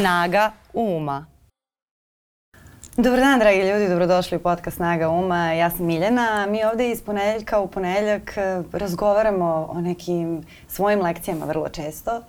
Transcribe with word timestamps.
Snaga 0.00 0.52
uma. 0.72 1.26
Dobar 2.96 3.20
dan, 3.20 3.38
dragi 3.38 3.58
ljudi, 3.58 3.88
dobrodošli 3.88 4.36
u 4.36 4.40
podcast 4.40 4.76
Snaga 4.76 5.08
Uma. 5.08 5.52
Ja 5.52 5.70
sam 5.70 5.86
Miljana. 5.86 6.46
Mi 6.46 6.64
ovde 6.64 6.90
iz 6.90 7.02
ponedeljka 7.02 7.60
u 7.60 7.68
ponedeljak 7.68 8.36
eh, 8.36 8.62
razgovaramo 8.72 9.68
o 9.70 9.80
nekim 9.80 10.42
svojim 10.68 11.02
lekcijama 11.02 11.46
vrlo 11.46 11.68
često 11.68 12.22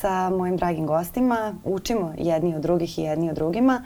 sa 0.00 0.30
mojim 0.30 0.56
dragim 0.56 0.86
gostima. 0.86 1.54
Učimo 1.64 2.14
jedni 2.18 2.54
od 2.54 2.62
drugih 2.62 2.98
i 2.98 3.02
jedni 3.02 3.30
od 3.30 3.34
drugima. 3.34 3.84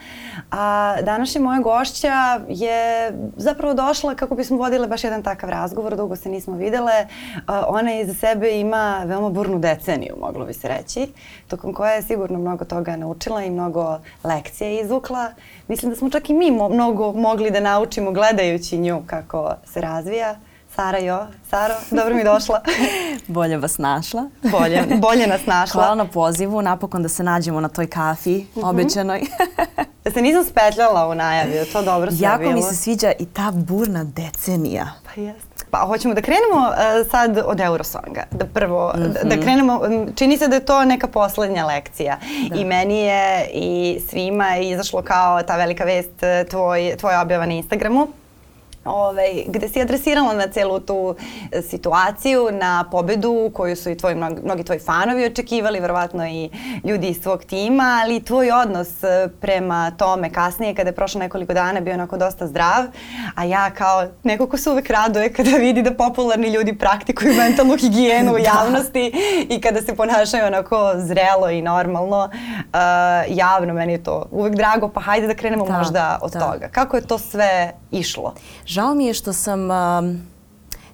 A 0.50 0.96
današnja 1.02 1.40
moja 1.40 1.60
gošća 1.60 2.40
je 2.48 3.12
zapravo 3.36 3.74
došla 3.74 4.14
kako 4.14 4.34
bismo 4.34 4.56
vodile 4.56 4.86
baš 4.86 5.04
jedan 5.04 5.22
takav 5.22 5.50
razgovor. 5.50 5.96
Dugo 5.96 6.16
se 6.16 6.28
nismo 6.28 6.56
videle. 6.56 7.06
Ona 7.66 8.00
iza 8.00 8.14
sebe 8.14 8.60
ima 8.60 9.02
veoma 9.06 9.30
burnu 9.30 9.58
deceniju, 9.58 10.14
moglo 10.20 10.44
bi 10.44 10.52
se 10.52 10.68
reći, 10.68 11.12
tokom 11.48 11.74
koje 11.74 11.94
je 11.94 12.02
sigurno 12.02 12.38
mnogo 12.38 12.64
toga 12.64 12.96
naučila 12.96 13.44
i 13.44 13.50
mnogo 13.50 13.98
lekcija 14.24 14.80
izvukla. 14.80 15.32
Mislim 15.68 15.90
da 15.90 15.96
smo 15.96 16.10
čak 16.10 16.30
i 16.30 16.34
mi 16.34 16.50
mnogo 16.50 17.12
mogli 17.12 17.50
da 17.50 17.60
naučimo 17.60 18.12
gledajući 18.12 18.78
nju 18.78 19.02
kako 19.06 19.54
se 19.64 19.80
razvija. 19.80 20.36
Sara 20.78 20.98
Jo. 20.98 21.26
Saro, 21.50 21.74
dobro 21.90 22.14
mi 22.14 22.24
došla. 22.24 22.60
bolje 23.26 23.56
vas 23.56 23.78
našla. 23.78 24.30
Bolje, 24.42 24.82
bolje 25.00 25.26
nas 25.26 25.46
našla. 25.46 25.82
Hvala 25.82 25.94
na 25.94 26.04
pozivu, 26.04 26.62
napokon 26.62 27.02
da 27.02 27.08
se 27.08 27.22
nađemo 27.22 27.60
na 27.60 27.68
toj 27.68 27.86
kafi 27.86 28.34
mhm. 28.34 28.60
-huh. 28.60 28.70
obećanoj. 28.70 29.20
da 30.04 30.10
se 30.10 30.22
nisam 30.22 30.44
spetljala 30.44 31.08
u 31.08 31.14
najavi, 31.14 31.52
to 31.72 31.82
dobro 31.82 32.10
sve 32.10 32.18
jako 32.20 32.42
bilo. 32.42 32.52
mi 32.52 32.62
se 32.62 32.76
sviđa 32.76 33.12
i 33.18 33.26
ta 33.26 33.52
burna 33.54 34.04
decenija. 34.04 34.86
Pa 35.04 35.20
jeste. 35.20 35.64
Pa 35.70 35.78
hoćemo 35.78 36.14
da 36.14 36.22
krenemo 36.22 36.68
uh, 36.68 37.10
sad 37.10 37.38
od 37.44 37.60
Eurosonga. 37.60 38.24
Da 38.30 38.44
prvo, 38.44 38.92
mm 38.96 39.00
-hmm. 39.00 39.12
da, 39.12 39.28
da 39.28 39.34
mhm. 39.34 39.42
krenemo, 39.42 39.80
čini 40.14 40.38
se 40.38 40.48
da 40.48 40.54
je 40.54 40.64
to 40.64 40.84
neka 40.84 41.06
poslednja 41.06 41.66
lekcija. 41.66 42.18
Da. 42.50 42.56
I 42.56 42.64
meni 42.64 42.98
je 42.98 43.50
i 43.52 44.00
svima 44.10 44.46
je 44.46 44.70
izašlo 44.70 45.02
kao 45.02 45.42
ta 45.42 45.56
velika 45.56 45.84
vest 45.84 46.22
e, 46.22 46.44
tvoj, 46.44 46.96
tvoj 46.98 47.16
objava 47.16 47.46
na 47.46 47.52
Instagramu 47.52 48.08
ovaj, 48.88 49.44
gde 49.46 49.68
si 49.68 49.80
adresirala 49.80 50.34
na 50.34 50.46
celu 50.48 50.80
tu 50.80 51.14
e, 51.52 51.62
situaciju, 51.62 52.48
na 52.52 52.84
pobedu 52.90 53.50
koju 53.54 53.76
su 53.76 53.90
i 53.90 53.96
tvoji, 53.96 54.14
mnogi, 54.14 54.64
tvoji 54.64 54.80
fanovi 54.80 55.24
očekivali, 55.24 55.80
verovatno 55.80 56.26
i 56.26 56.50
ljudi 56.84 57.08
iz 57.08 57.22
tvog 57.22 57.44
tima, 57.44 58.00
ali 58.02 58.24
tvoj 58.24 58.50
odnos 58.52 59.04
e, 59.04 59.28
prema 59.40 59.90
tome 59.90 60.32
kasnije 60.32 60.74
kada 60.74 60.88
je 60.88 60.94
prošlo 60.94 61.18
nekoliko 61.18 61.54
dana 61.54 61.80
bio 61.80 61.94
onako 61.94 62.16
dosta 62.16 62.46
zdrav, 62.46 62.84
a 63.34 63.44
ja 63.44 63.70
kao 63.70 64.06
neko 64.22 64.46
ko 64.46 64.56
se 64.56 64.70
uvek 64.70 64.90
raduje 64.90 65.32
kada 65.32 65.50
vidi 65.50 65.82
da 65.82 65.94
popularni 65.94 66.48
ljudi 66.48 66.78
praktikuju 66.78 67.34
mentalnu 67.34 67.76
higijenu 67.76 68.32
u 68.32 68.38
da. 68.38 68.44
javnosti 68.44 69.12
da. 69.12 69.54
i 69.54 69.60
kada 69.60 69.82
se 69.82 69.96
ponašaju 69.96 70.46
onako 70.46 70.92
zrelo 70.96 71.50
i 71.50 71.62
normalno, 71.62 72.24
uh, 72.24 73.36
javno, 73.36 73.74
meni 73.74 73.92
je 73.92 74.02
to 74.02 74.26
uvek 74.30 74.54
drago, 74.54 74.88
pa 74.88 75.00
hajde 75.00 75.26
da 75.26 75.34
krenemo 75.34 75.66
da, 75.66 75.78
možda 75.78 76.18
od 76.22 76.32
da. 76.32 76.40
toga. 76.40 76.68
Kako 76.68 76.96
je 76.96 77.06
to 77.06 77.18
sve 77.18 77.72
išlo? 77.90 78.34
Žao 78.78 78.94
mi 78.94 79.06
je 79.06 79.14
što 79.14 79.32
sam 79.32 79.70
um, 79.70 80.20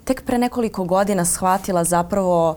tek 0.05 0.23
pre 0.25 0.39
nekoliko 0.39 0.85
godina 0.85 1.25
shvatila 1.25 1.85
zapravo 1.85 2.57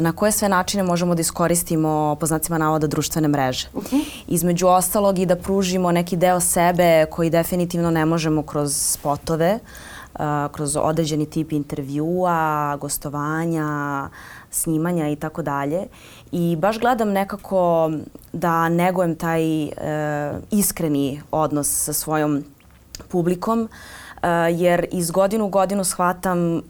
na 0.00 0.12
koje 0.12 0.32
sve 0.32 0.48
načine 0.48 0.82
možemo 0.82 1.14
da 1.14 1.20
iskoristimo 1.20 2.16
po 2.20 2.26
znacima 2.26 2.58
navoda 2.58 2.86
društvene 2.86 3.28
mreže. 3.28 3.68
Uh 3.74 3.82
mhm. 3.84 3.96
Između 4.26 4.66
ostalog 4.66 5.18
i 5.18 5.26
da 5.26 5.36
pružimo 5.36 5.92
neki 5.92 6.16
deo 6.16 6.40
sebe 6.40 7.06
koji 7.10 7.30
definitivno 7.30 7.90
ne 7.90 8.04
možemo 8.06 8.42
kroz 8.42 8.76
spotove, 8.76 9.58
kroz 10.52 10.76
određeni 10.76 11.26
tip 11.26 11.52
intervjua, 11.52 12.76
gostovanja, 12.80 14.08
snimanja 14.50 15.08
i 15.08 15.16
tako 15.16 15.42
dalje. 15.42 15.86
I 16.32 16.56
baš 16.56 16.78
gledam 16.78 17.08
nekako 17.10 17.90
da 18.32 18.68
negujem 18.68 19.16
taj 19.16 19.64
uh, 19.64 19.72
iskreni 20.50 21.22
odnos 21.30 21.84
sa 21.84 21.92
svojom 21.92 22.44
publikom. 23.08 23.62
Uh, 23.62 23.99
jer 24.52 24.86
iz 24.92 25.10
godinu 25.10 25.44
u 25.44 25.48
godinu 25.48 25.84
shvatam 25.84 26.54
uh, 26.54 26.62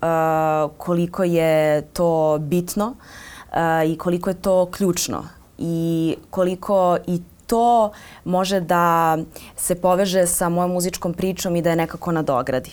koliko 0.79 1.25
je 1.25 1.83
to 1.83 2.39
bitno 2.41 2.87
uh, 2.87 3.91
i 3.91 3.99
koliko 3.99 4.31
je 4.31 4.35
to 4.35 4.67
ključno 4.67 5.25
i 5.59 6.17
koliko 6.31 6.97
i 7.07 7.21
to 7.47 7.91
može 8.25 8.61
da 8.61 9.19
se 9.57 9.75
poveže 9.75 10.27
sa 10.27 10.49
mojom 10.49 10.71
muzičkom 10.71 11.15
pričom 11.15 11.57
i 11.57 11.63
da 11.63 11.71
je 11.71 11.77
nekako 11.77 12.13
nadogradi. 12.13 12.71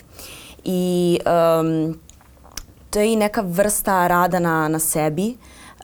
I 0.64 1.20
um, 1.26 2.00
to 2.90 3.00
je 3.00 3.14
i 3.14 3.16
neka 3.16 3.42
vrsta 3.46 4.08
rada 4.08 4.40
na, 4.40 4.68
na 4.68 4.80
sebi. 4.80 5.38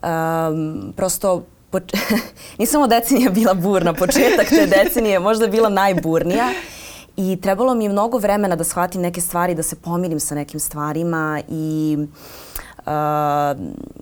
Um, 0.04 0.94
prosto 0.98 1.44
nisam 2.60 2.82
od 2.82 2.90
decenija 2.90 3.32
bila 3.32 3.54
burna, 3.54 3.94
početak 3.94 4.50
te 4.50 4.66
decenije 4.66 5.20
možda 5.20 5.48
bila 5.48 5.70
najburnija 5.70 6.50
I 7.18 7.42
trebalo 7.42 7.76
mi 7.76 7.86
je 7.86 7.90
mnogo 7.90 8.18
vremena 8.18 8.56
da 8.56 8.64
shvatim 8.64 9.02
neke 9.02 9.22
stvari, 9.22 9.56
da 9.56 9.64
se 9.64 9.76
pomirim 9.76 10.20
sa 10.20 10.36
nekim 10.36 10.60
stvarima 10.60 11.42
i 11.50 11.98
uh, 12.78 12.84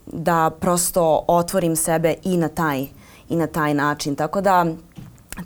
da 0.06 0.52
prosto 0.60 1.26
otvorim 1.28 1.76
sebe 1.76 2.16
i 2.24 2.38
na 2.38 2.48
taj, 2.48 2.88
i 3.30 3.36
na 3.36 3.48
taj 3.48 3.74
način. 3.74 4.16
Tako 4.16 4.42
da 4.42 4.66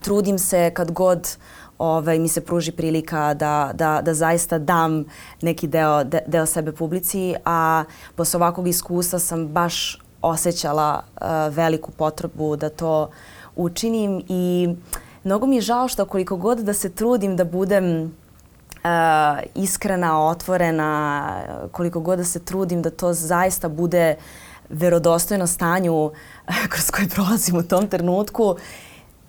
trudim 0.02 0.40
se 0.40 0.72
kad 0.74 0.92
god 0.92 1.38
ovaj, 1.78 2.20
mi 2.20 2.28
se 2.28 2.42
pruži 2.42 2.72
prilika 2.72 3.34
da, 3.34 3.72
da, 3.74 4.02
da 4.02 4.14
zaista 4.14 4.58
dam 4.58 5.06
neki 5.42 5.68
deo, 5.68 6.03
de, 6.03 6.20
deo 6.28 6.46
sebe 6.46 6.72
publici, 6.72 7.36
a 7.46 7.84
posle 8.16 8.38
ovakvog 8.38 8.68
iskustva 8.68 9.20
sam 9.20 9.47
baš 9.47 10.00
osjećala 10.22 11.03
uh, 11.22 11.28
veliku 11.56 11.92
potrebu 11.92 12.56
da 12.56 12.70
to 12.70 13.09
učinim 13.56 14.24
i 14.30 14.68
uh, 14.70 15.04
mnogo 15.25 15.47
mi 15.47 15.56
je 15.56 15.62
žao 15.62 15.88
što 15.88 16.06
koliko 16.06 16.38
god 16.38 16.59
da 16.59 16.74
se 16.74 16.90
trudim 16.90 17.36
da 17.36 17.44
budem 17.44 18.02
uh, 18.03 18.09
iskrena, 19.56 20.28
otvorena, 20.28 21.30
koliko 21.72 22.00
god 22.00 22.18
da 22.18 22.25
se 22.25 22.40
trudim 22.40 22.81
da 22.81 22.90
to 22.90 23.13
zaista 23.13 23.69
bude 23.69 24.16
verodostojno 24.69 25.47
stanju 25.47 26.12
kroz 26.72 26.91
koje 26.91 27.08
prolazim 27.08 27.56
u 27.56 27.64
tom 27.64 27.88
trenutku, 27.88 28.56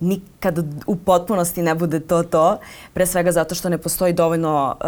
nikad 0.01 0.59
u 0.87 0.97
potpunosti 0.97 1.63
ne 1.63 1.75
bude 1.75 2.01
to 2.01 2.23
to. 2.23 2.59
Pre 2.95 3.07
svega 3.07 3.33
zato 3.33 3.55
što 3.55 3.69
ne 3.69 3.79
postoji 3.79 4.13
dovoljno 4.13 4.77
uh, 4.81 4.87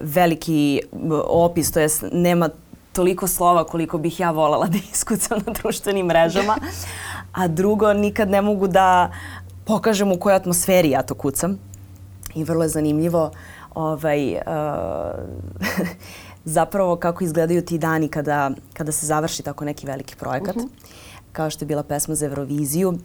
veliki 0.00 0.80
opis, 1.28 1.72
to 1.72 1.80
jest 1.80 2.04
nema 2.12 2.48
toliko 2.92 3.26
slova 3.26 3.64
koliko 3.64 3.98
bih 3.98 4.20
ja 4.20 4.30
volala 4.30 4.66
da 4.72 4.78
iskucam 4.92 5.38
na 5.46 5.52
društvenim 5.52 6.06
mrežama. 6.06 6.56
A 7.32 7.48
drugo, 7.48 7.92
nikad 7.92 8.30
ne 8.30 8.42
mogu 8.42 8.66
da 8.66 9.10
pokažem 9.64 10.12
u 10.12 10.18
kojoj 10.18 10.36
atmosferi 10.36 10.90
ja 10.90 11.02
to 11.02 11.14
kucam. 11.14 11.58
I 12.34 12.44
vrlo 12.44 12.62
je 12.62 12.68
zanimljivo 12.68 13.30
ovaj, 13.74 14.32
uh, 14.32 14.40
zapravo 16.44 16.96
kako 16.96 17.24
izgledaju 17.24 17.64
ti 17.64 17.78
dani 17.78 18.08
kada, 18.08 18.50
kada 18.72 18.92
se 18.92 19.06
završi 19.06 19.42
tako 19.42 19.64
neki 19.64 19.86
veliki 19.86 20.16
projekat, 20.16 20.56
uh 20.56 20.62
mhm. 20.62 20.70
-huh. 20.70 20.86
kao 21.32 21.50
što 21.50 21.64
je 21.64 21.66
bila 21.66 21.82
pesma 21.82 22.14
za 22.14 22.26
Euroviziju. 22.26 22.98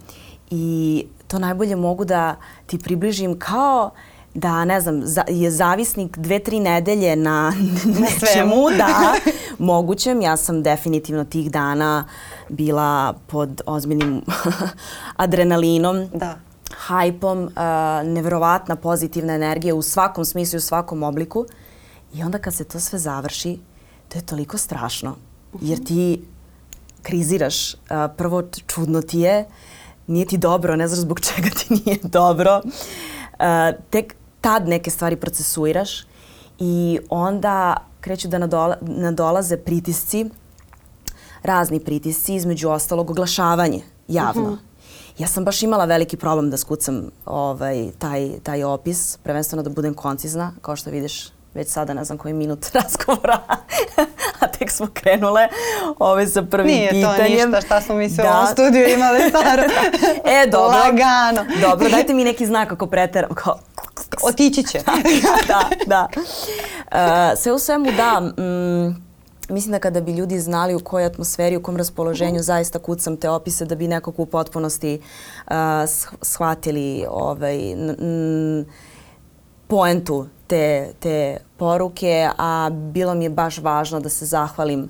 I 0.50 1.06
to 1.28 1.40
najbolje 1.40 1.76
mogu 1.76 2.06
da 2.06 2.36
ti 2.66 2.80
približim 2.80 3.40
kao 3.40 3.92
da, 4.34 4.66
ne 4.66 4.82
znam, 4.82 5.02
za, 5.04 5.24
je 5.28 5.52
zavisnik 5.52 6.18
dve, 6.18 6.40
tri 6.40 6.60
nedelje 6.60 7.16
na 7.16 7.54
nečemu, 8.02 8.70
da, 8.78 9.14
mogućem. 9.74 10.22
Ja 10.22 10.38
sam 10.38 10.64
definitivno 10.64 11.24
tih 11.24 11.52
dana 11.52 12.06
bila 12.50 13.14
pod 13.28 13.62
ozbiljnim 13.66 14.22
adrenalinom. 15.18 16.08
Da 16.14 16.49
hajpom, 16.78 17.44
uh, 17.44 17.52
neverovatna 18.08 18.76
pozitivna 18.76 19.34
energija 19.34 19.76
u 19.76 19.82
svakom 19.82 20.26
smislu 20.26 20.58
i 20.58 20.58
u 20.58 20.62
svakom 20.62 21.04
obliku. 21.04 21.46
I 22.14 22.24
onda 22.24 22.38
kad 22.40 22.54
se 22.54 22.64
to 22.64 22.80
sve 22.80 23.00
završi, 23.00 23.60
to 24.10 24.18
je 24.18 24.26
toliko 24.26 24.58
strašno. 24.58 25.16
Jer 25.62 25.84
ti 25.84 26.22
kriziraš. 27.02 27.74
Uh, 27.74 27.80
prvo, 28.18 28.44
čudno 28.68 29.02
ti 29.02 29.20
je, 29.20 29.46
nije 30.08 30.26
ti 30.26 30.38
dobro, 30.38 30.76
ne 30.76 30.88
znaš 30.88 31.00
zbog 31.00 31.20
čega 31.20 31.50
ti 31.50 31.74
nije 31.86 31.98
dobro. 32.04 32.62
Uh, 32.64 33.40
tek 33.90 34.16
tad 34.42 34.68
neke 34.68 34.92
stvari 34.92 35.16
procesuiraš 35.16 36.06
i 36.60 37.00
onda 37.10 37.78
kreću 38.02 38.28
da 38.28 38.38
nadola, 38.38 38.78
nadolaze 38.82 39.58
pritisci, 39.58 40.26
razni 41.44 41.80
pritisci, 41.80 42.36
između 42.36 42.70
ostalog 42.70 43.10
oglašavanje 43.10 43.82
javno. 44.08 44.44
Uh 44.44 44.50
-huh 44.50 44.69
Ja 45.20 45.28
sam 45.28 45.46
baš 45.46 45.64
imala 45.64 45.86
veliki 45.86 46.18
problem 46.18 46.50
da 46.50 46.58
skucam 46.58 47.12
ovaj, 47.26 47.92
taj, 47.98 48.30
taj 48.44 48.64
opis, 48.64 49.18
prvenstveno 49.24 49.64
da 49.64 49.70
budem 49.70 49.94
koncizna, 49.94 50.54
kao 50.62 50.76
što 50.76 50.90
vidiš 50.90 51.30
već 51.54 51.68
sada 51.68 51.94
ne 51.94 52.04
znam 52.04 52.18
koji 52.18 52.34
minut 52.34 52.66
razgovora, 52.74 53.40
a 54.40 54.48
tek 54.48 54.72
smo 54.72 54.88
krenule 54.94 55.48
ove 56.00 56.28
sa 56.28 56.44
prvim 56.44 56.68
Nije 56.68 56.90
pitanjem. 56.90 57.32
Nije 57.32 57.42
to 57.42 57.48
ništa 57.48 57.62
šta 57.62 57.82
smo 57.82 57.96
mi 57.96 58.10
sve 58.10 58.24
da. 58.24 58.30
u 58.30 58.34
ovom 58.34 58.48
studiju 58.48 58.88
imali 58.88 59.30
staro. 59.30 59.64
e, 60.42 60.48
dobro. 60.52 60.78
Lagano. 60.78 61.46
dobro, 61.62 61.90
dajte 61.90 62.14
mi 62.14 62.24
neki 62.24 62.46
znak 62.46 62.72
ako 62.72 62.88
preteram. 62.88 63.34
Kao... 63.34 63.60
Otići 64.24 64.64
će. 64.64 64.80
da, 65.48 65.70
da. 65.86 66.08
Uh, 66.16 67.40
sve 67.40 67.52
u 67.52 67.60
svemu 67.60 67.92
da, 67.92 68.20
mm, 68.20 69.09
mislim 69.50 69.72
da 69.72 69.80
kada 69.80 70.02
bi 70.02 70.12
ljudi 70.12 70.40
znali 70.40 70.76
u 70.76 70.80
kojoj 70.80 71.06
atmosferi, 71.06 71.58
u 71.58 71.64
kom 71.64 71.78
raspoloženju 71.78 72.44
zaista 72.44 72.80
kucam 72.80 73.18
te 73.18 73.30
opise 73.30 73.66
da 73.66 73.76
bi 73.76 73.88
nekako 73.88 74.22
u 74.22 74.26
potpunosti 74.26 75.02
uh, 75.48 75.54
shvatili 76.22 77.06
ovaj, 77.10 77.76
poentu 79.68 80.26
te, 80.48 80.94
te 81.00 81.38
poruke, 81.58 82.30
a 82.38 82.70
bilo 82.72 83.16
mi 83.16 83.26
je 83.26 83.30
baš 83.30 83.58
važno 83.58 84.00
da 84.00 84.10
se 84.10 84.26
zahvalim 84.26 84.84
uh, 84.84 84.90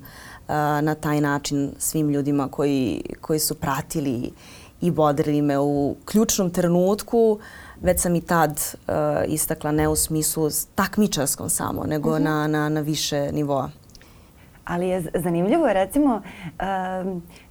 na 0.81 0.95
taj 0.95 1.21
način 1.21 1.71
svim 1.77 2.09
ljudima 2.09 2.47
koji, 2.47 3.03
koji 3.21 3.39
su 3.39 3.55
pratili 3.55 4.31
i 4.81 4.91
bodrili 4.91 5.41
me 5.41 5.59
u 5.59 5.95
ključnom 6.05 6.51
trenutku. 6.51 7.39
Već 7.81 8.01
sam 8.01 8.15
i 8.15 8.21
tad 8.21 8.51
uh, 8.51 8.93
istakla 9.27 9.71
ne 9.71 9.87
u 9.87 9.95
smislu 9.95 10.49
takmičarskom 10.75 11.49
samo, 11.49 11.83
nego 11.83 12.09
uh 12.09 12.15
mhm. 12.15 12.27
-huh. 12.27 12.29
na, 12.29 12.47
na, 12.47 12.69
na 12.69 12.81
više 12.81 13.31
nivoa. 13.31 13.69
Ali 14.69 14.87
je 14.87 15.03
zanimljivo 15.13 15.73
recimo, 15.73 16.21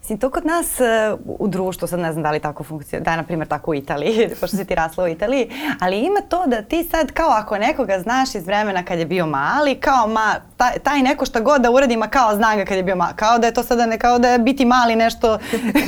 Mislim, 0.09 0.19
to 0.19 0.31
kod 0.31 0.47
nas 0.47 0.67
uh, 0.81 1.21
u 1.39 1.49
društvu, 1.49 1.89
sad 1.89 2.01
ne 2.01 2.13
znam 2.13 2.23
da 2.23 2.31
li 2.31 2.41
tako 2.41 2.65
funkcionira, 2.65 3.05
da 3.05 3.11
je 3.11 3.17
na 3.17 3.23
primjer 3.23 3.49
tako 3.49 3.71
u 3.71 3.75
Italiji, 3.75 4.29
pošto 4.41 4.57
si 4.57 4.65
ti 4.65 4.75
rasla 4.75 5.05
u 5.05 5.09
Italiji, 5.09 5.51
ali 5.81 5.99
ima 5.99 6.21
to 6.29 6.47
da 6.47 6.63
ti 6.63 6.85
sad 6.91 7.13
kao 7.13 7.31
ako 7.31 7.59
nekoga 7.59 7.99
znaš 7.99 8.35
iz 8.35 8.47
vremena 8.47 8.83
kad 8.85 8.99
je 8.99 9.07
bio 9.07 9.27
mali, 9.27 9.75
kao 9.75 10.07
ma, 10.07 10.35
taj, 10.57 10.79
taj 10.79 11.03
neko 11.03 11.27
šta 11.27 11.41
god 11.41 11.61
da 11.61 11.71
uradi, 11.71 11.97
ma 11.97 12.09
kao 12.09 12.35
zna 12.35 12.57
ga 12.57 12.65
kad 12.65 12.77
je 12.77 12.83
bio 12.83 12.97
mali, 12.97 13.13
kao 13.17 13.39
da 13.39 13.47
je 13.47 13.55
to 13.55 13.63
sada 13.63 13.87
ne, 13.87 13.99
kao 13.99 14.19
da 14.19 14.29
je 14.29 14.39
biti 14.39 14.65
mali 14.65 14.97
nešto... 14.97 15.39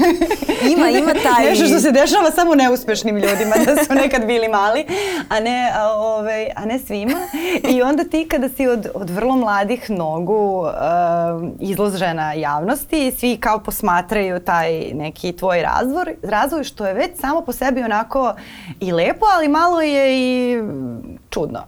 ima, 0.77 0.89
ima 0.89 1.13
taj... 1.35 1.45
nešto 1.45 1.67
što 1.67 1.81
se 1.81 1.93
dešava 1.93 2.31
samo 2.31 2.55
neuspešnim 2.55 3.17
ljudima, 3.17 3.55
da 3.67 3.85
su 3.85 3.95
nekad 3.95 4.27
bili 4.27 4.49
mali, 4.49 4.87
a 5.29 5.41
ne, 5.41 5.73
a, 5.75 5.89
ovaj, 5.89 6.49
a 6.57 6.65
ne 6.65 6.79
svima. 6.79 7.19
I 7.69 7.83
onda 7.83 8.05
ti 8.05 8.29
kada 8.31 8.49
si 8.49 8.69
od, 8.69 8.87
od 8.95 9.11
vrlo 9.11 9.37
mladih 9.37 9.91
nogu 9.91 10.61
uh, 10.61 10.71
izložena 11.61 12.33
javnosti 12.33 13.13
svi 13.19 13.37
kao 13.37 13.59
posmatraju 13.59 14.10
posmatraju 14.11 14.41
taj 14.41 14.93
neki 14.95 15.33
tvoj 15.33 15.63
razvoj, 15.63 16.17
razvoj 16.23 16.65
što 16.65 16.87
je 16.87 16.95
već 16.95 17.11
samo 17.21 17.41
po 17.41 17.53
sebi 17.53 17.83
onako 17.83 18.35
i 18.81 18.93
lepo, 18.93 19.27
ali 19.37 19.49
malo 19.49 19.81
je 19.81 20.19
i 20.19 20.63
čudno. 21.31 21.61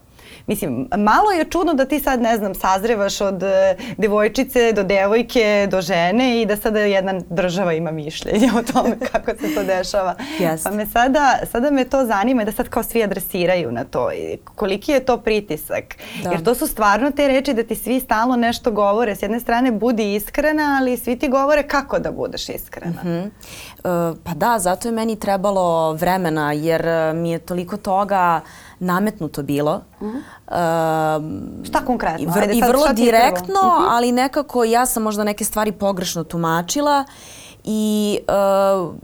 Mislim, 0.52 0.88
malo 0.96 1.30
je 1.30 1.44
čudno 1.44 1.74
da 1.74 1.84
ti 1.84 2.00
sad, 2.00 2.20
ne 2.22 2.36
znam, 2.36 2.54
sazrevaš 2.54 3.20
od 3.20 3.42
e, 3.42 3.76
devojčice 3.98 4.72
do 4.72 4.82
devojke 4.82 5.68
do 5.70 5.80
žene 5.80 6.42
i 6.42 6.46
da 6.46 6.56
sada 6.56 6.80
jedna 6.80 7.20
država 7.30 7.72
ima 7.72 7.90
mišljenje 7.90 8.50
o 8.58 8.62
tome 8.72 8.96
kako 9.12 9.30
se 9.30 9.54
to 9.54 9.64
dešava. 9.64 10.14
Yes. 10.38 10.64
Pa 10.64 10.70
me 10.70 10.86
sada, 10.86 11.38
sada 11.52 11.70
me 11.70 11.84
to 11.84 12.06
zanima 12.06 12.44
da 12.44 12.52
sad 12.52 12.68
kao 12.68 12.82
svi 12.82 13.02
adresiraju 13.02 13.72
na 13.72 13.84
to. 13.84 14.10
Koliki 14.54 14.92
je 14.92 15.04
to 15.04 15.16
pritisak? 15.16 15.96
Da. 16.22 16.30
Jer 16.30 16.42
to 16.42 16.54
su 16.54 16.66
stvarno 16.66 17.10
te 17.10 17.28
reči 17.28 17.54
da 17.54 17.62
ti 17.62 17.74
svi 17.74 18.00
stalno 18.00 18.36
nešto 18.36 18.70
govore. 18.70 19.16
S 19.16 19.22
jedne 19.22 19.40
strane 19.40 19.72
budi 19.72 20.14
iskrena, 20.14 20.78
ali 20.80 20.96
svi 20.96 21.18
ti 21.18 21.28
govore 21.28 21.62
kako 21.62 21.98
da 21.98 22.12
budeš 22.12 22.48
iskrena. 22.48 23.02
Mm 23.02 23.08
-hmm. 23.08 23.24
uh, 23.24 24.18
pa 24.24 24.34
da, 24.34 24.58
zato 24.58 24.88
je 24.88 24.92
meni 24.92 25.16
trebalo 25.16 25.92
vremena 25.92 26.52
jer 26.52 26.86
e, 26.86 27.12
mi 27.12 27.30
je 27.30 27.38
toliko 27.38 27.76
toga 27.76 28.40
nametnuto 28.82 29.42
bilo. 29.42 29.80
Mm 30.00 30.06
-hmm. 30.06 30.18
uh, 31.58 31.66
šta 31.66 31.84
konkretno? 31.86 32.22
I, 32.22 32.26
vr 32.26 32.38
Ajde, 32.38 32.54
I 32.54 32.62
vrlo 32.68 32.92
direktno, 32.92 33.62
mm 33.62 33.82
-hmm. 33.82 33.86
ali 33.88 34.12
nekako 34.12 34.64
ja 34.64 34.86
sam 34.86 35.02
možda 35.02 35.24
neke 35.24 35.44
stvari 35.44 35.72
pogrešno 35.72 36.24
tumačila 36.24 37.04
i 37.64 38.18
uh, 38.28 38.94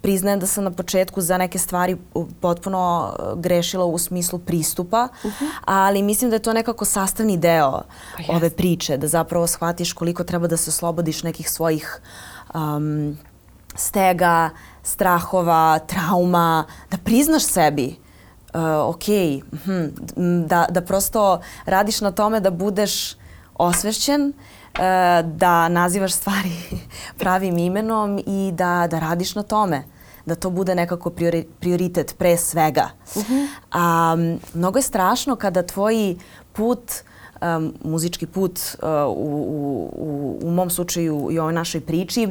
priznajem 0.00 0.40
da 0.40 0.46
sam 0.46 0.64
na 0.64 0.70
početku 0.70 1.20
za 1.20 1.38
neke 1.38 1.58
stvari 1.58 1.96
potpuno 2.40 3.12
grešila 3.36 3.84
u 3.84 3.98
smislu 3.98 4.38
pristupa, 4.38 5.08
uh 5.24 5.30
-huh. 5.30 5.48
ali 5.64 6.02
mislim 6.02 6.30
da 6.30 6.36
je 6.36 6.42
to 6.42 6.52
nekako 6.52 6.84
sastavni 6.84 7.36
deo 7.36 7.82
pa 8.26 8.36
ove 8.36 8.50
priče, 8.50 8.96
da 8.96 9.08
zapravo 9.08 9.46
shvatiš 9.46 9.92
koliko 9.92 10.24
treba 10.24 10.46
da 10.46 10.56
se 10.56 10.70
oslobodiš 10.70 11.22
nekih 11.22 11.50
svojih 11.50 12.00
um, 12.54 13.18
stega, 13.74 14.50
strahova, 14.82 15.78
trauma, 15.78 16.64
da 16.90 16.96
priznaš 16.96 17.42
sebi 17.42 17.86
uh, 17.86 18.09
ok, 18.86 19.04
hm, 19.64 19.86
da, 20.46 20.66
da 20.70 20.80
prosto 20.80 21.40
radiš 21.66 22.00
na 22.00 22.10
tome 22.10 22.40
da 22.40 22.50
budeš 22.50 23.16
osvešćen, 23.54 24.26
uh, 24.28 24.80
da 25.24 25.68
nazivaš 25.68 26.12
stvari 26.12 26.52
pravim 27.20 27.58
imenom 27.58 28.18
i 28.26 28.50
da, 28.54 28.86
da 28.90 28.98
radiš 28.98 29.34
na 29.34 29.42
tome 29.42 29.84
da 30.26 30.34
to 30.34 30.50
bude 30.50 30.74
nekako 30.74 31.10
priori, 31.10 31.46
prioritet 31.60 32.14
pre 32.18 32.36
svega. 32.36 32.90
Uh 33.14 33.22
-huh. 33.22 33.48
A, 33.72 34.16
mnogo 34.54 34.78
je 34.78 34.82
strašno 34.82 35.36
kada 35.36 35.62
tvoji 35.62 36.18
put, 36.52 36.92
um, 37.40 37.74
muzički 37.84 38.26
put 38.26 38.60
uh, 38.82 38.88
u, 39.16 39.90
u, 39.96 40.38
u 40.42 40.50
mom 40.50 40.70
slučaju 40.70 41.28
i 41.30 41.38
ovoj 41.38 41.52
našoj 41.52 41.80
priči, 41.80 42.28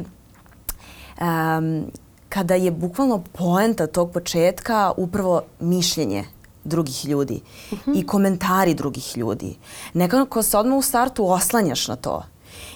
um, 1.20 1.90
kada 2.30 2.54
je 2.54 2.70
bukvalno 2.70 3.22
poenta 3.32 3.86
tog 3.86 4.12
početka 4.12 4.92
upravo 4.96 5.42
mišljenje 5.60 6.24
drugih 6.64 7.04
ljudi 7.04 7.40
uh 7.72 7.78
-huh. 7.86 8.00
i 8.00 8.06
komentari 8.06 8.74
drugih 8.74 9.16
ljudi. 9.16 9.56
Nekako 9.94 10.42
se 10.42 10.58
odmah 10.58 10.78
u 10.78 10.82
startu 10.82 11.26
oslanjaš 11.26 11.88
na 11.88 11.96
to. 11.96 12.22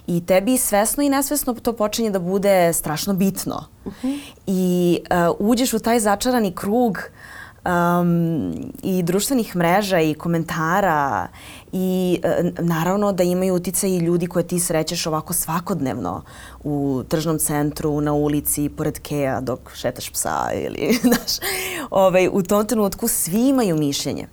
I 0.07 0.27
tebi 0.27 0.59
svesno 0.59 1.03
i 1.03 1.09
nesvesno 1.09 1.55
to 1.55 1.73
počinje 1.73 2.11
da 2.11 2.19
bude 2.19 2.73
strašno 2.73 3.15
bitno. 3.15 3.65
Uh 3.85 3.93
-huh. 4.03 4.19
I 4.47 4.99
uh, 5.29 5.37
uđeš 5.39 5.73
u 5.73 5.79
taj 5.79 6.01
začarani 6.01 6.53
krug 6.55 6.93
uh, 6.93 7.24
um, 7.65 8.53
i 8.83 9.03
društvenih 9.03 9.57
mreža 9.57 10.01
i 10.01 10.15
komentara 10.15 11.29
i 11.73 12.21
uh, 12.25 12.65
naravno 12.65 13.13
da 13.13 13.23
imaju 13.23 13.55
uticaj 13.55 13.91
i 13.91 13.99
ljudi 13.99 14.27
koje 14.27 14.47
ti 14.47 14.61
srećeš 14.61 15.07
ovako 15.07 15.33
svakodnevno 15.33 16.23
u 16.65 17.03
tržnom 17.09 17.39
centru, 17.39 18.01
na 18.01 18.13
ulici, 18.13 18.69
pored 18.69 18.99
keja 18.99 19.41
dok 19.41 19.75
šetaš 19.75 20.11
psa 20.11 20.51
ili, 20.55 20.93
znaš, 21.03 21.49
ovaj, 21.91 22.29
u 22.33 22.43
tom 22.43 22.67
trenutku 22.67 23.09
svi 23.09 23.49
imaju 23.49 23.77
mišljenje. 23.77 24.27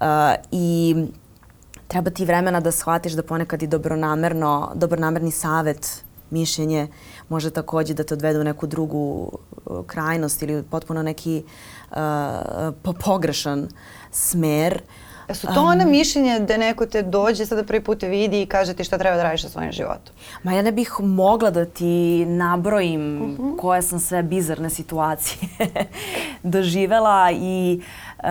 Uh, 0.00 0.06
I 0.52 0.94
treba 1.88 2.10
ti 2.10 2.24
vremena 2.24 2.60
da 2.60 2.72
shvatiš 2.72 3.12
da 3.12 3.22
ponekad 3.22 3.62
i 3.62 3.66
dobronamerno, 3.66 4.72
dobronamerni 4.74 5.30
savet, 5.30 6.04
mišljenje 6.30 6.88
može 7.28 7.50
takođe 7.50 7.94
da 7.94 8.04
te 8.04 8.14
odvede 8.14 8.40
u 8.40 8.44
neku 8.44 8.66
drugu 8.66 9.32
krajnost 9.86 10.42
ili 10.42 10.62
potpuno 10.62 11.02
neki 11.02 11.42
uh, 11.90 11.96
po 12.82 12.92
pogrešan 12.92 13.68
smer. 14.10 14.82
E 15.28 15.34
su 15.34 15.46
to 15.46 15.62
ona 15.62 15.84
um, 15.84 15.90
mišljenja 15.90 16.38
da 16.38 16.56
neko 16.56 16.86
te 16.86 17.02
dođe 17.02 17.46
sada 17.46 17.64
prvi 17.64 17.84
put 17.84 17.98
te 17.98 18.08
vidi 18.08 18.42
i 18.42 18.46
kaže 18.46 18.74
ti 18.74 18.84
šta 18.84 18.98
treba 18.98 19.16
da 19.16 19.22
radiš 19.22 19.42
sa 19.42 19.48
svojim 19.48 19.72
životom? 19.72 20.14
Ma 20.42 20.52
ja 20.52 20.62
ne 20.62 20.72
bih 20.72 20.92
mogla 21.00 21.50
da 21.50 21.64
ti 21.64 22.24
nabrojim 22.26 23.22
uh 23.22 23.38
-huh. 23.38 23.56
koje 23.56 23.82
sam 23.82 24.00
sve 24.00 24.22
bizarne 24.22 24.70
situacije 24.70 25.48
doživela 26.42 27.30
i 27.32 27.80
uh, 28.18 28.26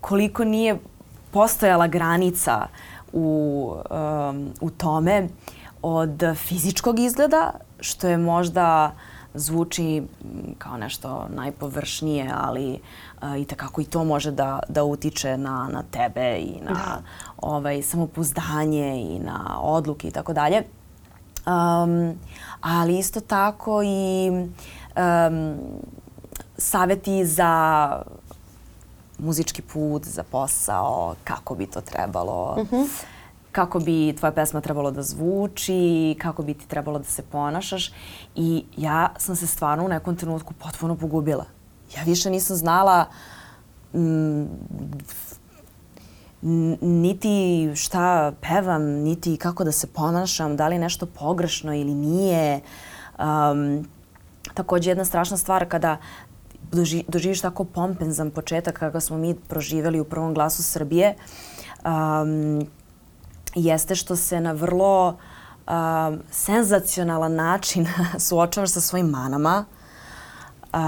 koliko 0.00 0.44
nije 0.44 0.78
postojala 1.30 1.86
granica 1.86 2.66
u, 3.12 3.72
um, 3.90 4.52
u 4.60 4.70
tome 4.70 5.28
od 5.82 6.22
fizičkog 6.36 6.98
izgleda, 6.98 7.52
što 7.80 8.08
je 8.08 8.16
možda 8.16 8.92
zvuči 9.34 10.02
kao 10.58 10.76
nešto 10.76 11.26
najpovršnije, 11.34 12.30
ali 12.34 12.80
uh, 13.22 13.40
i 13.40 13.44
takako 13.44 13.80
i 13.80 13.84
to 13.84 14.04
može 14.04 14.30
da, 14.30 14.60
da 14.68 14.84
utiče 14.84 15.36
na, 15.36 15.68
na 15.72 15.82
tebe 15.90 16.38
i 16.38 16.60
na 16.60 16.72
da. 16.72 17.02
ovaj, 17.36 17.82
samopouzdanje 17.82 19.00
i 19.00 19.18
na 19.18 19.60
odluke 19.60 20.08
i 20.08 20.10
tako 20.10 20.32
dalje. 20.32 20.62
Um, 21.46 22.18
ali 22.60 22.98
isto 22.98 23.20
tako 23.20 23.82
i 23.82 24.30
um, 24.30 25.56
saveti 26.58 27.26
za 27.26 27.92
muzički 29.18 29.62
put, 29.62 30.04
za 30.04 30.22
posao, 30.22 31.14
kako 31.24 31.54
bi 31.54 31.66
to 31.66 31.80
trebalo. 31.80 32.54
Uh 32.58 32.64
mhm. 32.64 32.76
-huh 32.76 33.17
kako 33.58 33.78
bi 33.78 34.14
tvoja 34.18 34.32
pesma 34.32 34.60
trebalo 34.60 34.90
da 34.90 35.02
zvuči, 35.02 36.16
kako 36.18 36.42
bi 36.42 36.54
ti 36.54 36.68
trebalo 36.68 36.98
da 36.98 37.04
se 37.04 37.22
ponašaš 37.22 37.90
i 38.34 38.64
ja 38.76 39.08
sam 39.16 39.36
se 39.36 39.46
stvarno 39.46 39.84
u 39.84 39.88
nekom 39.88 40.16
trenutku 40.16 40.54
potpuno 40.54 40.96
pogubila. 40.96 41.44
Ja 41.96 42.02
više 42.06 42.30
nisam 42.30 42.56
znala 42.56 43.06
mm, 43.94 44.44
niti 46.80 47.70
šta 47.74 48.32
pevam, 48.40 48.82
niti 48.82 49.36
kako 49.36 49.64
da 49.64 49.72
se 49.72 49.86
ponašam, 49.86 50.56
da 50.56 50.68
li 50.68 50.74
je 50.74 50.86
nešto 50.86 51.06
pogrešno 51.06 51.74
ili 51.74 51.94
nije. 51.94 52.60
Um, 53.18 53.88
takođe 54.54 54.90
jedna 54.90 55.04
strašna 55.04 55.36
stvar 55.36 55.68
kada 55.68 55.96
doži, 56.72 57.04
doživiš 57.08 57.40
tako 57.40 57.64
pompenzan 57.64 58.30
početak 58.30 58.78
kako 58.78 59.00
smo 59.00 59.18
mi 59.18 59.34
proživeli 59.34 60.00
u 60.00 60.04
prvom 60.04 60.34
glasu 60.34 60.62
Srbije, 60.62 61.16
um, 61.84 62.68
jeste 63.54 63.94
što 63.94 64.16
se 64.16 64.40
na 64.40 64.52
vrlo 64.52 65.08
uh, 65.08 65.72
senzacionalan 66.30 67.34
način 67.34 67.86
suočavaš 68.28 68.70
sa 68.70 68.80
svojim 68.80 69.06
manama 69.06 69.64
uh, 70.72 70.80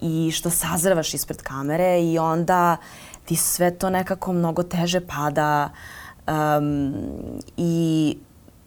i 0.00 0.30
što 0.30 0.50
sazrevaš 0.50 1.14
ispred 1.14 1.42
kamere 1.42 2.02
i 2.02 2.18
onda 2.18 2.76
ti 3.24 3.36
sve 3.36 3.78
to 3.78 3.90
nekako 3.90 4.32
mnogo 4.32 4.62
teže 4.62 5.00
pada 5.00 5.70
um, 6.28 6.94
i 7.56 8.16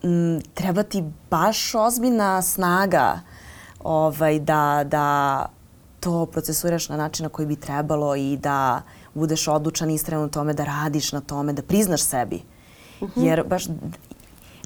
m, 0.03 0.41
treba 0.53 0.83
ti 0.83 1.03
baš 1.29 1.75
ozbiljna 1.75 2.41
snaga 2.41 3.19
ovaj, 3.83 4.39
da, 4.39 4.83
da 4.85 5.45
to 5.99 6.25
procesuraš 6.25 6.89
na 6.89 6.97
način 6.97 7.23
na 7.23 7.29
koji 7.29 7.47
bi 7.47 7.55
trebalo 7.55 8.15
i 8.15 8.37
da 8.37 8.81
budeš 9.13 9.47
odlučan 9.47 9.89
istrajan 9.89 10.25
u 10.25 10.29
tome, 10.29 10.53
da 10.53 10.63
radiš 10.63 11.11
na 11.11 11.21
tome, 11.21 11.53
da 11.53 11.61
priznaš 11.61 12.01
sebi. 12.01 12.41
Uh 13.01 13.09
-huh. 13.09 13.25
Jer 13.25 13.43
baš 13.47 13.65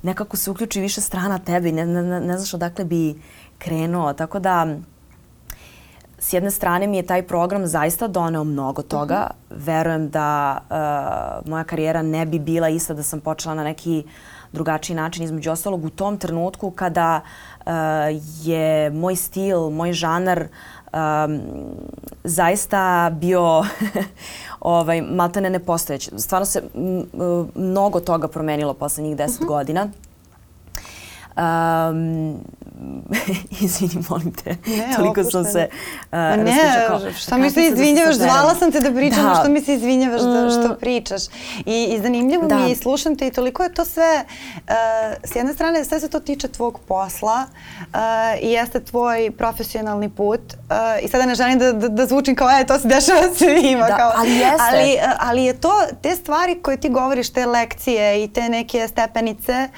nekako 0.04 0.38
se 0.38 0.52
uključi 0.52 0.82
više 0.82 1.02
strana 1.02 1.40
tebe 1.40 1.70
i 1.70 1.72
ne, 1.72 1.86
ne, 1.86 2.20
ne 2.20 2.38
znaš 2.38 2.54
odakle 2.54 2.86
bi 2.86 3.22
krenuo. 3.58 4.14
Tako 4.14 4.40
da, 4.40 4.68
s 6.20 6.34
jedne 6.34 6.52
strane 6.52 6.88
mi 6.88 6.98
je 6.98 7.06
taj 7.06 7.28
program 7.28 7.68
zaista 7.68 8.08
doneo 8.08 8.44
mnogo 8.44 8.82
toga. 8.82 9.28
Uh 9.30 9.58
-huh. 9.58 9.66
Verujem 9.66 10.10
da 10.10 10.58
uh, 10.70 11.50
moja 11.50 11.64
karijera 11.64 12.02
ne 12.02 12.26
bi 12.26 12.40
bila 12.40 12.70
ista 12.70 12.94
da 12.94 13.04
sam 13.04 13.20
počela 13.20 13.56
na 13.56 13.64
neki 13.64 14.04
drugačiji 14.52 14.96
način. 14.96 15.24
Između 15.24 15.52
ostalog 15.52 15.86
u 15.86 15.90
tom 15.90 16.18
trenutku 16.18 16.72
kada 16.72 17.22
uh, 17.60 17.72
je 18.44 18.90
moj 18.90 19.16
stil, 19.16 19.70
moj 19.70 19.94
žanar 19.94 20.48
um, 20.94 21.42
zaista 22.24 23.12
bio 23.14 23.64
ovaj, 24.60 25.02
maltene 25.02 25.50
nepostojeći. 25.50 26.12
Stvarno 26.18 26.46
se 26.46 26.64
mnogo 27.56 28.00
toga 28.00 28.28
promenilo 28.28 28.74
poslednjih 28.74 29.18
deset 29.18 29.42
uh 29.42 29.46
-huh. 29.46 29.48
godina. 29.48 29.90
Um, 31.38 32.38
izvini, 33.62 34.04
molim 34.10 34.34
te. 34.34 34.50
Ne, 34.50 34.96
Toliko 34.96 35.24
sam 35.24 35.46
se 35.46 35.70
uh, 36.12 36.18
ne, 36.44 36.86
kao, 36.88 37.00
šta 37.20 37.38
mi 37.38 37.52
se 37.52 37.66
izvinjavaš? 37.66 38.16
Zvala 38.16 38.56
sam 38.56 38.72
te 38.72 38.80
da 38.80 38.92
pričam, 38.92 39.24
da. 39.24 39.36
što 39.40 39.50
mi 39.50 39.62
se 39.62 39.74
izvinjavaš 39.74 40.22
da, 40.22 40.50
što 40.50 40.76
pričaš. 40.80 41.22
I, 41.66 41.84
i 41.84 42.00
zanimljivo 42.02 42.48
da. 42.48 42.56
mi 42.56 42.62
je 42.62 42.72
i 42.72 42.76
slušam 42.76 43.16
te 43.16 43.28
i 43.28 43.32
toliko 43.32 43.64
je 43.64 43.74
to 43.74 43.86
sve, 43.86 44.26
uh, 44.56 44.74
s 45.24 45.36
jedne 45.36 45.54
strane 45.54 45.86
sve 45.86 46.00
se 46.00 46.10
to 46.10 46.20
tiče 46.20 46.48
tvog 46.48 46.80
posla 46.88 47.46
uh, 47.80 47.88
i 48.42 48.52
jeste 48.52 48.80
tvoj 48.80 49.32
profesionalni 49.38 50.10
put. 50.10 50.42
Uh, 50.54 51.06
I 51.06 51.08
sada 51.08 51.26
ne 51.26 51.36
želim 51.36 51.60
da, 51.60 51.74
da, 51.74 51.88
da 51.88 52.06
zvučim 52.06 52.36
kao, 52.36 52.50
e, 52.50 52.66
to 52.66 52.80
se 52.80 52.88
dešava 52.88 53.22
svima. 53.38 53.88
Da, 53.88 53.98
kao, 53.98 54.12
ali 54.16 54.32
jeste. 54.32 54.64
Ali, 54.72 54.98
ali 55.20 55.44
je 55.44 55.54
to, 55.54 55.74
te 56.02 56.16
stvari 56.16 56.62
koje 56.62 56.78
ti 56.78 56.90
govoriš, 56.90 57.30
te 57.30 57.46
lekcije 57.46 58.24
i 58.24 58.28
te 58.28 58.50
neke 58.50 58.88
stepenice, 58.88 59.70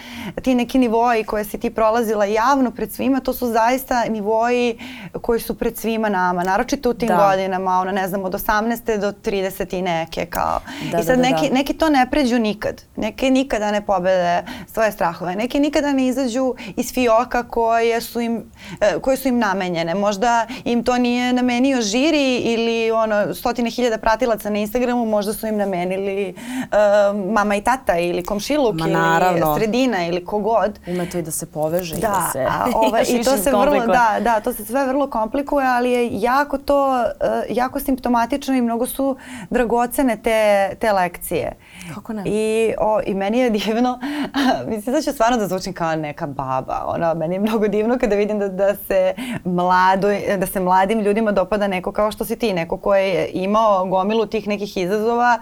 ti 0.44 0.56
neki 0.56 0.78
nivoji 0.80 1.24
koje 1.24 1.46
si 1.46 1.58
ti 1.58 1.70
prolazila 1.70 2.26
javno 2.26 2.72
pred 2.72 2.91
svima, 2.92 3.20
to 3.20 3.34
su 3.34 3.48
zaista 3.48 4.04
nivoji 4.10 4.78
koji 5.22 5.40
su 5.40 5.58
pred 5.58 5.78
svima 5.78 6.10
nama, 6.10 6.44
naročito 6.44 6.90
u 6.90 6.94
tim 6.94 7.08
da. 7.08 7.28
godinama, 7.30 7.80
ono, 7.80 7.92
ne 7.92 8.08
znam, 8.08 8.24
od 8.24 8.34
18. 8.34 8.98
do 8.98 9.12
30 9.12 9.78
i 9.78 9.82
neke, 9.82 10.26
kao. 10.26 10.60
Da, 10.92 11.00
I 11.00 11.04
sad 11.04 11.18
da, 11.18 11.24
da, 11.24 11.30
neki, 11.30 11.48
da. 11.48 11.54
neki 11.54 11.74
to 11.74 11.90
ne 11.90 12.08
pređu 12.12 12.40
nikad. 12.40 12.82
Neki 12.96 13.30
nikada 13.30 13.72
ne 13.72 13.82
pobede 13.82 14.44
svoje 14.74 14.92
strahove. 14.92 15.36
Neki 15.36 15.60
nikada 15.60 15.94
ne 15.94 16.08
izađu 16.08 16.54
iz 16.76 16.94
fioka 16.94 17.44
koje 17.44 18.02
su 18.02 18.22
im, 18.22 18.44
e, 18.82 19.00
koje 19.00 19.18
su 19.18 19.28
im 19.28 19.40
namenjene. 19.40 19.96
Možda 19.96 20.48
im 20.66 20.84
to 20.84 20.98
nije 20.98 21.34
namenio 21.34 21.82
žiri 21.82 22.38
ili 22.38 22.92
ono, 22.92 23.34
stotine 23.34 23.70
hiljada 23.70 23.98
pratilaca 23.98 24.50
na 24.50 24.60
Instagramu, 24.60 25.06
možda 25.06 25.34
su 25.34 25.48
im 25.48 25.58
namenili 25.58 26.36
uh, 26.36 27.32
mama 27.32 27.56
i 27.56 27.62
tata 27.62 27.98
ili 27.98 28.24
komšiluk 28.24 28.76
Ma, 28.76 29.32
ili 29.32 29.42
sredina 29.58 30.06
ili 30.08 30.26
kogod. 30.26 30.80
Ume 30.88 31.10
to 31.10 31.18
i 31.18 31.22
da 31.22 31.32
se 31.32 31.46
poveže 31.46 31.96
da, 31.96 32.00
i 32.00 32.02
da 32.02 32.30
se 32.32 32.40
a, 32.40 32.66
ova, 32.88 33.02
i 33.02 33.24
to 33.24 33.38
se 33.38 33.52
vrlo 33.52 33.86
da, 33.86 34.18
da, 34.22 34.40
to 34.40 34.54
se 34.54 34.66
sve 34.66 34.86
vrlo 34.86 35.10
komplikuje, 35.10 35.68
ali 35.68 35.92
je 35.92 36.10
jako 36.22 36.58
to 36.58 36.90
uh, 36.90 37.58
jako 37.58 37.80
simptomatično 37.80 38.56
i 38.56 38.62
mnogo 38.62 38.86
su 38.86 39.16
dragocene 39.50 40.18
te 40.24 40.70
te 40.80 40.92
lekcije. 40.92 41.52
Kako 41.94 42.14
ne? 42.14 42.24
I 42.26 42.74
o, 42.80 43.02
i 43.06 43.14
meni 43.14 43.40
je 43.40 43.50
divno. 43.50 44.00
mislim 44.76 44.96
da 44.96 45.02
ću 45.02 45.12
stvarno 45.12 45.38
da 45.38 45.48
zvučim 45.48 45.74
kao 45.74 45.96
neka 45.96 46.28
baba. 46.28 46.84
Ona 46.88 47.14
meni 47.14 47.36
je 47.36 47.40
mnogo 47.40 47.68
divno 47.68 47.98
kada 48.00 48.16
vidim 48.16 48.40
da 48.40 48.48
da 48.48 48.76
se 48.76 49.14
mlado 49.46 50.08
da 50.38 50.46
se 50.48 50.60
mladim 50.60 51.00
ljudima 51.00 51.32
dopada 51.32 51.68
neko 51.68 51.92
kao 51.92 52.12
što 52.12 52.26
si 52.26 52.36
ti, 52.36 52.54
neko 52.54 52.78
ko 52.78 52.96
je 52.96 53.30
imao 53.34 53.86
gomilu 53.86 54.26
tih 54.26 54.48
nekih 54.48 54.78
izazova 54.78 55.40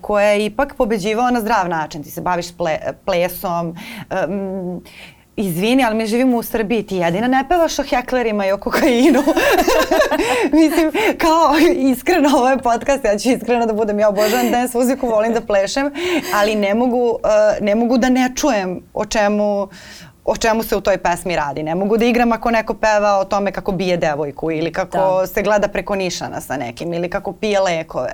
koje 0.00 0.26
je 0.32 0.46
ipak 0.46 0.74
pobeđivao 0.78 1.30
na 1.30 1.40
zdrav 1.40 1.68
način. 1.68 2.02
Ti 2.02 2.10
se 2.10 2.20
baviš 2.20 2.56
ple, 2.56 2.78
plesom, 3.04 3.76
um, 4.28 4.82
izvini, 5.36 5.84
ali 5.84 5.94
mi 5.94 6.06
živimo 6.06 6.36
u 6.36 6.42
Srbiji, 6.42 6.82
ti 6.82 6.96
jedina 6.96 7.28
ne 7.28 7.44
pevaš 7.48 7.78
o 7.78 7.82
heklerima 7.82 8.46
i 8.46 8.52
o 8.52 8.58
kokainu. 8.58 9.22
Mislim, 10.60 10.92
kao 11.18 11.54
iskreno, 11.76 12.28
ovo 12.28 12.48
je 12.48 12.58
podcast, 12.58 13.04
ja 13.04 13.18
ću 13.18 13.30
iskreno 13.30 13.66
da 13.66 13.72
budem, 13.72 13.98
ja 13.98 14.08
obožavam 14.08 14.50
dance 14.50 14.78
muziku, 14.78 15.08
volim 15.08 15.32
da 15.32 15.40
plešem, 15.40 15.90
ali 16.34 16.54
ne 16.54 16.74
mogu, 16.74 17.10
uh, 17.10 17.18
ne 17.60 17.74
mogu 17.74 17.98
da 17.98 18.08
ne 18.08 18.32
čujem 18.36 18.82
o 18.94 19.04
čemu, 19.04 19.68
o 20.26 20.36
čemu 20.36 20.62
se 20.62 20.76
u 20.76 20.80
toj 20.80 20.98
pesmi 20.98 21.36
radi. 21.36 21.62
Ne 21.62 21.74
mogu 21.74 21.96
da 21.96 22.04
igram 22.04 22.32
ako 22.32 22.50
neko 22.50 22.74
peva 22.74 23.18
o 23.18 23.24
tome 23.24 23.52
kako 23.52 23.72
bije 23.72 23.96
devojku 23.96 24.50
ili 24.50 24.72
kako 24.72 25.20
da. 25.20 25.26
se 25.26 25.42
gleda 25.42 25.68
preko 25.68 25.94
nišana 25.94 26.40
sa 26.40 26.56
nekim 26.56 26.94
ili 26.94 27.10
kako 27.10 27.32
pije 27.32 27.60
lekove. 27.60 28.12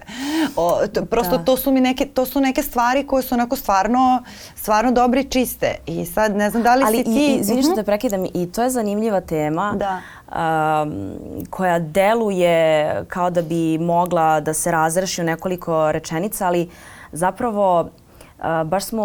O, 0.57 0.87
to, 0.95 1.05
prosto 1.05 1.39
da. 1.39 1.45
to 1.45 1.57
su 1.57 1.73
mi 1.73 1.81
neke, 1.81 2.07
to 2.07 2.27
su 2.27 2.41
neke 2.41 2.63
stvari 2.63 3.07
koje 3.07 3.23
su 3.23 3.35
onako 3.35 3.57
stvarno, 3.57 4.23
stvarno 4.55 4.93
dobre 4.93 5.21
i 5.21 5.25
čiste. 5.25 5.75
I 5.87 6.07
sad 6.07 6.37
ne 6.37 6.51
znam 6.51 6.63
da 6.63 6.75
li 6.75 6.85
Ali 6.87 6.99
si 6.99 7.05
ti... 7.05 7.11
Ali 7.11 7.41
izvini 7.41 7.63
što 7.63 7.75
te 7.75 7.83
prekidam, 7.83 8.25
i 8.35 8.53
to 8.53 8.63
je 8.63 8.71
zanimljiva 8.71 9.21
tema. 9.21 9.75
Da. 9.77 10.01
Um, 10.33 11.17
koja 11.51 11.79
deluje 11.79 13.05
kao 13.09 13.31
da 13.31 13.43
bi 13.43 13.79
mogla 13.79 14.41
da 14.41 14.55
se 14.55 14.71
razreši 14.71 15.21
u 15.21 15.25
nekoliko 15.25 15.93
rečenica, 15.93 16.47
ali 16.47 16.69
zapravo 17.13 17.91
baš 18.65 18.85
smo 18.85 19.05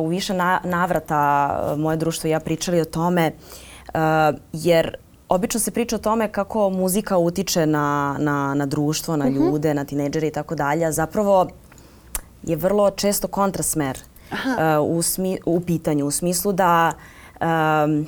u 0.00 0.06
više 0.06 0.34
navrata 0.64 1.60
moje 1.78 1.96
društvo 1.96 2.28
i 2.28 2.30
ja 2.30 2.40
pričali 2.40 2.80
o 2.80 2.84
tome 2.84 3.32
jer 4.52 4.96
obično 5.28 5.60
se 5.60 5.70
priča 5.70 5.96
o 5.96 5.98
tome 5.98 6.32
kako 6.32 6.70
muzika 6.70 7.18
utiče 7.18 7.66
na, 7.66 8.16
na, 8.18 8.54
na 8.54 8.66
društvo, 8.66 9.16
na 9.16 9.24
mhm. 9.24 9.34
ljude, 9.34 9.74
na 9.74 9.84
tinejdžere 9.84 10.26
i 10.26 10.32
tako 10.32 10.54
dalje. 10.54 10.92
Zapravo 10.92 11.46
je 12.42 12.56
vrlo 12.56 12.90
često 12.90 13.28
kontrasmer 13.28 13.98
u, 14.82 15.02
smi, 15.02 15.38
u 15.46 15.60
pitanju, 15.60 16.06
u 16.06 16.10
smislu 16.10 16.52
da 16.52 16.92
um, 17.40 18.06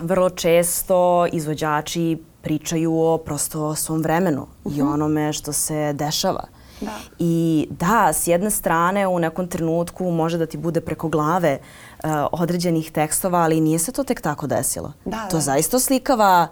vrlo 0.00 0.30
često 0.30 1.26
izvođači 1.32 2.18
pričaju 2.42 3.00
o 3.00 3.18
prosto 3.18 3.74
svom 3.74 4.02
vremenu 4.02 4.46
uh 4.64 4.72
-huh. 4.72 4.78
i 4.78 4.82
mhm. 4.82 4.92
onome 4.92 5.32
što 5.32 5.52
se 5.52 5.92
dešava. 5.92 6.44
Da. 6.80 6.98
I 7.18 7.66
da, 7.70 8.12
s 8.12 8.26
jedne 8.26 8.50
strane 8.50 9.06
u 9.06 9.18
nekom 9.18 9.48
trenutku 9.48 10.10
može 10.10 10.38
da 10.38 10.46
ti 10.46 10.56
bude 10.56 10.80
preko 10.80 11.08
glave 11.08 11.58
uh, 12.04 12.10
određenih 12.32 12.90
tekstova, 12.92 13.38
ali 13.38 13.60
nije 13.60 13.78
se 13.78 13.92
to 13.92 14.04
tek 14.04 14.20
tako 14.20 14.46
desilo. 14.46 14.92
Da, 15.04 15.28
to 15.30 15.36
da. 15.36 15.40
zaista 15.40 15.78
slikava 15.78 16.48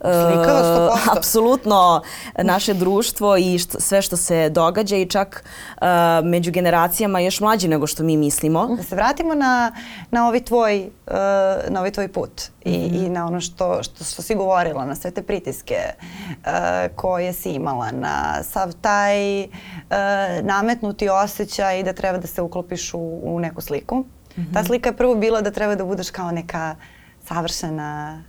Slikava 0.00 0.62
100%. 0.62 1.16
apsolutno 1.16 2.02
naše 2.38 2.74
društvo 2.74 3.36
i 3.36 3.58
što, 3.58 3.80
sve 3.80 4.02
što 4.02 4.16
se 4.16 4.48
događa 4.48 4.96
i 4.96 5.06
čak 5.06 5.44
uh, 5.76 5.86
među 6.24 6.50
generacijama 6.50 7.20
još 7.20 7.40
mlađi 7.40 7.68
nego 7.68 7.86
što 7.86 8.02
mi 8.02 8.16
mislimo. 8.16 8.76
Da 8.76 8.82
se 8.82 8.94
vratimo 8.94 9.34
na, 9.34 9.72
na, 10.10 10.26
ovaj, 10.26 10.40
tvoj, 10.40 10.90
uh, 11.06 11.12
na 11.68 11.78
ovaj 11.80 11.90
tvoj 11.90 12.08
put 12.12 12.42
i, 12.64 12.78
mm 12.78 12.98
i 12.98 13.08
na 13.08 13.26
ono 13.26 13.40
što, 13.40 13.82
što, 13.82 14.04
što 14.04 14.22
si 14.22 14.34
govorila, 14.34 14.84
na 14.84 14.94
sve 14.94 15.10
te 15.10 15.22
pritiske 15.22 15.76
uh, 15.84 16.50
koje 16.96 17.32
si 17.32 17.50
imala, 17.50 17.90
na 17.90 18.42
sav 18.42 18.72
taj 18.80 19.42
uh, 19.42 19.48
nametnuti 20.42 21.08
osjećaj 21.08 21.82
da 21.82 21.92
treba 21.92 22.18
da 22.18 22.26
se 22.26 22.42
uklopiš 22.42 22.94
u, 22.94 23.20
u 23.22 23.40
neku 23.40 23.60
sliku. 23.60 23.96
Mm 23.96 24.40
-hmm. 24.40 24.54
Ta 24.54 24.64
slika 24.64 24.88
je 24.88 24.96
prvo 24.96 25.14
bila 25.14 25.40
da 25.40 25.50
treba 25.50 25.74
da 25.74 25.84
budeš 25.84 26.10
kao 26.10 26.30
neka 26.30 26.76
savršena 27.24 28.22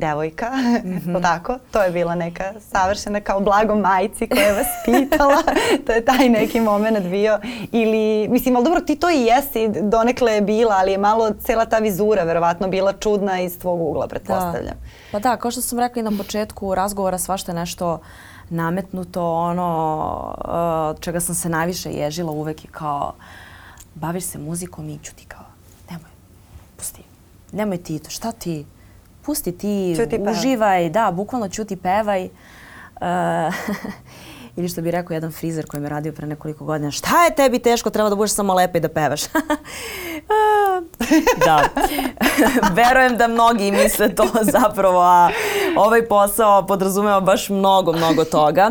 devojka, 0.00 0.50
mm 0.84 0.88
-hmm. 0.88 1.22
tako? 1.22 1.58
To 1.72 1.82
je 1.82 1.90
bila 1.90 2.14
neka 2.14 2.52
savršena 2.72 3.20
kao 3.20 3.40
blago 3.40 3.74
majci 3.74 4.28
koja 4.28 4.42
je 4.42 4.52
vas 4.52 4.66
pitala. 4.84 5.42
to 5.86 5.92
je 5.92 6.04
taj 6.04 6.28
neki 6.28 6.60
moment 6.60 7.06
bio. 7.06 7.38
Ili, 7.72 8.28
mislim, 8.28 8.56
ali 8.56 8.64
dobro, 8.64 8.80
ti 8.80 8.96
to 8.96 9.10
i 9.10 9.20
jesi, 9.20 9.68
donekle 9.82 10.32
je 10.32 10.40
bila, 10.40 10.74
ali 10.78 10.92
je 10.92 10.98
malo 10.98 11.30
cela 11.30 11.66
ta 11.66 11.78
vizura 11.78 12.22
verovatno 12.22 12.68
bila 12.68 12.92
čudna 12.92 13.40
iz 13.40 13.58
tvog 13.58 13.80
ugla, 13.80 14.06
pretpostavljam. 14.06 14.64
Da. 14.64 15.10
Pa 15.12 15.18
da, 15.18 15.36
kao 15.36 15.50
što 15.50 15.60
sam 15.60 15.78
rekla 15.78 16.00
i 16.00 16.02
na 16.02 16.12
početku 16.18 16.74
razgovora, 16.74 17.18
svašta 17.18 17.52
je 17.52 17.56
nešto 17.56 17.98
nametnuto, 18.50 19.32
ono 19.32 20.34
uh, 20.94 21.00
čega 21.00 21.20
sam 21.20 21.34
se 21.34 21.48
najviše 21.48 21.90
ježila 21.90 22.32
uvek 22.32 22.64
i 22.64 22.68
kao 22.68 23.12
baviš 23.94 24.24
se 24.24 24.38
muzikom 24.38 24.88
i 24.88 24.98
ću 25.02 25.14
ti 25.14 25.24
kao, 25.24 25.46
nemoj, 25.90 26.10
pusti, 26.76 27.02
nemoj 27.52 27.82
ti 27.82 27.98
to, 27.98 28.10
šta 28.10 28.32
ti, 28.32 28.66
pusti 29.22 29.52
ti, 29.52 29.94
čuti 29.96 30.18
uživaj, 30.30 30.90
da, 30.90 31.12
bukvalno 31.12 31.48
ćuti, 31.48 31.76
pevaj. 31.76 32.24
Uh, 32.24 32.30
ili 34.56 34.68
što 34.68 34.82
bi 34.82 34.90
rekao 34.90 35.14
jedan 35.14 35.32
frizer 35.32 35.66
koji 35.66 35.80
me 35.80 35.88
radio 35.88 36.12
pre 36.12 36.26
nekoliko 36.26 36.64
godina, 36.64 36.90
šta 36.90 37.24
je 37.24 37.34
tebi 37.34 37.58
teško, 37.58 37.90
treba 37.90 38.08
da 38.08 38.16
budeš 38.16 38.34
samo 38.34 38.54
lepa 38.54 38.78
i 38.78 38.80
da 38.80 38.88
pevaš. 38.88 39.20
da. 41.46 41.68
Verujem 42.82 43.16
da 43.16 43.28
mnogi 43.28 43.72
misle 43.72 44.14
to 44.14 44.28
zapravo, 44.42 45.00
a 45.00 45.30
ovaj 45.76 46.08
posao 46.08 46.66
podrazumeva 46.66 47.20
baš 47.20 47.48
mnogo, 47.48 47.92
mnogo 47.92 48.24
toga. 48.24 48.70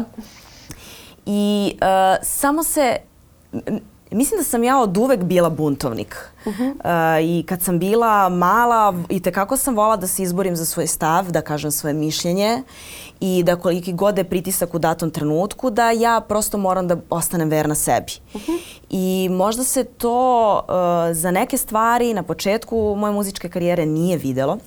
I 1.25 1.75
uh, 1.81 1.87
samo 2.23 2.63
se 2.63 2.97
Mislim 4.11 4.39
da 4.39 4.43
sam 4.43 4.63
ja 4.63 4.79
od 4.79 4.97
uvek 4.97 5.23
bila 5.23 5.49
buntovnik. 5.49 6.15
Uh 6.45 6.53
-huh. 6.53 6.69
uh, 6.69 7.29
I 7.29 7.43
kad 7.43 7.61
sam 7.61 7.79
bila 7.79 8.29
mala, 8.29 8.93
i 9.09 9.19
tekako 9.19 9.57
sam 9.57 9.75
volala 9.75 9.97
da 9.97 10.07
se 10.07 10.23
izborim 10.23 10.55
za 10.55 10.65
svoj 10.65 10.87
stav, 10.87 11.31
da 11.31 11.41
kažem 11.41 11.71
svoje 11.71 11.93
mišljenje 11.93 12.63
i 13.19 13.43
da 13.43 13.55
koliki 13.55 13.93
god 13.93 14.17
je 14.17 14.23
pritisak 14.23 14.73
u 14.73 14.79
datom 14.79 15.11
trenutku, 15.11 15.69
da 15.69 15.91
ja 15.91 16.21
prosto 16.27 16.57
moram 16.57 16.87
da 16.87 16.97
ostanem 17.09 17.49
verna 17.49 17.75
sebi. 17.75 18.11
Uh 18.33 18.41
-huh. 18.41 18.59
I 18.89 19.29
možda 19.31 19.63
se 19.63 19.83
to 19.83 20.53
uh, 20.53 21.15
za 21.15 21.31
neke 21.31 21.57
stvari 21.57 22.13
na 22.13 22.23
početku 22.23 22.95
moje 22.97 23.13
muzičke 23.13 23.49
karijere 23.49 23.85
nije 23.85 24.17
videlo, 24.17 24.57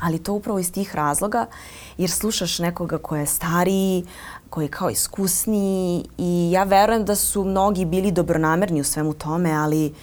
ali 0.00 0.18
to 0.18 0.32
upravo 0.32 0.58
iz 0.58 0.72
tih 0.72 0.94
razloga, 0.94 1.46
jer 1.98 2.10
slušaš 2.10 2.58
nekoga 2.58 2.98
ko 2.98 3.16
je 3.16 3.26
stariji, 3.26 4.04
koji 4.52 4.64
je 4.64 4.68
kao 4.68 4.90
iskusniji 4.90 6.04
i 6.18 6.50
ja 6.52 6.64
verujem 6.64 7.04
da 7.04 7.14
su 7.16 7.44
mnogi 7.44 7.84
bili 7.84 8.12
dobronamerni 8.12 8.80
u 8.80 8.84
svemu 8.84 9.14
tome, 9.14 9.52
ali 9.52 9.94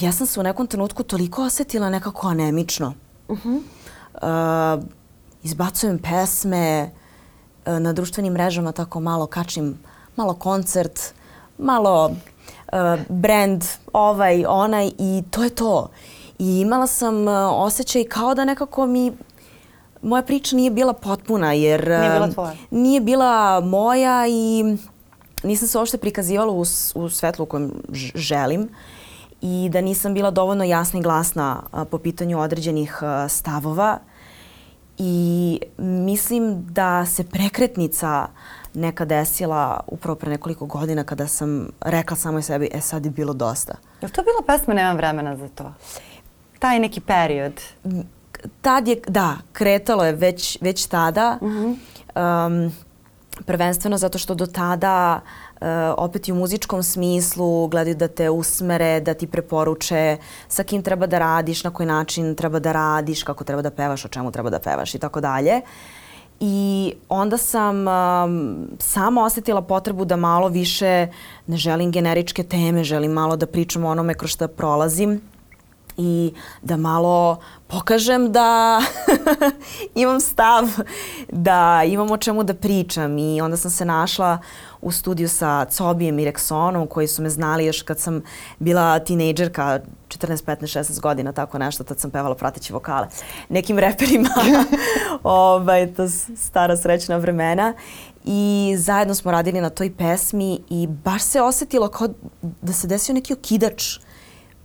ja 0.00 0.12
sam 0.12 0.26
se 0.26 0.40
u 0.40 0.42
nekom 0.42 0.66
trenutku 0.66 1.02
toliko 1.02 1.42
osetila 1.42 1.90
nekako 1.90 2.28
anemično. 2.28 2.94
Uh 3.28 3.38
-huh. 3.44 3.60
uh, 4.78 4.84
izbacujem 5.42 5.98
pesme, 5.98 6.90
uh, 7.66 7.78
na 7.78 7.92
društvenim 7.92 8.32
mrežama 8.32 8.72
tako 8.72 9.00
malo 9.00 9.26
kačim, 9.26 9.78
malo 10.16 10.34
koncert, 10.34 11.00
malo 11.58 12.06
uh, 12.06 13.00
brand, 13.08 13.64
ovaj, 13.92 14.44
onaj 14.48 14.90
i 14.98 15.22
to 15.30 15.44
je 15.44 15.50
to. 15.50 15.90
I 16.38 16.60
imala 16.60 16.86
sam 16.86 17.28
uh, 17.28 17.34
osjećaj 17.50 18.04
kao 18.04 18.34
da 18.34 18.44
nekako 18.44 18.86
mi 18.86 19.12
moja 20.02 20.22
priča 20.22 20.56
nije 20.56 20.70
bila 20.70 20.92
potpuna 20.92 21.52
jer 21.52 21.88
nije 21.88 22.10
bila, 22.10 22.30
tvoja. 22.30 22.52
nije 22.70 23.00
bila 23.00 23.60
moja 23.60 24.26
i 24.28 24.64
nisam 25.42 25.68
se 25.68 25.78
uopšte 25.78 25.98
prikazivala 25.98 26.52
u, 26.52 26.64
u 26.94 27.08
svetlu 27.08 27.42
u 27.42 27.46
kojem 27.46 27.72
želim 28.14 28.68
i 29.40 29.68
da 29.72 29.80
nisam 29.80 30.14
bila 30.14 30.30
dovoljno 30.30 30.64
jasna 30.64 30.98
i 30.98 31.02
glasna 31.02 31.62
a, 31.72 31.84
po 31.84 31.98
pitanju 31.98 32.40
određenih 32.40 32.98
a, 33.02 33.28
stavova 33.28 33.98
i 34.98 35.60
mislim 35.78 36.66
da 36.70 37.06
se 37.06 37.24
prekretnica 37.24 38.26
neka 38.74 39.04
desila 39.04 39.80
upravo 39.86 40.14
pre 40.16 40.30
nekoliko 40.30 40.66
godina 40.66 41.04
kada 41.04 41.26
sam 41.26 41.68
rekla 41.80 42.16
samoj 42.16 42.42
sebi, 42.42 42.68
e 42.72 42.80
sad 42.80 43.04
je 43.04 43.10
bilo 43.10 43.32
dosta. 43.32 43.74
Je 44.02 44.08
to 44.08 44.22
bila 44.22 44.56
pesma 44.56 44.74
Nemam 44.74 44.96
vremena 44.96 45.36
za 45.36 45.48
to? 45.48 45.72
Taj 46.58 46.78
neki 46.78 47.00
period? 47.00 47.52
Tad 48.60 48.88
je, 48.88 49.00
da, 49.06 49.36
kretalo 49.52 50.04
je 50.04 50.12
već, 50.12 50.58
već 50.60 50.86
tada. 50.86 51.38
Uh 51.40 51.50
-huh. 51.50 51.76
um, 52.46 52.72
prvenstveno 53.46 53.98
zato 53.98 54.18
što 54.18 54.34
do 54.34 54.46
tada 54.46 55.20
uh, 55.60 55.66
opet 55.96 56.28
i 56.28 56.32
u 56.32 56.34
muzičkom 56.34 56.82
smislu 56.82 57.66
gledaju 57.66 57.96
da 57.96 58.08
te 58.08 58.30
usmere, 58.30 59.00
da 59.00 59.14
ti 59.14 59.26
preporuče 59.26 60.16
sa 60.48 60.62
kim 60.62 60.82
treba 60.82 61.06
da 61.06 61.18
radiš, 61.18 61.64
na 61.64 61.70
koji 61.70 61.86
način 61.86 62.34
treba 62.34 62.58
da 62.58 62.72
radiš, 62.72 63.22
kako 63.22 63.44
treba 63.44 63.62
da 63.62 63.70
pevaš, 63.70 64.04
o 64.04 64.08
čemu 64.08 64.30
treba 64.30 64.50
da 64.50 64.58
pevaš 64.58 64.94
i 64.94 64.98
tako 64.98 65.20
dalje. 65.20 65.60
I 66.40 66.94
onda 67.08 67.36
sam 67.38 67.76
um, 67.88 68.68
sama 68.78 69.24
osetila 69.24 69.62
potrebu 69.62 70.04
da 70.04 70.16
malo 70.16 70.48
više 70.48 71.08
ne 71.46 71.56
želim 71.56 71.92
generičke 71.92 72.42
teme, 72.42 72.84
želim 72.84 73.12
malo 73.12 73.36
da 73.36 73.46
pričam 73.46 73.84
o 73.84 73.90
onome 73.90 74.14
kroz 74.14 74.30
što 74.30 74.48
prolazim 74.48 75.20
i 75.98 76.32
da 76.62 76.76
malo 76.76 77.38
pokažem 77.66 78.32
da 78.32 78.80
imam 79.94 80.20
stav, 80.20 80.68
da 81.32 81.82
imam 81.86 82.10
o 82.10 82.16
čemu 82.16 82.42
da 82.42 82.54
pričam. 82.54 83.18
I 83.18 83.40
onda 83.40 83.56
sam 83.56 83.70
se 83.70 83.84
našla 83.84 84.38
u 84.80 84.92
studiju 84.92 85.28
sa 85.28 85.64
Cobijem 85.64 86.18
i 86.18 86.24
Rexonom 86.24 86.88
koji 86.88 87.08
su 87.08 87.22
me 87.22 87.30
znali 87.30 87.66
još 87.66 87.82
kad 87.82 87.98
sam 87.98 88.22
bila 88.58 88.98
tinejdžerka, 88.98 89.80
14, 90.08 90.44
15, 90.44 90.78
16 90.78 91.00
godina, 91.00 91.32
tako 91.32 91.58
nešto, 91.58 91.84
tad 91.84 92.00
sam 92.00 92.10
pevala 92.10 92.34
prateći 92.34 92.72
vokale. 92.72 93.06
Nekim 93.48 93.78
reperima, 93.78 94.28
ovaj, 95.22 95.94
to 95.94 96.08
stara 96.36 96.76
srećna 96.76 97.16
vremena. 97.16 97.74
I 98.24 98.74
zajedno 98.78 99.14
smo 99.14 99.30
radili 99.30 99.60
na 99.60 99.70
toj 99.70 99.96
pesmi 99.96 100.60
i 100.70 100.86
baš 100.86 101.22
se 101.22 101.42
osetilo 101.42 101.88
kao 101.88 102.08
da 102.42 102.72
se 102.72 102.86
desio 102.86 103.14
neki 103.14 103.32
okidač 103.32 103.98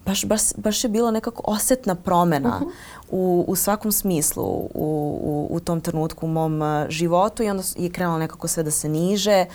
baš, 0.05 0.25
baš, 0.25 0.41
baš 0.57 0.83
je 0.83 0.89
bilo 0.89 1.11
nekako 1.11 1.43
osetna 1.45 1.95
promena 1.95 2.59
uh 2.61 2.67
-huh. 2.67 2.71
u, 3.09 3.45
u 3.47 3.55
svakom 3.55 3.91
smislu 3.91 4.43
u, 4.43 4.69
u, 4.73 5.47
u 5.49 5.59
tom 5.59 5.81
trenutku 5.81 6.25
u 6.25 6.29
mom 6.29 6.61
uh, 6.61 6.89
životu 6.89 7.43
i 7.43 7.49
onda 7.49 7.63
je 7.75 7.89
krenulo 7.89 8.17
nekako 8.17 8.47
sve 8.47 8.63
da 8.63 8.71
se 8.71 8.89
niže. 8.89 9.45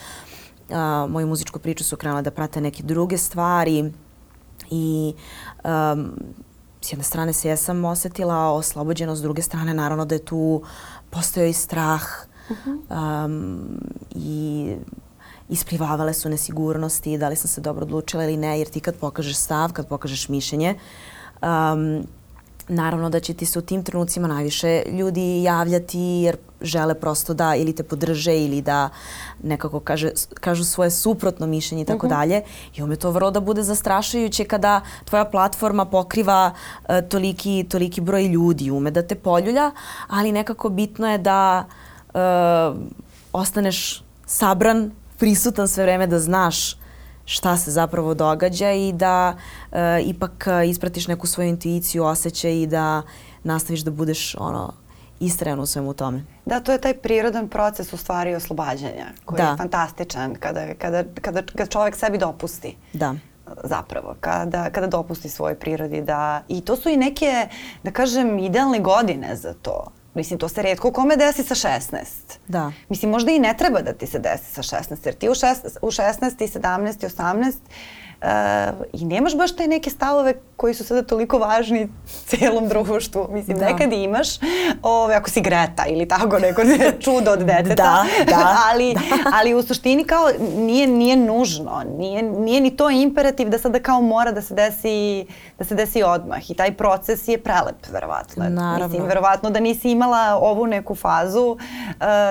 Uh, 0.68 1.10
moju 1.10 1.26
muzičku 1.26 1.58
priču 1.58 1.84
su 1.84 1.96
krenule 1.96 2.22
da 2.22 2.30
prate 2.30 2.60
neke 2.60 2.82
druge 2.82 3.18
stvari 3.18 3.92
i 4.70 5.14
um, 5.64 6.12
s 6.80 6.92
jedne 6.92 7.04
strane 7.04 7.32
se 7.32 7.48
jesam 7.48 7.84
osetila 7.84 8.52
oslobođeno, 8.52 9.16
s 9.16 9.22
druge 9.22 9.42
strane 9.42 9.74
naravno 9.74 10.04
da 10.04 10.14
je 10.14 10.24
tu 10.24 10.62
postojao 11.10 11.48
i 11.48 11.52
strah 11.52 12.02
uh 12.50 12.56
-huh. 12.66 13.24
um, 13.24 13.80
i 14.10 14.76
isplivavale 15.48 16.14
su 16.14 16.28
nesigurnosti, 16.28 17.18
da 17.18 17.28
li 17.28 17.36
sam 17.36 17.48
se 17.48 17.60
dobro 17.60 17.82
odlučila 17.82 18.24
ili 18.24 18.36
ne, 18.36 18.58
jer 18.58 18.68
ti 18.68 18.80
kad 18.80 18.94
pokažeš 18.94 19.36
stav, 19.36 19.72
kad 19.72 19.88
pokažeš 19.88 20.28
mišljenje, 20.28 20.74
um, 21.42 22.06
naravno 22.68 23.10
da 23.10 23.20
će 23.20 23.34
ti 23.34 23.46
se 23.46 23.58
u 23.58 23.62
tim 23.62 23.84
trenucima 23.84 24.28
najviše 24.28 24.82
ljudi 24.86 25.42
javljati 25.42 25.98
jer 25.98 26.36
žele 26.60 26.94
prosto 26.94 27.34
da 27.34 27.54
ili 27.54 27.72
te 27.72 27.82
podrže 27.82 28.44
ili 28.44 28.60
da 28.62 28.88
nekako 29.42 29.80
kaže, 29.80 30.10
kažu 30.40 30.64
svoje 30.64 30.90
suprotno 30.90 31.46
mišljenje 31.46 31.82
i 31.82 31.86
tako 31.86 32.06
uh 32.06 32.12
mhm. 32.12 32.14
-huh. 32.14 32.18
dalje. 32.18 32.42
I 32.76 32.82
ume 32.82 32.96
to 32.96 33.10
vrlo 33.10 33.30
da 33.30 33.40
bude 33.40 33.62
zastrašujuće 33.62 34.44
kada 34.44 34.80
tvoja 35.04 35.24
platforma 35.24 35.84
pokriva 35.84 36.52
uh, 36.52 37.08
toliki, 37.08 37.66
toliki 37.70 38.00
broj 38.00 38.26
ljudi, 38.26 38.70
ume 38.70 38.90
da 38.90 39.02
te 39.02 39.14
poljulja, 39.14 39.70
ali 40.08 40.32
nekako 40.32 40.68
bitno 40.68 41.10
je 41.10 41.18
da 41.18 41.64
uh, 42.14 42.20
ostaneš 43.32 44.04
sabran 44.26 44.90
prisutan 45.18 45.68
sve 45.68 45.84
vreme 45.84 46.06
da 46.06 46.18
znaš 46.18 46.76
šta 47.24 47.56
se 47.56 47.70
zapravo 47.70 48.14
događa 48.14 48.72
i 48.72 48.92
da 48.92 49.36
e, 49.72 50.02
ipak 50.02 50.46
e, 50.46 50.68
ispratiš 50.68 51.08
neku 51.08 51.26
svoju 51.26 51.48
intuiciju, 51.48 52.04
osjećaj 52.04 52.62
i 52.62 52.66
da 52.66 53.02
nastaviš 53.44 53.80
da 53.80 53.90
budeš 53.90 54.34
ono 54.38 54.72
istrajan 55.20 55.60
u 55.60 55.66
svemu 55.66 55.94
tome. 55.94 56.24
Da, 56.46 56.60
to 56.60 56.72
je 56.72 56.80
taj 56.80 56.94
prirodan 56.94 57.48
proces 57.48 57.92
u 57.92 57.96
stvari 57.96 58.34
oslobađanja 58.34 59.06
koji 59.24 59.36
da. 59.36 59.50
je 59.50 59.56
fantastičan 59.56 60.34
kada, 60.34 60.74
kada, 60.78 61.04
kada, 61.20 61.42
kada 61.42 61.70
čovjek 61.70 61.96
sebi 61.96 62.18
dopusti. 62.18 62.76
Da 62.92 63.14
zapravo, 63.64 64.14
kada, 64.20 64.70
kada 64.70 64.86
dopusti 64.86 65.28
svojoj 65.28 65.54
prirodi 65.54 66.02
da... 66.02 66.42
I 66.48 66.60
to 66.60 66.76
su 66.76 66.88
i 66.88 66.96
neke, 66.96 67.48
da 67.82 67.90
kažem, 67.90 68.38
idealne 68.38 68.80
godine 68.80 69.36
za 69.36 69.54
to. 69.62 69.86
Mislim, 70.18 70.38
to 70.38 70.48
se 70.48 70.62
redko 70.62 70.92
kome 70.92 71.16
desi 71.16 71.42
sa 71.42 71.54
16. 71.54 72.04
Da. 72.48 72.72
Mislim, 72.88 73.10
možda 73.10 73.30
i 73.30 73.38
ne 73.38 73.54
treba 73.58 73.82
da 73.82 73.92
ti 73.92 74.06
se 74.06 74.18
desi 74.18 74.52
sa 74.52 74.62
16, 74.62 74.96
jer 75.04 75.14
ti 75.14 75.28
u, 75.28 75.34
šest, 75.34 75.66
u 75.82 75.90
16, 75.90 76.44
i 76.44 76.48
17, 76.48 77.04
i 77.04 77.08
18 77.08 77.52
uh, 78.22 78.86
i 78.92 79.04
nemaš 79.04 79.36
baš 79.36 79.56
te 79.56 79.66
neke 79.66 79.90
stavove 79.90 80.34
koji 80.56 80.74
su 80.74 80.84
sada 80.84 81.02
toliko 81.02 81.38
važni 81.38 81.88
celom 82.26 82.68
društvu. 82.68 83.28
Mislim, 83.30 83.58
da. 83.58 83.64
nekad 83.64 83.92
imaš, 83.92 84.28
ove, 84.82 85.14
ako 85.14 85.30
si 85.30 85.40
Greta 85.40 85.84
ili 85.88 86.08
tako 86.08 86.38
neko 86.38 86.62
čudo 87.04 87.30
od 87.30 87.38
deteta, 87.38 87.74
da, 87.74 88.04
da, 88.26 88.56
ali, 88.70 88.94
da. 88.94 89.00
ali 89.38 89.54
u 89.54 89.62
suštini 89.62 90.04
kao 90.04 90.28
nije, 90.56 90.86
nije 90.86 91.16
nužno, 91.16 91.82
nije, 91.98 92.22
nije 92.22 92.60
ni 92.60 92.76
to 92.76 92.90
imperativ 92.90 93.48
da 93.48 93.58
sada 93.58 93.78
kao 93.78 94.00
mora 94.00 94.32
da 94.32 94.42
se 94.42 94.54
desi, 94.54 95.26
da 95.58 95.64
se 95.64 95.74
desi 95.74 96.02
odmah 96.02 96.50
i 96.50 96.54
taj 96.54 96.72
proces 96.72 97.28
je 97.28 97.38
prelep, 97.38 97.86
verovatno. 97.92 98.48
Naravno. 98.48 98.88
Mislim, 98.88 99.08
verovatno 99.08 99.50
da 99.50 99.60
nisi 99.60 99.90
imala 99.90 100.38
ovu 100.40 100.66
neku 100.66 100.94
fazu, 100.94 101.50
uh, 101.50 101.58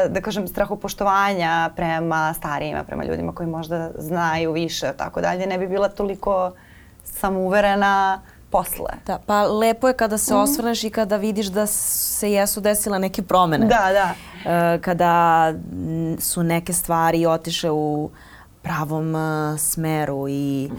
da 0.09 0.21
kažem, 0.21 0.47
strahopoštovanja 0.47 1.69
prema 1.75 2.33
starijima, 2.33 2.83
prema 2.83 3.05
ljudima 3.05 3.35
koji 3.35 3.49
možda 3.49 3.91
znaju 3.97 4.51
više, 4.51 4.93
tako 4.97 5.21
dalje, 5.21 5.47
ne 5.47 5.57
bi 5.57 5.76
bila 5.77 5.89
toliko 5.89 6.51
samouverena 7.03 8.21
posle. 8.49 8.93
Da, 9.05 9.19
pa 9.25 9.43
lepo 9.43 9.87
je 9.87 9.93
kada 9.93 10.17
se 10.17 10.33
mm. 10.33 10.37
osvrneš 10.37 10.83
i 10.83 10.89
kada 10.89 11.17
vidiš 11.17 11.47
da 11.47 11.65
se 11.67 12.31
jesu 12.31 12.61
desile 12.61 12.99
neke 12.99 13.21
promene. 13.21 13.65
Da, 13.65 13.89
da. 13.93 14.13
E, 14.51 14.81
kada 14.81 15.53
su 16.19 16.43
neke 16.43 16.73
stvari 16.73 17.25
otiše 17.25 17.71
u 17.71 18.09
pravom 18.61 19.15
uh, 19.15 19.59
smeru 19.59 20.25
i 20.29 20.69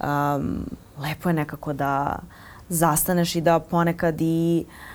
um, 0.00 0.66
lepo 0.98 1.28
je 1.28 1.32
nekako 1.32 1.72
da 1.72 2.18
zastaneš 2.68 3.36
i 3.36 3.40
da 3.40 3.58
ponekad 3.58 4.20
i 4.20 4.64
uh, 4.66 4.93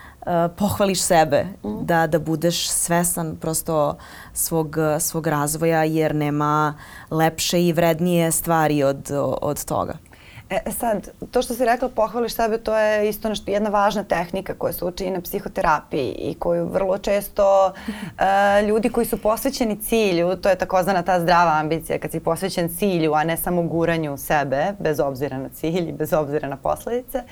pohvališ 0.57 1.01
sebe, 1.01 1.45
mm. 1.63 1.85
da, 1.85 2.07
da 2.07 2.19
budeš 2.19 2.69
svesan 2.69 3.35
prosto 3.35 3.97
svog, 4.33 4.77
svog 4.99 5.27
razvoja 5.27 5.83
jer 5.83 6.15
nema 6.15 6.73
lepše 7.11 7.65
i 7.65 7.73
vrednije 7.73 8.31
stvari 8.31 8.83
od, 8.83 9.11
od 9.41 9.65
toga. 9.65 10.08
E, 10.49 10.59
e 10.65 10.71
sad, 10.71 11.09
to 11.31 11.41
što 11.41 11.53
si 11.53 11.65
rekla 11.65 11.89
pohvališ 11.89 12.33
sebe, 12.33 12.57
to 12.57 12.77
je 12.77 13.09
isto 13.09 13.29
nešto, 13.29 13.51
jedna 13.51 13.69
važna 13.69 14.03
tehnika 14.03 14.53
koja 14.53 14.73
se 14.73 14.85
uči 14.85 15.09
na 15.09 15.21
psihoterapiji 15.21 16.11
i 16.11 16.35
koju 16.39 16.65
vrlo 16.65 16.97
često 16.97 17.73
uh, 17.87 18.67
ljudi 18.67 18.89
koji 18.89 19.05
su 19.05 19.21
posvećeni 19.21 19.81
cilju, 19.81 20.35
to 20.35 20.49
je 20.49 20.55
takozvana 20.55 21.01
ta 21.01 21.19
zdrava 21.19 21.51
ambicija, 21.51 21.99
kad 21.99 22.11
si 22.11 22.19
posvećen 22.19 22.69
cilju, 22.77 23.13
a 23.13 23.23
ne 23.23 23.37
samo 23.37 23.61
guranju 23.61 24.17
sebe, 24.17 24.73
bez 24.79 24.99
obzira 24.99 25.37
na 25.37 25.49
cilj 25.49 25.89
i 25.89 25.91
bez 25.91 26.13
obzira 26.13 26.47
na 26.47 26.57
posledice, 26.57 27.23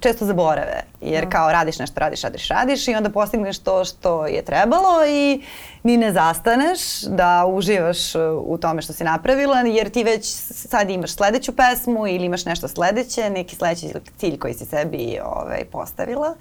često 0.00 0.24
zaborave. 0.24 0.82
Jer 1.00 1.24
da. 1.24 1.30
kao 1.30 1.52
radiš 1.52 1.78
nešto, 1.78 2.00
radiš, 2.00 2.22
radiš, 2.22 2.48
radiš 2.48 2.88
i 2.88 2.94
onda 2.94 3.10
postigneš 3.10 3.58
to 3.58 3.84
što 3.84 4.26
je 4.26 4.44
trebalo 4.44 5.06
i 5.08 5.42
ni 5.88 5.96
ne 5.96 6.12
zastaneš 6.12 7.02
da 7.02 7.46
uživaš 7.46 8.14
u 8.44 8.58
tome 8.58 8.82
što 8.82 8.92
si 8.92 9.04
napravila, 9.04 9.60
jer 9.60 9.90
ti 9.90 10.04
već 10.04 10.24
sad 10.68 10.90
imaš 10.90 11.14
sledeću 11.14 11.52
pesmu 11.56 12.06
ili 12.06 12.24
imaš 12.24 12.44
nešto 12.44 12.68
sledeće, 12.68 13.30
neki 13.30 13.56
sledeći 13.56 13.86
cilj 14.16 14.38
koji 14.38 14.54
si 14.54 14.66
sebi 14.66 15.18
ovaj, 15.24 15.64
postavila. 15.72 16.34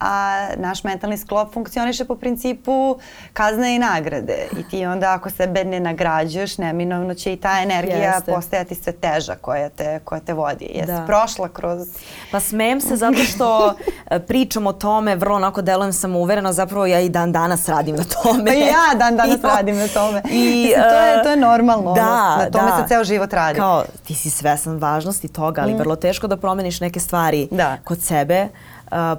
A 0.00 0.46
naš 0.56 0.84
mentalni 0.84 1.18
sklop 1.18 1.54
funkcioniše 1.54 2.04
po 2.04 2.14
principu 2.14 2.98
kazne 3.32 3.76
i 3.76 3.78
nagrade. 3.78 4.48
I 4.58 4.68
ti 4.70 4.86
onda 4.86 5.12
ako 5.12 5.30
sebe 5.30 5.64
ne 5.64 5.80
nagrađuješ, 5.80 6.58
neminovno 6.58 7.14
će 7.14 7.32
i 7.32 7.36
ta 7.36 7.60
energija 7.62 8.14
Jeste. 8.14 8.32
postajati 8.32 8.74
sve 8.74 8.92
teža 8.92 9.34
koja 9.34 9.68
te, 9.68 10.00
koja 10.04 10.20
te 10.20 10.32
vodi. 10.32 10.64
Jesi 10.74 10.92
da. 10.92 11.04
prošla 11.06 11.48
kroz... 11.48 11.88
Pa 12.30 12.40
smem 12.40 12.80
se 12.80 12.96
zato 12.96 13.18
što 13.18 13.74
e, 14.10 14.20
pričam 14.20 14.66
o 14.66 14.72
tome, 14.72 15.16
vrlo 15.16 15.36
onako 15.36 15.62
delujem 15.62 15.92
sam 15.92 16.16
uverena, 16.16 16.52
zapravo 16.52 16.86
ja 16.86 17.00
i 17.00 17.08
dan 17.08 17.32
danas 17.32 17.68
radim 17.68 17.96
na 17.96 18.04
tome. 18.04 18.44
Pa 18.44 18.54
i 18.54 18.60
ja 18.60 18.98
dan 18.98 19.16
danas 19.16 19.38
I, 19.44 19.46
radim 19.46 19.76
na 19.76 19.88
tome. 19.88 20.22
I, 20.30 20.72
to, 20.90 20.96
je, 20.96 21.22
to 21.22 21.30
je 21.30 21.36
normalno. 21.36 21.94
Da, 21.94 22.02
ono, 22.02 22.44
na 22.44 22.50
tome 22.50 22.70
da. 22.70 22.82
se 22.82 22.88
ceo 22.88 23.04
život 23.04 23.32
radi. 23.32 23.58
Kao, 23.58 23.84
ti 24.06 24.14
si 24.14 24.30
svesan 24.30 24.78
važnosti 24.78 25.28
toga, 25.28 25.62
ali 25.62 25.74
mm. 25.74 25.78
vrlo 25.78 25.96
teško 25.96 26.26
da 26.26 26.36
promeniš 26.36 26.80
neke 26.80 27.00
stvari 27.00 27.48
da. 27.50 27.76
kod 27.84 28.02
sebe. 28.02 28.42
Uh, 28.42 28.73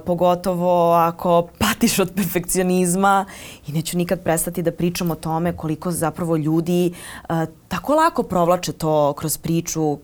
pogotovo 0.06 0.92
ako 0.92 1.48
patiš 1.58 1.98
od 1.98 2.12
perfekcionizma 2.14 3.24
i 3.66 3.72
neću 3.72 3.96
nikad 3.96 4.22
prestati 4.22 4.62
da 4.62 4.72
pričam 4.72 5.10
o 5.10 5.14
tome 5.14 5.56
koliko 5.56 5.90
zapravo 5.90 6.36
ljudi 6.36 6.94
uh, 7.28 7.36
tako 7.68 7.94
lako 7.94 8.22
provlače 8.22 8.72
to 8.72 9.12
kroz 9.12 9.38
priču 9.38 9.98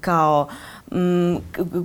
kao 0.00 0.48
mm, 0.92 1.36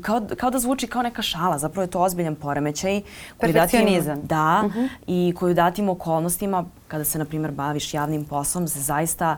kao, 0.01 0.21
kao 0.37 0.49
da 0.49 0.59
zvuči 0.59 0.87
kao 0.87 1.01
neka 1.01 1.21
šala, 1.21 1.57
zapravo 1.57 1.83
je 1.83 1.89
to 1.91 1.99
ozbiljan 1.99 2.35
poremećaj. 2.35 3.01
Perfekcionizam. 3.39 4.15
Datim, 4.15 4.27
da, 4.27 4.61
uh 4.65 4.71
mhm. 4.71 4.79
-huh. 4.79 4.89
i 5.07 5.33
koju 5.35 5.53
datim 5.53 5.89
okolnostima, 5.89 6.65
kada 6.87 7.03
se, 7.03 7.19
na 7.19 7.25
primjer, 7.25 7.51
baviš 7.51 7.93
javnim 7.93 8.25
poslom, 8.25 8.67
se 8.67 8.81
zaista 8.81 9.37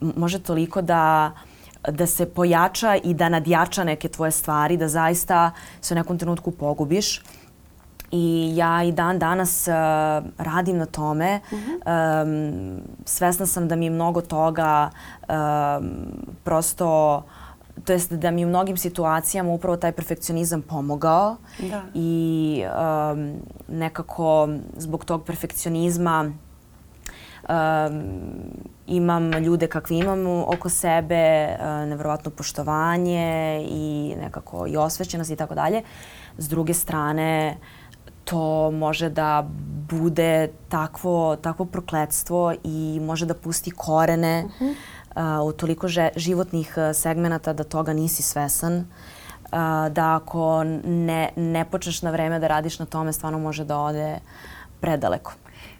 može 0.00 0.38
toliko 0.38 0.82
da 0.82 1.32
uh, 1.34 1.53
da 1.90 2.06
se 2.06 2.26
pojača 2.26 2.96
i 2.96 3.14
da 3.14 3.28
nadjača 3.28 3.84
neke 3.84 4.08
tvoje 4.08 4.30
stvari, 4.30 4.76
da 4.76 4.88
zaista 4.88 5.50
se 5.80 5.94
u 5.94 5.96
nekom 5.96 6.18
trenutku 6.18 6.50
pogubiš. 6.50 7.22
I 8.10 8.52
ja 8.56 8.82
i 8.82 8.92
dan 8.92 9.18
danas 9.18 9.68
uh, 9.68 9.74
radim 10.38 10.78
na 10.78 10.86
tome. 10.86 11.40
Mm 11.52 11.56
-hmm. 11.56 12.22
um, 12.22 12.80
svesna 13.04 13.46
sam 13.46 13.68
da 13.68 13.76
mi 13.76 13.90
mnogo 13.90 14.20
toga 14.20 14.90
um, 15.28 15.90
prosto 16.44 17.22
to 17.84 17.92
jest 17.92 18.12
da 18.12 18.30
mi 18.30 18.44
u 18.44 18.48
mnogim 18.48 18.76
situacijama 18.76 19.52
upravo 19.52 19.76
taj 19.76 19.92
perfekcionizam 19.92 20.62
pomogao 20.62 21.36
da. 21.58 21.82
i 21.94 22.62
um, 23.12 23.32
nekako 23.68 24.48
zbog 24.76 25.04
tog 25.04 25.24
perfekcionizma 25.24 26.32
imam 28.86 29.32
ljude 29.32 29.66
kakve 29.66 29.96
imam 29.96 30.26
oko 30.26 30.68
sebe, 30.68 31.46
uh, 31.46 31.88
nevrovatno 31.88 32.30
poštovanje 32.30 33.60
i 33.70 34.14
nekako 34.20 34.66
i 34.66 34.76
osvećenost 34.76 35.30
i 35.30 35.36
tako 35.36 35.54
dalje. 35.54 35.82
S 36.38 36.48
druge 36.48 36.74
strane, 36.74 37.56
to 38.24 38.70
može 38.70 39.08
da 39.08 39.46
bude 39.90 40.50
takvo, 40.68 41.36
takvo 41.36 41.64
prokledstvo 41.66 42.54
i 42.64 43.00
može 43.02 43.26
da 43.26 43.34
pusti 43.34 43.70
korene 43.70 44.44
uh 44.44 44.52
-huh. 44.60 45.40
uh, 45.40 45.48
u 45.48 45.52
toliko 45.52 45.88
že, 45.88 46.08
životnih 46.16 46.74
uh, 46.76 46.96
segmenata 46.96 47.52
da 47.52 47.64
toga 47.64 47.92
nisi 47.92 48.22
svesan. 48.22 48.76
Uh, 48.76 49.58
da 49.90 50.16
ako 50.16 50.64
ne, 50.84 51.30
ne 51.36 51.64
počneš 51.64 52.02
na 52.02 52.10
vreme 52.10 52.38
da 52.38 52.46
radiš 52.46 52.78
na 52.78 52.86
tome, 52.86 53.12
stvarno 53.12 53.38
može 53.38 53.64
da 53.64 53.78
ode 53.78 54.18
predaleko. 54.80 55.32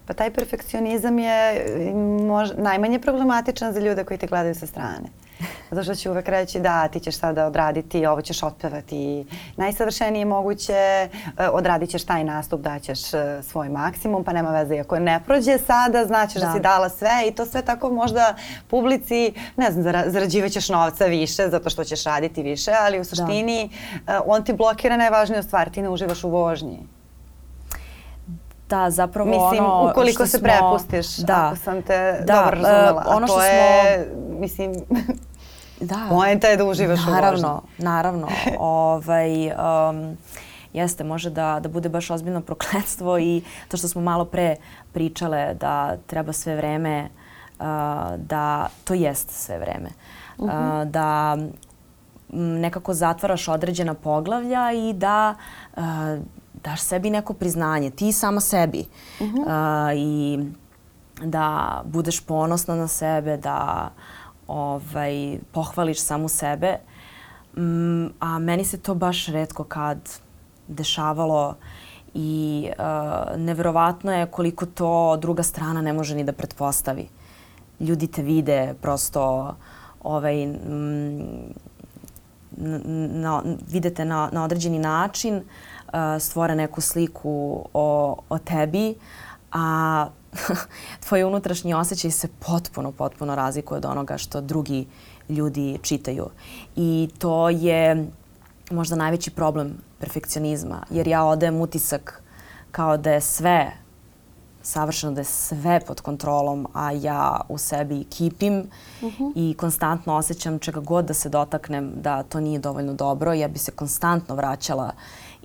Pa 0.06 0.14
taj 0.14 0.30
perfekcionizam 0.30 1.18
je 1.18 1.64
mož, 2.26 2.50
najmanje 2.56 2.98
problematičan 2.98 3.72
za 3.72 3.80
ljude 3.80 4.04
koji 4.04 4.18
te 4.18 4.26
gledaju 4.26 4.54
sa 4.54 4.66
strane. 4.66 5.08
Zato 5.70 5.84
što 5.84 5.94
će 5.94 6.10
uvek 6.10 6.28
reći 6.28 6.60
da 6.60 6.88
ti 6.88 7.00
ćeš 7.00 7.18
sada 7.18 7.46
odraditi, 7.46 8.06
ovo 8.06 8.22
ćeš 8.22 8.42
otpevati 8.42 9.26
najsavršenije 9.56 10.24
moguće, 10.24 10.72
e, 10.72 11.08
odradit 11.52 11.90
ćeš 11.90 12.04
taj 12.04 12.24
nastup, 12.24 12.60
daćeš 12.60 13.14
e, 13.14 13.42
svoj 13.42 13.68
maksimum, 13.68 14.24
pa 14.24 14.32
nema 14.32 14.50
veze. 14.50 14.78
Ako 14.78 14.98
ne 14.98 15.20
prođe 15.26 15.58
sada, 15.58 16.04
znaćeš 16.06 16.40
da. 16.40 16.46
da 16.46 16.52
si 16.52 16.60
dala 16.60 16.88
sve 16.88 17.28
i 17.28 17.34
to 17.34 17.46
sve 17.46 17.62
tako 17.62 17.90
možda 17.90 18.34
publici, 18.68 19.32
ne 19.56 19.72
znam, 19.72 19.84
zarađivaćeš 20.06 20.68
novca 20.68 21.04
više 21.04 21.48
zato 21.48 21.70
što 21.70 21.84
ćeš 21.84 22.04
raditi 22.04 22.42
više, 22.42 22.70
ali 22.80 22.98
u 22.98 23.00
da. 23.00 23.04
suštini 23.04 23.70
da. 24.06 24.22
on 24.26 24.44
ti 24.44 24.52
blokira 24.52 24.96
najvažniju 24.96 25.42
stvar, 25.42 25.70
ti 25.70 25.82
ne 25.82 25.88
uživaš 25.88 26.24
u 26.24 26.28
vožnji. 26.28 26.93
Da, 28.74 28.90
zapravo 28.90 29.30
mislim, 29.30 29.64
ono 29.64 29.90
ukoliko 29.90 30.26
se 30.26 30.38
smo, 30.38 30.48
prepustiš, 30.48 31.16
da, 31.16 31.46
ako 31.46 31.56
sam 31.56 31.82
te 31.82 32.22
da, 32.24 32.34
dobro 32.34 32.62
razumela. 32.62 33.04
Uh, 33.06 33.16
ono 33.16 33.26
što 33.26 33.36
to 33.36 33.44
je, 33.44 34.08
smo, 34.12 34.40
mislim, 34.40 34.74
da, 35.90 36.06
poenta 36.10 36.48
je 36.48 36.56
da 36.56 36.64
uživaš 36.64 37.00
naravno, 37.06 37.48
u 37.48 37.52
vožnji. 37.52 37.84
Naravno, 37.84 38.28
ovaj, 38.58 39.46
um, 39.46 40.16
jeste, 40.72 41.04
može 41.04 41.30
da, 41.30 41.60
da 41.62 41.68
bude 41.68 41.88
baš 41.88 42.10
ozbiljno 42.10 42.40
prokletstvo 42.40 43.18
i 43.18 43.42
to 43.68 43.76
što 43.76 43.88
smo 43.88 44.00
malo 44.00 44.24
pre 44.24 44.56
pričale 44.92 45.54
da 45.54 45.96
treba 46.06 46.32
sve 46.32 46.56
vreme, 46.56 47.08
uh, 47.58 47.66
da 48.16 48.68
to 48.84 48.94
jest 48.94 49.30
sve 49.30 49.58
vreme. 49.58 49.90
Uh 50.38 50.48
-huh. 50.48 50.82
uh, 50.82 50.90
da 50.90 51.36
nekako 52.36 52.94
zatvaraš 52.94 53.48
određena 53.48 53.94
poglavlja 53.94 54.72
i 54.72 54.92
da 54.92 55.34
uh, 55.76 55.82
daš 56.62 56.80
sebi 56.80 57.10
neko 57.10 57.34
priznanje, 57.34 57.90
ti 57.90 58.12
sama 58.12 58.40
sebi. 58.40 58.84
Uh 59.20 59.26
-huh. 59.26 59.40
uh, 59.40 59.98
I 59.98 60.38
da 61.22 61.82
budeš 61.84 62.20
ponosna 62.20 62.76
na 62.76 62.88
sebe, 62.88 63.36
da 63.36 63.90
ovaj, 64.46 65.38
pohvališ 65.52 66.00
samu 66.00 66.28
sebe. 66.28 66.76
Um, 67.56 68.12
a 68.20 68.38
meni 68.38 68.64
se 68.64 68.78
to 68.78 68.94
baš 68.94 69.26
redko 69.26 69.64
kad 69.64 69.98
dešavalo 70.68 71.54
i 72.14 72.68
uh, 72.78 73.40
neverovatno 73.40 74.12
je 74.12 74.26
koliko 74.26 74.66
to 74.66 75.16
druga 75.16 75.42
strana 75.42 75.82
ne 75.82 75.92
može 75.92 76.14
ni 76.14 76.24
da 76.24 76.32
pretpostavi. 76.32 77.08
Ljudi 77.80 78.06
te 78.06 78.22
vide 78.22 78.74
prosto 78.82 79.54
ovaj, 80.02 80.46
mm, 80.46 81.54
na, 83.20 83.42
videte 83.70 84.04
na, 84.04 84.28
na 84.32 84.44
određeni 84.44 84.78
način, 84.78 85.42
stvore 86.20 86.54
neku 86.54 86.80
sliku 86.80 87.64
o, 87.74 88.16
o 88.28 88.38
tebi, 88.38 88.94
a 89.52 90.06
tvoj 91.08 91.22
unutrašnji 91.22 91.74
osjećaj 91.74 92.10
se 92.10 92.28
potpuno, 92.28 92.92
potpuno 92.92 93.34
razlikuje 93.34 93.78
od 93.78 93.84
onoga 93.84 94.18
što 94.18 94.40
drugi 94.40 94.86
ljudi 95.28 95.78
čitaju. 95.82 96.26
I 96.76 97.08
to 97.18 97.48
je 97.48 98.06
možda 98.70 98.96
najveći 98.96 99.30
problem 99.30 99.76
perfekcionizma, 99.98 100.82
jer 100.90 101.08
ja 101.08 101.24
odajem 101.24 101.60
utisak 101.60 102.22
kao 102.70 102.96
da 102.96 103.12
je 103.12 103.20
sve 103.20 103.72
savršeno, 104.62 105.12
da 105.12 105.20
je 105.20 105.24
sve 105.24 105.80
pod 105.86 106.00
kontrolom, 106.00 106.66
a 106.72 106.92
ja 106.92 107.40
u 107.48 107.58
sebi 107.58 108.04
kipim 108.04 108.58
uh 108.58 109.08
mhm. 109.08 109.24
-huh. 109.24 109.32
i 109.36 109.54
konstantno 109.54 110.14
osjećam 110.14 110.58
čega 110.58 110.80
god 110.80 111.04
da 111.04 111.14
se 111.14 111.28
dotaknem 111.28 111.92
da 111.96 112.22
to 112.22 112.40
nije 112.40 112.58
dovoljno 112.58 112.94
dobro. 112.94 113.32
Ja 113.32 113.48
bi 113.48 113.58
se 113.58 113.72
konstantno 113.72 114.34
vraćala 114.34 114.92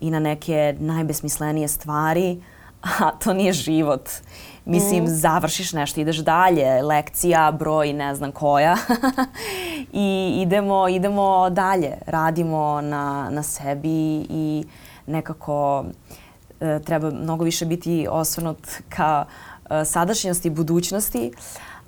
i 0.02 0.12
na 0.12 0.20
neke 0.20 0.76
najbesmislenije 0.80 1.68
stvari, 1.68 2.42
a 2.82 3.12
to 3.12 3.34
nije 3.34 3.54
život. 3.54 4.10
Mislim, 4.66 5.04
mm. 5.04 5.08
završiš 5.08 5.74
nešto, 5.74 6.02
ideš 6.02 6.18
dalje, 6.18 6.82
lekcija, 6.82 7.52
broj, 7.52 7.94
ne 7.94 8.16
znam 8.16 8.32
koja. 8.32 8.78
I 9.94 10.40
idemo, 10.42 10.88
idemo 10.88 11.50
dalje, 11.50 11.98
radimo 12.06 12.82
na, 12.82 13.30
na 13.32 13.44
sebi 13.44 14.26
i 14.30 14.64
nekako 15.08 15.86
e, 16.60 16.80
treba 16.86 17.12
mnogo 17.12 17.44
više 17.44 17.66
biti 17.66 18.08
osvrnut 18.12 18.68
ka 18.90 19.26
e, 19.70 19.86
sadašnjosti 19.86 20.48
i 20.48 20.52
budućnosti, 20.52 21.32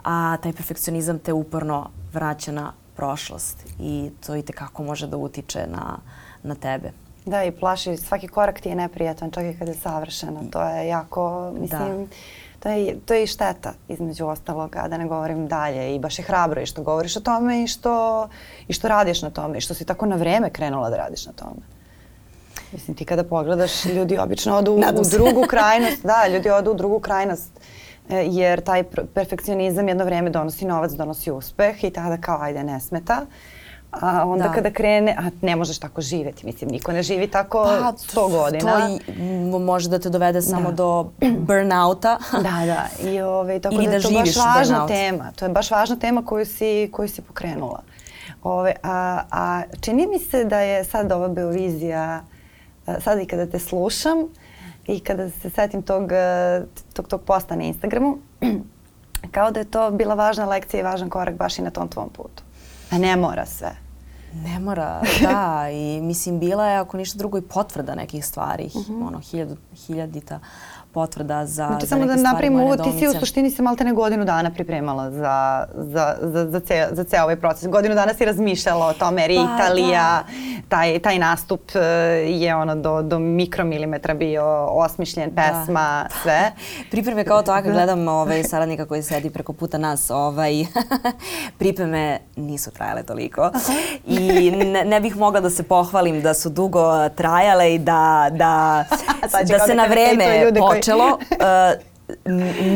a 0.04 0.38
taj 0.44 0.54
perfekcionizam 0.54 1.20
te 1.20 1.34
uporno 1.34 1.90
vraća 2.14 2.52
na 2.52 2.74
prošlost 2.96 3.66
i 3.80 4.10
to 4.26 4.36
i 4.36 4.42
tekako 4.42 4.84
može 4.84 5.08
da 5.08 5.18
utiče 5.18 5.68
na, 5.68 5.98
na 6.44 6.56
tebe. 6.56 6.92
Da, 7.26 7.44
i 7.44 7.52
plaši, 7.52 7.98
svaki 7.98 8.28
korak 8.28 8.60
ti 8.60 8.70
je 8.70 8.76
neprijatan, 8.76 9.32
čak 9.32 9.46
i 9.46 9.58
kad 9.60 9.68
je 9.68 9.74
savršena. 9.74 10.40
To 10.52 10.64
je 10.64 10.88
jako, 10.88 11.52
mislim, 11.60 12.06
da. 12.06 12.16
To 12.60 12.70
je, 12.70 13.00
to 13.06 13.14
je 13.14 13.24
i 13.24 13.28
šteta, 13.28 13.74
između 13.88 14.26
ostalog, 14.26 14.76
a 14.76 14.88
da 14.88 14.98
ne 14.98 15.08
govorim 15.08 15.48
dalje. 15.48 15.96
I 15.96 16.00
baš 16.00 16.20
je 16.20 16.26
hrabro 16.26 16.62
i 16.62 16.66
što 16.66 16.84
govoriš 16.84 17.18
o 17.18 17.20
tome 17.20 17.64
i 17.64 17.68
što, 17.68 18.28
i 18.68 18.74
što 18.74 18.88
radiš 18.88 19.22
na 19.22 19.30
tome 19.30 19.58
i 19.58 19.62
što 19.62 19.74
si 19.74 19.86
tako 19.86 20.06
na 20.06 20.16
vreme 20.16 20.50
krenula 20.50 20.90
da 20.90 20.98
radiš 20.98 21.26
na 21.26 21.32
tome. 21.32 21.62
Mislim, 22.72 22.98
ti 22.98 23.06
kada 23.06 23.24
pogledaš, 23.24 23.86
ljudi 23.86 24.18
obično 24.18 24.58
odu 24.58 24.72
u, 24.72 24.80
u 24.80 25.04
drugu 25.12 25.44
krajnost. 25.54 26.04
Da, 26.04 26.28
ljudi 26.28 26.50
odu 26.50 26.72
u 26.72 26.74
drugu 26.74 27.00
krajnost 27.00 27.52
e, 28.10 28.26
jer 28.30 28.62
taj 28.62 28.84
perfekcionizam 29.14 29.88
jedno 29.88 30.06
vreme 30.06 30.30
donosi 30.30 30.66
novac, 30.66 30.92
donosi 30.92 31.32
uspeh 31.32 31.84
i 31.84 31.90
tada 31.90 32.18
kao 32.18 32.42
ajde 32.42 32.64
ne 32.64 32.80
smeta. 32.80 33.26
A 33.92 34.26
onda 34.26 34.44
da. 34.48 34.54
kada 34.54 34.72
krene, 34.72 35.16
a 35.20 35.30
ne 35.42 35.56
možeš 35.56 35.80
tako 35.80 36.02
živeti, 36.02 36.46
mislim, 36.46 36.72
niko 36.72 36.92
ne 36.92 37.04
živi 37.04 37.28
tako 37.28 37.64
pa, 37.64 37.94
100 37.98 38.32
godina. 38.32 38.72
To 39.52 39.60
može 39.60 39.90
da 39.90 40.00
te 40.00 40.10
dovede 40.10 40.42
samo 40.42 40.70
da. 40.70 40.76
do 40.76 41.12
burnouta. 41.40 42.18
da, 42.48 42.66
da. 42.66 43.10
I 43.10 43.22
ove, 43.22 43.60
tako 43.60 43.76
Ili 43.76 43.86
da, 43.86 43.92
da 43.92 44.02
to 44.02 44.10
je 44.10 44.20
baš 44.20 44.36
važna 44.36 44.76
burnout. 44.76 44.88
tema. 44.88 45.32
To 45.36 45.46
je 45.46 45.50
baš 45.50 45.72
važna 45.72 45.96
tema 45.96 46.26
koju 46.26 46.46
si, 46.46 46.90
koju 46.92 47.08
si 47.08 47.22
pokrenula. 47.22 47.82
Ove, 48.44 48.76
a, 48.84 49.22
a 49.32 49.62
čini 49.82 50.08
mi 50.08 50.20
se 50.20 50.46
da 50.46 50.60
je 50.60 50.84
sad 50.84 51.12
ova 51.12 51.28
Beovizija, 51.28 52.24
sad 53.00 53.20
i 53.20 53.26
kada 53.26 53.46
te 53.46 53.60
slušam 53.60 54.18
i 54.88 55.00
kada 55.00 55.30
se 55.30 55.50
setim 55.50 55.82
tog, 55.82 56.10
tog, 56.94 57.08
tog 57.08 57.22
posta 57.22 57.56
na 57.56 57.64
Instagramu, 57.64 58.18
kao 59.36 59.52
da 59.52 59.60
je 59.60 59.66
to 59.66 59.92
bila 59.92 60.16
važna 60.16 60.46
lekcija 60.46 60.80
i 60.80 60.84
važan 60.84 61.10
korak 61.10 61.36
baš 61.36 61.60
i 61.60 61.62
na 61.62 61.70
tom 61.70 61.88
tvom 61.88 62.10
putu. 62.10 62.44
A 62.92 62.98
ne 62.98 63.16
mora 63.16 63.46
sve. 63.46 63.76
Ne 64.34 64.60
mora, 64.60 65.02
da. 65.22 65.70
I 65.72 66.02
mislim, 66.02 66.40
bila 66.40 66.68
je, 66.68 66.78
ako 66.78 66.98
ništa 66.98 67.18
drugo, 67.18 67.38
i 67.38 67.42
potvrda 67.42 67.96
nekih 67.96 68.26
stvari. 68.26 68.66
Mhm. 68.66 68.94
-huh. 68.94 69.08
Ono, 69.08 69.20
hiljad, 69.20 69.58
hiljadita 69.88 70.40
potvrda 70.94 71.46
za, 71.46 71.68
znači, 71.68 71.86
za 71.86 71.90
samo 71.90 72.06
da 72.06 72.16
napravimo 72.16 72.64
ovo, 72.64 72.78
ti 72.78 72.92
si 73.00 73.08
u 73.08 73.20
suštini 73.20 73.52
se 73.52 73.62
malte 73.62 73.84
ne 73.84 73.94
godinu 73.94 74.26
dana 74.26 74.52
pripremala 74.52 75.12
za, 75.12 75.66
za, 75.74 76.16
za, 76.22 76.50
za, 76.50 76.60
ce, 76.60 76.88
za 76.92 77.04
ceo 77.04 77.24
ovaj 77.24 77.36
proces. 77.36 77.70
Godinu 77.70 77.96
dana 77.96 78.14
si 78.14 78.26
razmišljala 78.26 78.88
o 78.88 78.94
tome, 78.94 79.22
jer 79.22 79.32
pa, 79.36 79.56
Italija, 79.56 80.02
da. 80.02 80.24
taj, 80.70 81.00
taj 81.00 81.20
nastup 81.20 81.62
e, 81.76 81.80
je 82.28 82.56
ono 82.56 82.76
do, 82.76 83.02
do 83.02 83.20
mikromilimetra 83.20 84.14
bio 84.14 84.46
osmišljen, 84.66 85.30
da. 85.30 85.42
pesma, 85.42 86.06
da. 86.10 86.16
sve. 86.22 86.52
Pripreme 86.92 87.24
kao 87.24 87.42
to, 87.42 87.52
ako 87.52 87.68
da. 87.68 87.74
gledam 87.74 88.08
ovaj, 88.08 88.44
saradnika 88.50 88.86
koji 88.86 89.04
sedi 89.04 89.30
preko 89.30 89.54
puta 89.54 89.78
nas, 89.78 90.10
ovaj, 90.10 90.54
pripreme 91.60 92.20
nisu 92.36 92.72
trajale 92.72 93.04
toliko. 93.04 93.52
I 94.08 94.52
ne, 94.52 94.86
ne 94.86 95.00
bih 95.00 95.18
mogla 95.18 95.40
da 95.40 95.50
se 95.50 95.64
pohvalim 95.64 96.22
da 96.22 96.34
su 96.34 96.50
dugo 96.50 97.10
trajale 97.10 97.76
i 97.76 97.80
da, 97.80 98.28
da, 98.32 98.86
da 99.48 99.60
se 99.60 99.76
na 99.76 99.86
vreme 99.86 100.52
počelo. 100.82 101.18
Uh, 101.32 101.92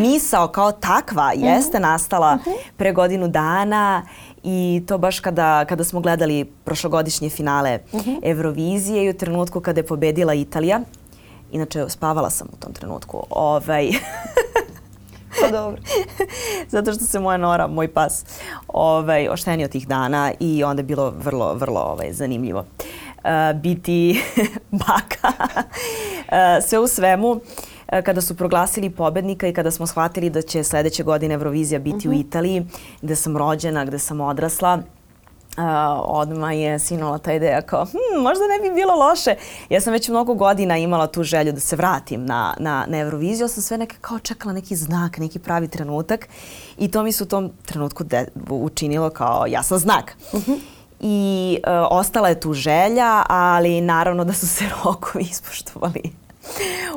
misao 0.01 0.47
kao 0.47 0.71
takva 0.71 1.31
mhm. 1.35 1.45
jeste 1.45 1.79
nastala 1.79 2.35
mhm. 2.35 2.49
pre 2.77 2.93
godinu 2.93 3.27
dana 3.27 4.03
i 4.43 4.83
to 4.87 4.97
baš 4.97 5.19
kada, 5.19 5.65
kada 5.65 5.83
smo 5.83 5.99
gledali 5.99 6.45
prošlogodišnje 6.63 7.29
finale 7.29 7.79
mhm. 7.93 8.11
Eurovizije 8.23 9.05
i 9.05 9.09
u 9.09 9.13
trenutku 9.13 9.61
kada 9.61 9.79
je 9.79 9.85
pobedila 9.85 10.33
Italija. 10.33 10.79
Inače, 11.51 11.85
spavala 11.89 12.29
sam 12.29 12.47
u 12.53 12.55
tom 12.55 12.73
trenutku. 12.73 13.23
Ovaj, 13.29 13.89
Pa 15.41 15.47
dobro. 15.51 15.81
Zato 16.73 16.93
što 16.93 17.05
se 17.05 17.19
moja 17.19 17.37
Nora, 17.37 17.67
moj 17.67 17.87
pas, 17.87 18.25
ovaj, 18.67 19.27
oštenio 19.27 19.67
tih 19.67 19.87
dana 19.87 20.31
i 20.39 20.63
onda 20.63 20.79
je 20.79 20.85
bilo 20.85 21.13
vrlo, 21.23 21.53
vrlo 21.53 21.81
ovaj, 21.81 22.13
zanimljivo 22.13 22.59
uh, 22.59 23.61
biti 23.61 24.21
baka. 24.87 25.27
uh, 25.27 26.65
sve 26.67 26.79
u 26.79 26.87
svemu, 26.87 27.27
uh, 27.27 27.41
kada 28.03 28.21
su 28.21 28.35
proglasili 28.35 28.89
pobednika 28.89 29.47
i 29.47 29.53
kada 29.53 29.71
smo 29.71 29.87
shvatili 29.87 30.29
da 30.29 30.41
će 30.41 30.63
sledeće 30.63 31.03
godine 31.03 31.33
Eurovizija 31.33 31.79
biti 31.79 31.95
uh 31.95 32.03
-huh. 32.03 32.07
u 32.07 32.11
mhm. 32.11 32.27
Italiji, 32.27 32.65
gde 33.01 33.15
sam 33.15 33.37
rođena, 33.37 33.85
gde 33.85 33.99
sam 33.99 34.21
odrasla, 34.21 34.81
Uh, 35.57 35.63
odmah 36.03 36.57
je 36.57 36.79
sinula 36.79 37.17
ta 37.17 37.33
ideja 37.33 37.61
kao, 37.61 37.85
hm, 37.85 38.21
možda 38.21 38.43
ne 38.47 38.69
bi 38.69 38.75
bilo 38.75 38.95
loše. 38.95 39.35
Ja 39.69 39.81
sam 39.81 39.93
već 39.93 40.09
mnogo 40.09 40.33
godina 40.33 40.77
imala 40.77 41.07
tu 41.07 41.23
želju 41.23 41.51
da 41.51 41.59
se 41.59 41.75
vratim 41.75 42.25
na, 42.25 42.55
na, 42.59 42.85
na 42.87 42.97
Euroviziju. 42.97 43.47
sam 43.47 43.63
sve 43.63 43.77
neke 43.77 43.95
kao 44.01 44.19
čekala 44.19 44.53
neki 44.53 44.75
znak, 44.75 45.17
neki 45.17 45.39
pravi 45.39 45.67
trenutak 45.67 46.27
i 46.77 46.91
to 46.91 47.03
mi 47.03 47.11
se 47.11 47.23
u 47.23 47.27
tom 47.27 47.51
trenutku 47.65 48.03
de, 48.03 48.27
učinilo 48.49 49.09
kao 49.09 49.45
jasan 49.47 49.77
znak. 49.77 50.17
Uh 50.31 50.39
mhm. 50.39 50.51
-huh. 50.51 50.59
I 50.99 51.57
uh, 51.67 51.87
ostala 51.89 52.29
je 52.29 52.39
tu 52.39 52.53
želja, 52.53 53.23
ali 53.29 53.81
naravno 53.81 54.23
da 54.23 54.33
su 54.33 54.47
se 54.47 54.65
rokovi 54.83 55.23
ispoštovali 55.23 56.24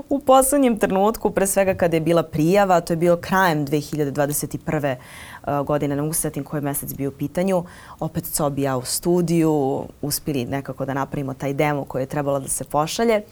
u 0.08 0.18
poslednjem 0.18 0.78
trenutku, 0.78 1.30
pre 1.30 1.46
svega 1.46 1.74
kada 1.74 1.96
je 1.96 2.00
bila 2.00 2.22
prijava, 2.22 2.80
to 2.80 2.92
je 2.92 2.96
bilo 2.96 3.16
krajem 3.16 3.66
2021. 3.66 4.96
Uh, 5.46 5.66
godine, 5.66 5.96
ne 5.96 6.02
mogu 6.02 6.14
se 6.14 6.20
setim 6.20 6.44
koji 6.44 6.62
mesec 6.62 6.94
bio 6.94 7.08
u 7.08 7.12
pitanju, 7.12 7.64
opet 8.00 8.24
Cobi 8.24 8.62
ja 8.62 8.76
u 8.76 8.84
studiju, 8.84 9.84
uspili 10.02 10.44
nekako 10.44 10.84
da 10.84 10.94
napravimo 10.94 11.34
taj 11.34 11.54
demo 11.54 11.84
koji 11.84 12.02
je 12.02 12.06
trebalo 12.06 12.40
da 12.40 12.48
se 12.48 12.64
pošalje. 12.64 13.22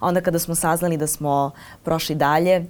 Onda 0.00 0.20
kada 0.20 0.38
smo 0.38 0.54
saznali 0.54 0.96
da 0.96 1.06
smo 1.06 1.50
prošli 1.82 2.14
dalje, 2.14 2.60
uh, 2.60 2.66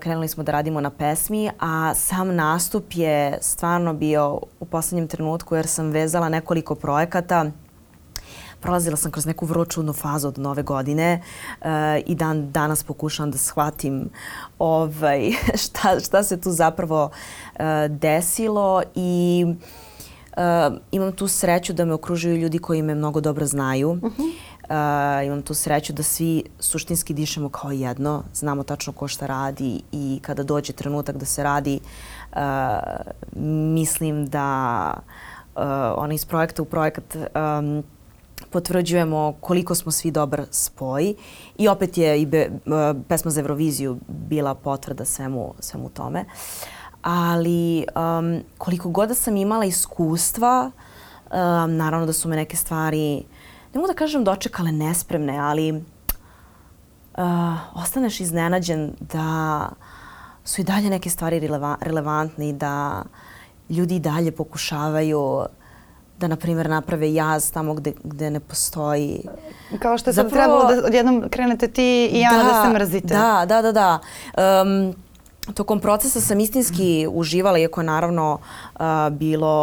krenuli 0.00 0.28
smo 0.28 0.42
da 0.42 0.52
radimo 0.52 0.80
na 0.80 0.90
pesmi, 0.90 1.50
a 1.60 1.94
sam 1.94 2.34
nastup 2.34 2.84
je 2.94 3.38
stvarno 3.40 3.94
bio 3.94 4.40
u 4.60 4.64
poslednjem 4.64 5.08
trenutku 5.08 5.56
jer 5.56 5.66
sam 5.66 5.90
vezala 5.90 6.28
nekoliko 6.28 6.74
projekata 6.74 7.50
prolazila 8.62 8.96
sam 8.96 9.10
kroz 9.10 9.26
neku 9.26 9.46
vrlo 9.46 9.64
čudnu 9.64 9.92
fazu 9.92 10.28
od 10.28 10.38
nove 10.38 10.62
godine 10.62 11.22
uh, 11.60 11.66
i 12.06 12.14
dan 12.14 12.52
danas 12.52 12.82
pokušavam 12.82 13.30
da 13.30 13.38
shvatim 13.38 14.10
ovaj, 14.58 15.30
šta, 15.64 16.00
šta 16.00 16.22
se 16.22 16.40
tu 16.40 16.50
zapravo 16.50 17.04
uh, 17.04 17.60
desilo 17.88 18.82
i 18.94 19.44
uh, 20.36 20.76
imam 20.90 21.12
tu 21.12 21.28
sreću 21.28 21.72
da 21.72 21.84
me 21.84 21.94
okružuju 21.94 22.36
ljudi 22.36 22.58
koji 22.58 22.82
me 22.82 22.94
mnogo 22.94 23.20
dobro 23.20 23.46
znaju. 23.46 23.90
Uh 23.90 23.98
-huh. 24.00 24.32
Uh, 24.62 25.26
imam 25.26 25.42
tu 25.42 25.54
sreću 25.54 25.92
da 25.92 26.02
svi 26.02 26.44
suštinski 26.58 27.14
dišemo 27.14 27.48
kao 27.48 27.70
jedno, 27.70 28.22
znamo 28.34 28.62
tačno 28.62 28.92
ko 28.92 29.08
šta 29.08 29.26
radi 29.26 29.80
i 29.92 30.20
kada 30.22 30.42
dođe 30.42 30.72
trenutak 30.72 31.16
da 31.16 31.24
se 31.24 31.42
radi, 31.42 31.80
uh, 32.32 32.38
mislim 33.74 34.26
da 34.26 34.92
uh, 35.56 35.62
ona 35.96 36.14
iz 36.14 36.24
projekta 36.24 36.62
u 36.62 36.64
projekat 36.64 37.16
um, 37.16 37.82
potvrđujemo 38.52 39.34
koliko 39.40 39.74
smo 39.74 39.92
svi 39.92 40.10
dobar 40.10 40.44
spoj 40.50 41.14
i 41.58 41.68
opet 41.68 41.98
je 41.98 42.22
i 42.22 42.26
be, 42.26 42.50
pesma 43.08 43.30
za 43.30 43.40
Euroviziju 43.40 43.98
bila 44.08 44.54
potvrda 44.54 45.04
svemu, 45.04 45.54
svemu 45.60 45.88
tome. 45.88 46.24
Ali 47.02 47.86
um, 47.96 48.40
koliko 48.58 48.88
god 48.88 49.08
da 49.08 49.14
sam 49.14 49.36
imala 49.36 49.64
iskustva, 49.64 50.70
um, 50.70 51.76
naravno 51.76 52.06
da 52.06 52.12
su 52.12 52.28
me 52.28 52.36
neke 52.36 52.56
stvari, 52.56 53.16
ne 53.74 53.80
mogu 53.80 53.86
da 53.86 53.94
kažem 53.94 54.24
dočekale 54.24 54.72
nespremne, 54.72 55.38
ali 55.38 55.72
uh, 55.72 55.82
ostaneš 57.82 58.20
iznenađen 58.20 58.92
da 59.00 59.68
su 60.44 60.60
i 60.60 60.64
dalje 60.64 60.90
neke 60.90 61.10
stvari 61.10 61.40
releva, 61.40 61.76
relevantne 61.80 62.48
i 62.48 62.52
da 62.52 63.02
ljudi 63.68 63.96
i 63.96 64.00
dalje 64.00 64.32
pokušavaju 64.32 65.44
da, 66.22 66.28
na 66.28 66.36
primjer, 66.36 66.70
naprave 66.70 67.14
jaz 67.14 67.50
tamo 67.50 67.74
gde, 67.74 67.92
gde 68.04 68.30
ne 68.30 68.40
postoji. 68.40 69.24
Kao 69.78 69.98
što 69.98 70.10
je 70.10 70.14
sad 70.14 70.30
trebalo 70.30 70.64
da 70.64 70.86
odjednom 70.86 71.24
krenete 71.30 71.68
ti 71.68 72.06
i 72.12 72.24
Ana 72.24 72.42
da, 72.42 72.48
da 72.48 72.62
se 72.64 72.72
mrzite. 72.74 73.14
Da, 73.14 73.44
da, 73.48 73.62
da, 73.62 73.72
da. 73.72 73.98
Um, 74.62 74.94
tokom 75.54 75.80
procesa 75.80 76.20
sam 76.20 76.40
istinski 76.40 77.08
uživala, 77.10 77.58
iako 77.58 77.80
je 77.80 77.84
naravno 77.84 78.38
uh, 78.74 78.80
bilo 79.10 79.54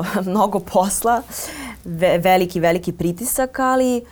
uh, 0.00 0.26
mnogo 0.30 0.60
posla, 0.60 1.22
ve, 1.84 2.18
veliki, 2.18 2.60
veliki 2.60 2.92
pritisak, 2.92 3.58
ali 3.58 4.04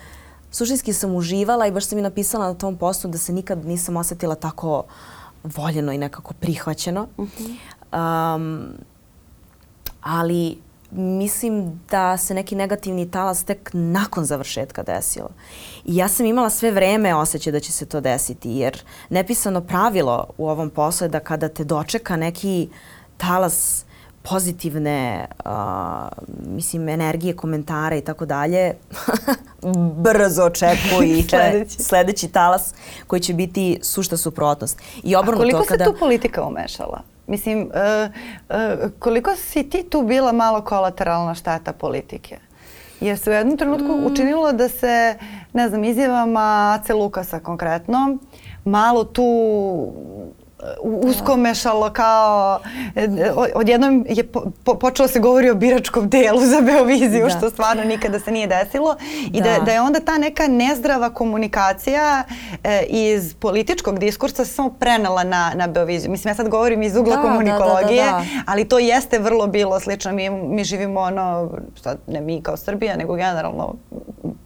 suštinski 0.51 0.93
sam 0.93 1.15
uživala 1.15 1.67
i 1.67 1.73
baš 1.73 1.87
sam 1.87 1.99
i 1.99 2.03
napisala 2.03 2.47
na 2.47 2.55
tom 2.55 2.77
postu 2.77 3.09
da 3.09 3.19
se 3.19 3.33
nikad 3.33 3.67
nisam 3.67 3.97
osetila 3.97 4.35
tako 4.35 4.85
voljeno 5.43 5.93
i 5.93 5.99
nekako 5.99 6.35
prihvaćeno. 6.35 7.07
Um, 7.93 8.69
ali 10.03 10.64
mislim 10.95 11.81
da 11.91 12.17
se 12.17 12.35
neki 12.35 12.55
negativni 12.55 13.11
talas 13.11 13.45
tek 13.45 13.71
nakon 13.73 14.25
završetka 14.25 14.83
desilo. 14.83 15.29
I 15.85 15.97
ja 15.97 16.09
sam 16.09 16.27
imala 16.27 16.51
sve 16.51 16.71
vreme 16.71 17.15
osjećaj 17.15 17.53
da 17.53 17.61
će 17.61 17.73
se 17.73 17.87
to 17.87 18.01
desiti, 18.01 18.51
jer 18.51 18.83
nepisano 19.11 19.61
pravilo 19.61 20.27
u 20.39 20.49
ovom 20.49 20.71
poslu 20.71 21.05
je 21.05 21.09
da 21.09 21.21
kada 21.21 21.49
te 21.49 21.65
dočeka 21.65 22.17
neki 22.17 22.69
talas 23.17 23.85
pozitivne, 24.23 25.27
uh, 25.45 25.51
mislim, 26.47 26.89
energije, 26.89 27.37
komentare 27.37 27.99
i 27.99 28.05
tako 28.05 28.27
dalje, 28.27 28.75
brzo 30.05 30.45
očekuj 30.45 31.23
sledeći. 31.29 31.83
sledeći 31.83 32.29
talas 32.29 32.75
koji 33.07 33.21
će 33.21 33.35
biti 33.35 33.79
sušta 33.83 34.17
suprotnost. 34.17 34.81
I 35.03 35.17
obrnuto, 35.17 35.39
A 35.39 35.51
koliko 35.51 35.65
kada... 35.69 35.85
se 35.85 35.91
tu 35.93 35.99
politika 35.99 36.47
umešala? 36.47 37.14
Mislim, 37.27 37.61
uh, 37.61 37.71
uh, 38.49 38.91
koliko 38.99 39.37
si 39.37 39.71
ti 39.71 39.83
tu 39.91 40.03
bila 40.03 40.33
malo 40.33 40.63
kolateralna 40.63 41.35
šteta 41.35 41.73
politike? 41.73 42.39
Jer 43.01 43.19
se 43.19 43.31
u 43.31 43.33
jednom 43.33 43.57
trenutku 43.57 43.97
mm. 43.97 44.07
učinilo 44.07 44.53
da 44.53 44.69
se, 44.69 45.15
ne 45.53 45.69
znam, 45.69 45.85
izjavama 45.85 46.79
Ace 46.81 46.95
Lukasa 46.95 47.41
konkretno, 47.41 48.19
malo 48.65 49.05
tu 49.05 49.25
uskomešalo 50.83 51.91
kao 51.93 52.61
odjednom 53.55 54.07
je 54.09 54.25
po, 54.25 54.43
po, 54.65 54.75
počelo 54.75 55.09
se 55.09 55.21
govori 55.21 55.51
o 55.51 55.55
biračkom 55.55 56.09
delu 56.09 56.41
za 56.41 56.61
Beoviziju 56.61 57.25
da. 57.25 57.31
što 57.31 57.51
stvarno 57.51 57.85
nikada 57.85 58.21
se 58.21 58.31
nije 58.31 58.47
desilo 58.47 58.97
i 59.33 59.41
da, 59.41 59.59
da 59.65 59.73
je 59.73 59.81
onda 59.81 60.01
ta 60.01 60.19
neka 60.19 60.49
nezdrava 60.49 61.11
komunikacija 61.11 62.23
e, 62.65 62.83
iz 62.89 63.35
političkog 63.35 63.99
diskursa 63.99 64.45
se 64.45 64.53
samo 64.53 64.71
prenala 64.71 65.25
na, 65.25 65.53
na 65.55 65.67
Beoviziju. 65.67 66.11
Mislim 66.11 66.31
ja 66.31 66.35
sad 66.35 66.49
govorim 66.49 66.83
iz 66.83 66.97
ugla 66.97 67.17
da, 67.17 67.23
komunikologije, 67.23 68.05
da, 68.05 68.11
da, 68.11 68.19
da, 68.19 68.25
da. 68.25 68.43
ali 68.47 68.69
to 68.69 68.79
jeste 68.79 69.19
vrlo 69.19 69.47
bilo 69.47 69.81
slično. 69.81 70.13
Mi, 70.13 70.31
mi 70.31 70.65
živimo 70.65 71.01
ono, 71.01 71.51
šta, 71.75 71.95
ne 72.07 72.21
mi 72.21 72.43
kao 72.43 72.57
Srbija, 72.57 72.97
nego 72.97 73.15
generalno 73.15 73.75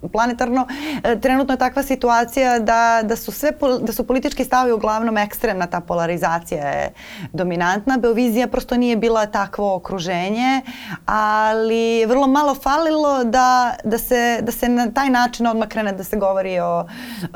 planetarno, 0.08 0.66
e, 1.04 1.20
trenutno 1.20 1.54
je 1.54 1.58
takva 1.58 1.82
situacija 1.82 2.58
da, 2.58 3.00
da 3.04 3.16
su 3.16 3.32
sve 3.32 3.52
da 3.80 3.92
su 3.92 4.06
politički 4.06 4.44
stavovi 4.44 4.72
uglavnom 4.72 5.18
ekstremna 5.18 5.66
ta 5.66 5.80
polarizacija 5.80 6.68
je 6.68 6.92
dominantna. 7.32 7.98
Beovizija 7.98 8.46
prosto 8.46 8.76
nije 8.76 8.96
bila 8.96 9.26
takvo 9.26 9.74
okruženje, 9.74 10.60
ali 11.06 12.06
vrlo 12.06 12.26
malo 12.26 12.54
falilo 12.54 13.24
da, 13.24 13.74
da, 13.84 13.98
se, 13.98 14.38
da 14.42 14.52
se 14.52 14.68
na 14.68 14.90
taj 14.92 15.10
način 15.10 15.46
odmah 15.46 15.68
krene 15.68 15.92
da 15.92 16.04
se 16.04 16.16
govori 16.16 16.60
o, 16.60 16.80
uh, 16.80 17.28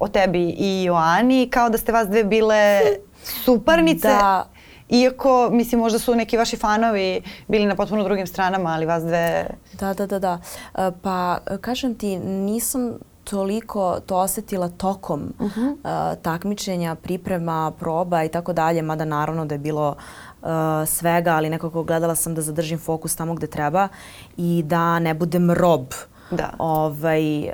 o 0.00 0.08
tebi 0.08 0.48
i 0.58 0.90
o 0.90 0.94
Ani, 0.94 1.48
kao 1.50 1.68
da 1.68 1.78
ste 1.78 1.92
vas 1.92 2.08
dve 2.08 2.24
bile 2.24 2.80
suparnice. 3.22 4.08
Da. 4.08 4.53
Iako, 4.88 5.48
mislim, 5.52 5.80
možda 5.80 5.98
su 5.98 6.14
neki 6.14 6.36
vaši 6.36 6.56
fanovi 6.56 7.22
bili 7.48 7.66
na 7.66 7.76
potpuno 7.76 8.04
drugim 8.04 8.26
stranama, 8.26 8.70
ali 8.70 8.86
vas 8.86 9.02
dve... 9.02 9.46
Da, 9.72 9.94
da, 9.94 10.06
da, 10.06 10.18
da. 10.18 10.38
E, 10.74 10.90
pa, 11.02 11.38
kažem 11.60 11.94
ti, 11.94 12.16
nisam 12.18 12.98
toliko 13.24 14.00
to 14.06 14.16
osetila 14.16 14.68
tokom 14.68 15.34
uh 15.38 15.56
-huh. 15.56 15.72
uh, 15.72 16.22
takmičenja, 16.22 16.94
priprema, 16.94 17.72
proba 17.78 18.24
i 18.24 18.28
tako 18.28 18.52
dalje, 18.52 18.82
mada 18.82 19.04
naravno 19.04 19.44
da 19.44 19.54
je 19.54 19.58
bilo 19.58 19.88
uh, 20.42 20.48
svega, 20.86 21.34
ali 21.34 21.50
nekako 21.50 21.82
gledala 21.82 22.14
sam 22.14 22.34
da 22.34 22.42
zadržim 22.42 22.78
fokus 22.78 23.16
tamo 23.16 23.34
gde 23.34 23.46
treba 23.46 23.88
i 24.36 24.62
da 24.66 24.98
ne 24.98 25.14
budem 25.14 25.50
rob 25.50 25.86
da. 26.30 26.50
ovaj, 26.58 27.42
uh, 27.42 27.48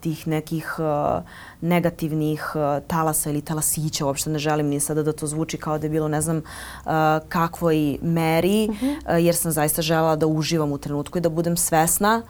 tih 0.00 0.26
nekih 0.26 0.76
uh, 0.78 1.22
negativnih 1.60 2.52
uh, 2.54 2.86
talasa 2.86 3.30
ili 3.30 3.42
talasića, 3.42 4.06
uopšte 4.06 4.30
ne 4.30 4.38
želim 4.38 4.66
ni 4.66 4.80
sada 4.80 5.02
da 5.02 5.12
to 5.12 5.26
zvuči 5.26 5.56
kao 5.56 5.78
da 5.78 5.86
je 5.86 5.90
bilo 5.90 6.08
ne 6.08 6.20
znam 6.20 6.36
uh, 6.36 6.92
kakvoj 7.28 7.98
meri, 8.02 8.68
uh 8.70 8.76
-huh. 8.76 9.18
uh, 9.18 9.24
jer 9.24 9.34
sam 9.34 9.52
zaista 9.52 9.82
žela 9.82 10.16
da 10.16 10.26
uživam 10.26 10.72
u 10.72 10.78
trenutku 10.78 11.18
i 11.18 11.20
da 11.20 11.28
budem 11.28 11.56
svesna 11.56 12.22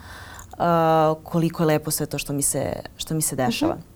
koliko 1.23 1.63
je 1.63 1.67
lepo 1.67 1.91
sve 1.91 2.05
to 2.05 2.17
što 2.17 2.33
mi 2.33 2.41
se, 2.41 2.73
što 2.97 3.13
mi 3.13 3.21
se 3.21 3.35
dešava. 3.35 3.73
Uh 3.73 3.79
-huh. 3.79 3.91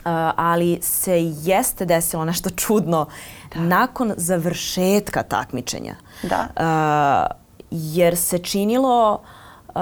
Uh, 0.00 0.34
ali 0.36 0.78
se 0.82 1.32
jeste 1.42 1.84
desilo 1.84 2.24
nešto 2.24 2.50
čudno 2.50 3.06
da. 3.54 3.60
nakon 3.60 4.12
završetka 4.16 5.22
takmičenja. 5.22 5.94
Da. 6.22 6.46
Uh, 6.56 7.36
jer 7.70 8.16
se 8.16 8.38
činilo 8.38 9.22
uh, 9.68 9.74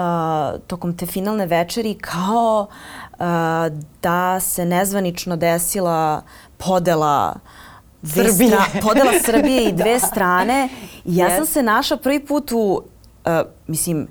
tokom 0.67 0.97
te 0.97 1.05
finalne 1.05 1.45
večeri 1.45 1.93
kao 1.93 2.67
uh, 2.69 2.75
da 4.01 4.39
se 4.39 4.65
nezvanično 4.65 5.35
desila 5.35 6.21
podela 6.57 7.35
Srbije. 8.03 8.49
Stra 8.49 8.81
podela 8.87 9.11
Srbije 9.25 9.69
i 9.69 9.71
dve 9.81 9.93
da. 9.93 10.07
strane. 10.07 10.69
I 11.05 11.15
ja 11.15 11.29
yes. 11.29 11.35
sam 11.35 11.45
se 11.45 11.63
našla 11.63 11.97
prvi 11.97 12.25
put 12.25 12.51
u, 12.51 12.81
uh, 13.25 13.31
mislim, 13.67 14.07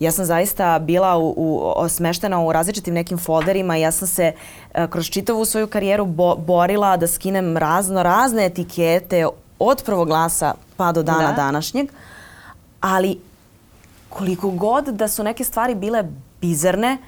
ja 0.00 0.12
sam 0.12 0.24
zaista 0.24 0.78
bila 0.78 1.16
u, 1.16 1.34
u, 1.36 1.72
osmeštena 1.76 2.40
u 2.40 2.52
različitim 2.52 2.94
nekim 2.94 3.18
folderima. 3.18 3.76
Ja 3.76 3.92
sam 3.92 4.08
se 4.08 4.32
uh, 4.34 4.86
kroz 4.86 5.06
čitavu 5.06 5.44
svoju 5.44 5.66
karijeru 5.66 6.06
bo, 6.06 6.36
borila 6.36 6.96
da 6.96 7.06
skinem 7.06 7.56
razno 7.56 8.02
razne 8.02 8.46
etikete 8.46 9.26
od 9.58 9.82
prvog 9.86 10.08
glasa 10.08 10.54
pa 10.76 10.92
do 10.92 11.02
dana 11.02 11.28
da. 11.28 11.32
današnjeg. 11.32 11.92
Ali 12.80 13.20
koliko 14.08 14.50
god 14.50 14.84
da 14.84 15.08
su 15.08 15.22
neke 15.22 15.44
stvari 15.44 15.74
bile 15.74 16.04
bizarne, 16.40 16.98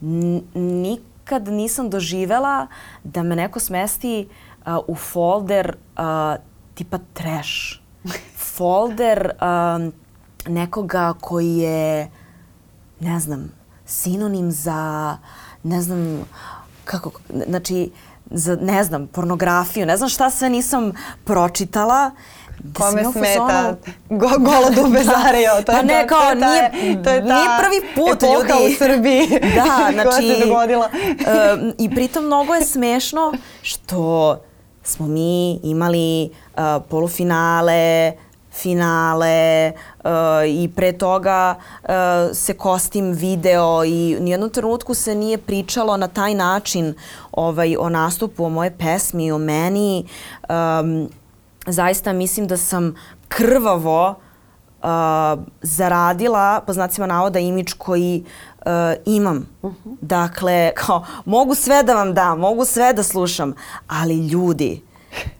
nikad 0.00 1.48
nisam 1.48 1.90
doživela 1.90 2.66
da 3.04 3.22
me 3.22 3.36
neko 3.36 3.60
smesti 3.60 4.28
uh, 4.66 4.72
u 4.86 4.94
folder 4.94 5.76
uh, 5.98 6.04
tipa 6.74 6.98
trash. 7.14 7.80
folder 8.56 9.30
um, 9.40 9.92
nekoga 10.46 11.14
koji 11.20 11.56
je 11.56 12.10
ne 13.00 13.20
znam, 13.20 13.52
sinonim 13.86 14.52
za, 14.52 15.16
ne 15.62 15.82
znam, 15.82 16.24
kako, 16.84 17.10
znači, 17.46 17.90
za, 18.30 18.58
ne 18.60 18.84
znam, 18.84 19.06
pornografiju, 19.06 19.86
ne 19.86 19.96
znam 19.96 20.08
šta 20.08 20.30
sve 20.30 20.50
nisam 20.50 20.92
pročitala. 21.24 22.10
Kome 22.74 23.04
smeta 23.12 23.76
go, 24.08 24.28
golo 24.38 24.70
dube 24.74 25.02
Zario, 25.02 25.50
to 25.66 25.72
pa 25.72 25.82
ne, 25.82 26.06
kao, 26.06 26.20
to 26.20 26.34
nije, 26.34 27.02
to 27.04 27.10
je 27.10 27.26
ta 27.26 27.34
nije 27.34 27.48
prvi 27.58 27.94
put 27.94 28.22
ljudi. 28.22 28.74
u 28.74 28.78
Srbiji 28.78 29.28
da, 29.56 29.92
znači, 29.92 30.08
koja 30.08 30.38
se 30.38 30.46
dogodila. 30.46 30.88
uh, 30.92 31.72
I 31.78 31.90
pritom 31.90 32.24
mnogo 32.24 32.54
je 32.54 32.64
smešno 32.64 33.32
što 33.62 34.36
smo 34.82 35.06
mi 35.06 35.60
imali 35.62 36.30
uh, 36.56 36.62
polufinale, 36.88 38.12
finale 38.52 39.72
uh, 40.04 40.10
i 40.46 40.70
pre 40.76 40.92
toga 40.92 41.54
uh, 41.82 41.88
se 42.32 42.54
kostim 42.54 43.12
video 43.12 43.84
i 43.84 44.16
u 44.20 44.22
nijednom 44.22 44.50
trenutku 44.50 44.94
se 44.94 45.14
nije 45.14 45.38
pričalo 45.38 45.96
na 45.96 46.08
taj 46.08 46.34
način 46.34 46.94
ovaj, 47.32 47.76
o 47.76 47.88
nastupu, 47.88 48.44
o 48.44 48.48
moje 48.48 48.70
pesmi, 48.78 49.32
o 49.32 49.38
meni. 49.38 50.06
Um, 50.48 51.08
zaista 51.72 52.12
mislim 52.12 52.46
da 52.46 52.56
sam 52.56 52.94
krvavo 53.28 54.08
uh, 54.10 54.88
zaradila, 55.62 56.60
po 56.66 56.72
znacima 56.72 57.06
navoda, 57.06 57.38
imič 57.38 57.72
koji 57.72 58.24
uh, 58.58 58.64
imam. 59.06 59.48
Uh 59.62 59.72
-huh. 59.72 59.96
Dakle, 60.00 60.72
kao, 60.74 61.04
mogu 61.24 61.54
sve 61.54 61.82
da 61.82 61.94
vam 61.94 62.14
dam, 62.14 62.38
mogu 62.38 62.64
sve 62.64 62.92
da 62.92 63.02
slušam, 63.02 63.54
ali 63.88 64.28
ljudi, 64.28 64.88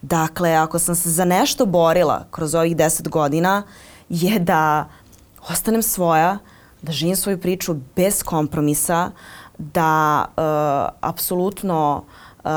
Dakle, 0.01 0.53
ako 0.53 0.79
sam 0.79 0.95
se 0.95 1.09
za 1.09 1.25
nešto 1.25 1.65
borila 1.65 2.25
kroz 2.31 2.55
ovih 2.55 2.77
deset 2.77 3.09
godina 3.09 3.63
je 4.09 4.39
da 4.39 4.89
ostanem 5.49 5.81
svoja, 5.81 6.37
da 6.81 6.91
živim 6.91 7.15
svoju 7.15 7.41
priču 7.41 7.75
bez 7.95 8.23
kompromisa, 8.23 9.11
da 9.57 10.25
uh, 10.27 11.09
apsolutno 11.09 12.03
uh, 12.43 12.51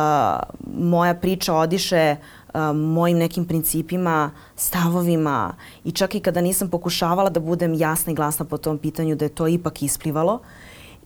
moja 0.76 1.14
priča 1.14 1.54
odiše 1.54 2.16
uh, 2.18 2.41
mojim 2.74 3.18
nekim 3.18 3.44
principima, 3.44 4.30
stavovima 4.56 5.54
i 5.84 5.92
čak 5.92 6.14
i 6.14 6.20
kada 6.20 6.40
nisam 6.40 6.68
pokušavala 6.68 7.30
da 7.30 7.40
budem 7.40 7.74
jasna 7.74 8.12
i 8.12 8.14
glasna 8.14 8.44
po 8.44 8.58
tom 8.58 8.78
pitanju 8.78 9.16
da 9.16 9.24
je 9.24 9.28
to 9.28 9.48
ipak 9.48 9.82
isplivalo. 9.82 10.40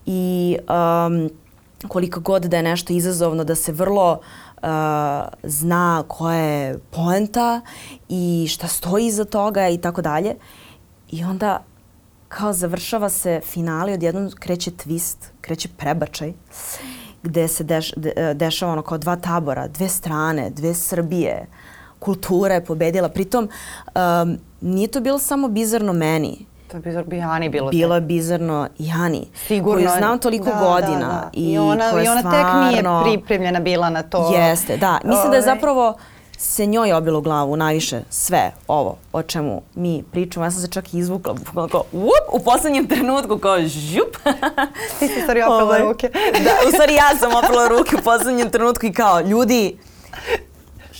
I 0.06 0.56
um, 0.68 1.30
koliko 1.88 2.20
god 2.20 2.42
da 2.42 2.56
je 2.56 2.62
nešto 2.62 2.92
izazovno, 2.92 3.44
da 3.44 3.54
se 3.54 3.72
vrlo 3.72 4.12
uh, 4.12 4.68
zna 5.42 6.04
koja 6.09 6.38
je 6.38 6.78
poenta 6.90 7.61
i 8.09 8.46
šta 8.50 8.68
stoji 8.68 9.06
iza 9.06 9.24
toga 9.24 9.68
i 9.68 9.78
tako 9.78 10.02
dalje. 10.02 10.35
I 11.11 11.24
onda 11.24 11.64
kao 12.28 12.52
završava 12.52 13.09
se 13.09 13.40
finale, 13.44 13.92
odjednom 13.92 14.30
kreće 14.38 14.70
twist, 14.70 15.16
kreće 15.40 15.68
prebačaj 15.76 16.32
gde 17.27 17.49
se 17.49 17.65
deš, 17.65 17.93
de, 17.97 18.35
dešava 18.35 18.73
ono 18.73 18.83
kao 18.83 18.99
dva 18.99 19.17
tabora, 19.17 19.69
dve 19.69 19.89
strane, 19.89 20.51
dve 20.51 20.75
Srbije, 20.75 21.47
kultura 21.99 22.55
je 22.55 22.65
pobedila. 22.65 23.09
Pritom, 23.09 23.49
um, 23.95 24.39
nije 24.61 24.89
to 24.89 25.01
bilo 25.01 25.19
samo 25.19 25.49
bizarno 25.49 25.93
meni. 25.93 26.47
To 26.69 26.77
je 26.77 26.81
bizar, 26.81 27.05
bi 27.05 27.21
Ani 27.21 27.49
bilo. 27.49 27.71
Bilo 27.71 27.95
je 27.95 28.01
bizarno 28.01 28.69
i 28.79 28.91
Ani. 28.91 29.27
Sigurno. 29.47 29.75
Koju 29.75 29.99
znam 29.99 30.19
toliko 30.19 30.45
da, 30.45 30.55
da 30.55 30.61
godina. 30.61 30.99
Da, 30.99 31.07
da. 31.07 31.31
I, 31.33 31.53
I 31.53 31.59
ona, 31.59 31.85
i 32.05 32.09
ona 32.09 32.21
stvarno... 32.21 32.71
tek 32.71 32.85
nije 32.85 32.85
pripremljena 33.05 33.61
bila 33.61 33.91
na 33.91 34.03
to. 34.03 34.35
Jeste, 34.35 34.77
da. 34.77 35.01
Mislim 35.05 35.31
da 35.31 35.37
je 35.37 35.43
ovaj. 35.43 35.55
zapravo 35.55 35.97
se 36.38 36.66
njoj 36.66 36.92
obilo 36.92 37.20
glavu 37.20 37.57
najviše 37.57 38.01
sve 38.11 38.53
ovo 38.68 38.96
o 39.12 39.22
čemu 39.22 39.62
mi 39.75 40.05
pričamo. 40.12 40.46
Ja 40.46 40.51
sam 40.51 40.61
se 40.61 40.68
čak 40.68 40.94
i 40.94 40.99
izvukla 40.99 41.35
kao, 41.55 41.85
up, 41.92 42.33
u 42.33 42.44
poslednjem 42.44 42.87
trenutku 42.87 43.38
kao 43.38 43.61
žup. 43.61 44.16
Ti 44.99 45.09
si 45.09 45.18
u 45.18 45.22
stvari 45.22 45.42
opela 45.42 45.62
ovaj. 45.62 45.81
ruke. 45.81 46.11
da, 46.44 46.68
u 46.68 46.70
stvari 46.70 46.94
ja 46.94 47.18
sam 47.18 47.35
opela 47.35 47.68
ruke 47.68 47.96
u 47.96 48.05
poslednjem 48.05 48.51
trenutku 48.51 48.87
i 48.87 48.92
kao 48.92 49.20
ljudi, 49.20 49.79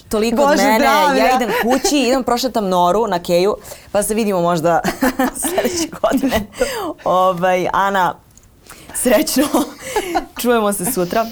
toliko 0.09 0.37
Bože, 0.37 0.53
od 0.53 0.59
mene. 0.59 0.79
Zdravlja. 0.79 1.25
Ja 1.25 1.37
idem 1.37 1.51
kući, 1.63 1.99
idem 1.99 2.25
prošetam 2.25 2.69
noru 2.69 3.07
na 3.07 3.23
keju, 3.23 3.57
pa 3.93 4.03
se 4.03 4.15
vidimo 4.15 4.41
možda 4.41 4.81
sledeće 5.41 5.89
godine. 6.03 6.47
ovaj, 7.05 7.69
Ana, 7.73 8.15
srećno. 8.95 9.45
Čujemo 10.41 10.73
se 10.73 10.93
sutra. 10.93 11.27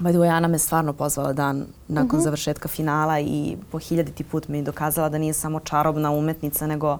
By 0.00 0.10
the 0.10 0.18
way, 0.18 0.28
Ana 0.28 0.48
me 0.48 0.58
stvarno 0.58 0.92
pozvala 0.92 1.32
dan 1.32 1.66
nakon 1.88 2.08
mhm. 2.08 2.16
-huh. 2.16 2.24
završetka 2.24 2.68
finala 2.68 3.20
i 3.20 3.56
po 3.70 3.78
hiljaditi 3.78 4.24
put 4.24 4.48
mi 4.48 4.62
dokazala 4.62 5.08
da 5.08 5.18
nije 5.18 5.32
samo 5.32 5.60
čarobna 5.60 6.10
umetnica, 6.10 6.66
nego 6.66 6.98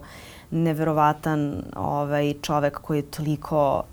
neverovatan 0.51 1.63
ovaj, 1.75 2.33
čovek 2.41 2.77
koji 2.77 2.97
je 2.97 3.11
toliko 3.11 3.83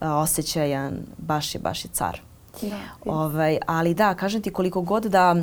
uh, 0.00 0.08
osjećajan, 0.08 0.94
baš 1.18 1.54
je, 1.54 1.60
baš 1.60 1.84
je 1.84 1.90
car. 1.92 2.20
Da, 2.62 2.76
ovaj, 3.04 3.58
ali 3.66 3.94
da, 3.94 4.14
kažem 4.14 4.42
ti 4.42 4.52
koliko 4.52 4.80
god 4.80 5.04
da 5.04 5.36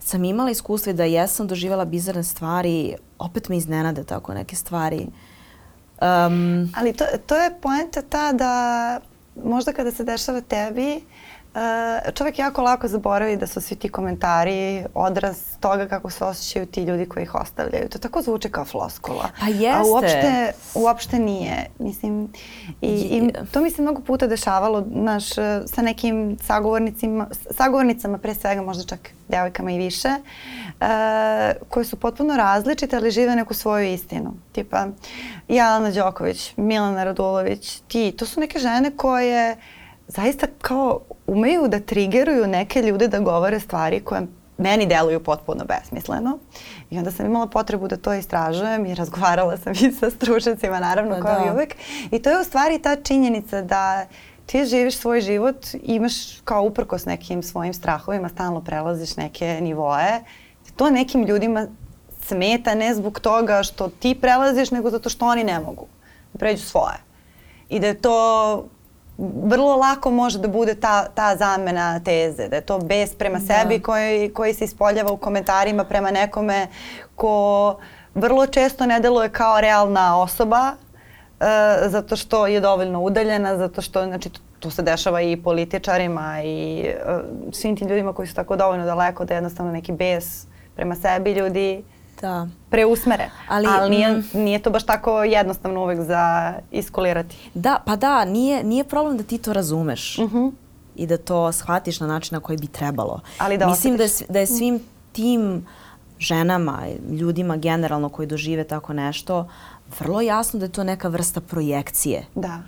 sam 0.00 0.24
imala 0.24 0.50
iskustvo 0.50 0.90
i 0.90 0.94
da 0.94 1.04
jesam 1.04 1.46
doživjela 1.46 1.84
bizarne 1.84 2.24
stvari, 2.24 2.94
opet 3.18 3.48
me 3.48 3.56
iznenade 3.56 4.04
tako 4.04 4.34
neke 4.34 4.56
stvari. 4.56 5.06
Um, 6.00 6.72
Ali 6.76 6.92
to, 6.92 7.04
to 7.26 7.36
je 7.36 7.54
poenta 7.60 8.02
ta 8.02 8.32
da 8.32 9.00
možda 9.44 9.72
kada 9.72 9.90
se 9.90 10.04
dešava 10.04 10.40
tebi, 10.40 11.00
Uh, 11.54 12.14
čovjek 12.14 12.38
jako 12.38 12.62
lako 12.62 12.88
zaboravi 12.88 13.36
da 13.36 13.46
su 13.46 13.60
svi 13.60 13.76
ti 13.76 13.88
komentari 13.88 14.84
odraz 14.94 15.36
toga 15.60 15.88
kako 15.88 16.10
se 16.10 16.24
osjećaju 16.24 16.66
ti 16.66 16.82
ljudi 16.82 17.06
koji 17.06 17.22
ih 17.22 17.34
ostavljaju. 17.34 17.88
To 17.88 17.98
tako 17.98 18.22
zvuči 18.22 18.50
kao 18.50 18.64
floskula. 18.64 19.30
Pa 19.40 19.46
jeste. 19.46 19.70
A 19.70 19.82
uopšte, 19.92 20.52
uopšte 20.74 21.18
nije. 21.18 21.66
Mislim, 21.78 22.32
i, 22.80 22.88
i 22.88 23.32
to 23.50 23.60
mi 23.60 23.70
se 23.70 23.82
mnogo 23.82 24.02
puta 24.02 24.26
dešavalo 24.26 24.84
naš, 24.86 25.24
sa 25.66 25.82
nekim 25.82 26.38
sagovornicima, 26.42 27.26
sagovornicama 27.50 28.18
pre 28.18 28.34
svega 28.34 28.62
možda 28.62 28.84
čak 28.84 29.10
devojkama 29.28 29.70
i 29.70 29.78
više, 29.78 30.08
uh, 30.08 30.86
koje 31.68 31.84
su 31.84 31.96
potpuno 31.96 32.36
različite, 32.36 32.96
ali 32.96 33.10
žive 33.10 33.36
neku 33.36 33.54
svoju 33.54 33.92
istinu. 33.92 34.34
Tipa, 34.52 34.86
Jelena 35.48 35.90
Đoković, 35.90 36.52
Milana 36.56 37.04
Radulović, 37.04 37.80
ti, 37.88 38.14
to 38.18 38.26
su 38.26 38.40
neke 38.40 38.58
žene 38.58 38.96
koje 38.96 39.56
zaista 40.14 40.46
kao 40.60 41.00
umeju 41.26 41.68
da 41.68 41.80
trigeruju 41.80 42.46
neke 42.46 42.82
ljude 42.82 43.08
da 43.08 43.18
govore 43.18 43.60
stvari 43.60 44.00
koje 44.00 44.26
meni 44.58 44.86
deluju 44.86 45.22
potpuno 45.22 45.64
besmisleno. 45.64 46.38
I 46.90 46.98
onda 46.98 47.10
sam 47.10 47.26
imala 47.26 47.46
potrebu 47.46 47.88
da 47.88 47.96
to 47.96 48.14
istražujem 48.14 48.86
i 48.86 48.94
razgovarala 48.94 49.56
sam 49.56 49.72
i 49.72 49.92
sa 49.92 50.10
stručnicima, 50.10 50.80
naravno, 50.80 51.16
pa 51.16 51.22
kao 51.22 51.40
da. 51.40 51.46
i 51.46 51.50
uvek. 51.50 51.76
I 52.10 52.22
to 52.22 52.30
je 52.30 52.40
u 52.40 52.44
stvari 52.44 52.78
ta 52.78 52.96
činjenica 52.96 53.62
da 53.62 54.06
ti 54.46 54.64
živiš 54.64 54.96
svoj 54.96 55.20
život, 55.20 55.66
imaš 55.82 56.40
kao 56.44 56.62
uprkos 56.62 57.04
nekim 57.04 57.42
svojim 57.42 57.74
strahovima, 57.74 58.28
stalno 58.28 58.60
prelaziš 58.60 59.16
neke 59.16 59.58
nivoe. 59.60 60.20
To 60.76 60.90
nekim 60.90 61.24
ljudima 61.24 61.66
smeta 62.26 62.74
ne 62.74 62.94
zbog 62.94 63.20
toga 63.20 63.62
što 63.62 63.88
ti 63.88 64.14
prelaziš, 64.14 64.70
nego 64.70 64.90
zato 64.90 65.08
što 65.08 65.26
oni 65.26 65.44
ne 65.44 65.60
mogu 65.60 65.86
da 66.32 66.38
pređu 66.38 66.62
svoje. 66.62 66.96
I 67.68 67.80
da 67.80 67.86
je 67.86 68.00
to 68.00 68.68
vrlo 69.18 69.76
lako 69.76 70.10
može 70.10 70.38
da 70.38 70.48
bude 70.48 70.74
ta, 70.74 71.08
ta 71.14 71.36
zamena 71.36 72.00
teze, 72.00 72.48
da 72.48 72.56
je 72.56 72.62
to 72.62 72.78
bes 72.78 73.14
prema 73.14 73.38
da. 73.38 73.46
sebi 73.46 73.80
koji, 73.80 74.32
koji 74.32 74.54
se 74.54 74.64
ispoljava 74.64 75.12
u 75.12 75.16
komentarima 75.16 75.84
prema 75.84 76.10
nekome 76.10 76.66
ko 77.14 77.76
vrlo 78.14 78.46
često 78.46 78.86
ne 78.86 79.00
deluje 79.00 79.28
kao 79.28 79.60
realna 79.60 80.20
osoba 80.20 80.72
uh, 80.72 81.46
zato 81.90 82.16
što 82.16 82.46
je 82.46 82.60
dovoljno 82.60 83.00
udaljena, 83.00 83.56
zato 83.56 83.82
što 83.82 84.04
znači, 84.04 84.30
to, 84.30 84.40
to 84.60 84.70
se 84.70 84.82
dešava 84.82 85.20
i 85.20 85.36
političarima 85.36 86.42
i 86.44 86.86
uh, 87.06 87.20
svim 87.52 87.76
tim 87.76 87.88
ljudima 87.88 88.12
koji 88.12 88.28
su 88.28 88.34
tako 88.34 88.56
dovoljno 88.56 88.84
daleko 88.84 89.24
da 89.24 89.34
jednostavno 89.34 89.72
neki 89.72 89.92
bes 89.92 90.46
prema 90.74 90.94
sebi 90.94 91.32
ljudi 91.32 91.84
da. 92.22 92.48
preusmere. 92.70 93.30
Ali, 93.48 93.68
Ali 93.70 93.90
nije, 93.90 94.12
mm, 94.12 94.24
nije 94.34 94.58
to 94.58 94.70
baš 94.70 94.86
tako 94.86 95.22
jednostavno 95.22 95.82
uvek 95.82 96.00
za 96.00 96.54
iskolirati. 96.70 97.36
Da, 97.54 97.78
pa 97.86 97.96
da, 97.96 98.24
nije, 98.24 98.64
nije 98.64 98.84
problem 98.84 99.16
da 99.16 99.22
ti 99.22 99.38
to 99.38 99.52
razumeš. 99.52 100.18
Uh 100.18 100.24
mhm. 100.24 100.38
-huh. 100.38 100.52
I 100.96 101.06
da 101.06 101.16
to 101.16 101.52
shvatiš 101.52 102.00
na 102.00 102.06
način 102.06 102.34
na 102.34 102.40
koji 102.40 102.58
bi 102.58 102.66
trebalo. 102.66 103.20
Ali 103.38 103.58
da 103.58 103.66
Mislim 103.66 103.96
da 103.96 104.02
je, 104.02 104.10
da 104.28 104.40
je 104.40 104.46
svim 104.46 104.80
tim 105.12 105.66
ženama, 106.18 106.82
ljudima 107.10 107.56
generalno 107.56 108.08
koji 108.08 108.28
dožive 108.28 108.64
tako 108.64 108.92
nešto, 108.92 109.48
vrlo 110.00 110.20
jasno 110.20 110.58
da 110.58 110.64
je 110.64 110.72
to 110.72 110.84
neka 110.84 111.08
vrsta 111.08 111.40
projekcije. 111.40 112.26
Da. 112.34 112.62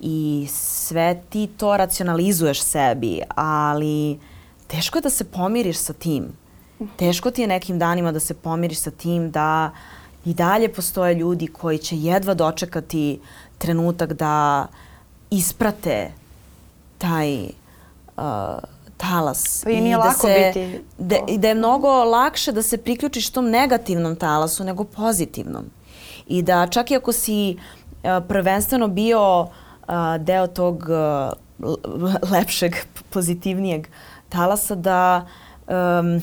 I 0.00 0.46
sve 0.50 1.22
ti 1.30 1.46
to 1.56 1.76
racionalizuješ 1.76 2.62
sebi, 2.62 3.20
ali 3.34 4.18
teško 4.66 4.98
je 4.98 5.02
da 5.02 5.10
se 5.10 5.24
pomiriš 5.24 5.78
sa 5.78 5.92
tim 5.92 6.39
teško 6.96 7.30
ti 7.30 7.40
je 7.40 7.48
nekim 7.48 7.78
danima 7.78 8.12
da 8.12 8.20
se 8.20 8.34
pomiriš 8.34 8.78
sa 8.78 8.90
tim 8.90 9.30
da 9.30 9.70
i 10.24 10.34
dalje 10.34 10.72
postoje 10.72 11.14
ljudi 11.14 11.46
koji 11.46 11.78
će 11.78 11.96
jedva 11.98 12.34
dočekati 12.34 13.20
trenutak 13.58 14.12
da 14.12 14.66
isprate 15.30 16.12
taj 16.98 17.44
uh, 17.44 18.22
talas. 18.96 19.60
Pa 19.64 19.70
i 19.70 19.80
nije 19.80 19.96
da 19.96 20.04
lako 20.04 20.26
se, 20.26 20.52
biti. 20.54 20.80
Da, 20.98 21.16
I 21.28 21.38
da 21.38 21.48
je 21.48 21.54
mnogo 21.54 22.04
lakše 22.04 22.52
da 22.52 22.62
se 22.62 22.78
priključiš 22.78 23.30
tom 23.30 23.50
negativnom 23.50 24.16
talasu 24.16 24.64
nego 24.64 24.84
pozitivnom. 24.84 25.64
I 26.26 26.42
da 26.42 26.66
čak 26.66 26.90
i 26.90 26.96
ako 26.96 27.12
si 27.12 27.56
uh, 27.56 28.24
prvenstveno 28.28 28.88
bio 28.88 29.40
uh, 29.42 29.48
deo 30.18 30.46
tog 30.46 30.84
uh, 30.88 31.70
lepšeg, 32.32 32.76
pozitivnijeg 33.10 33.88
talasa, 34.28 34.74
da 34.74 35.26
um, 35.66 36.22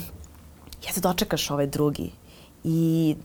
ja 0.86 0.91
da 0.95 1.01
dočekaš 1.01 1.51
ovaj 1.51 1.67
drugi 1.67 2.11
i 2.63 3.15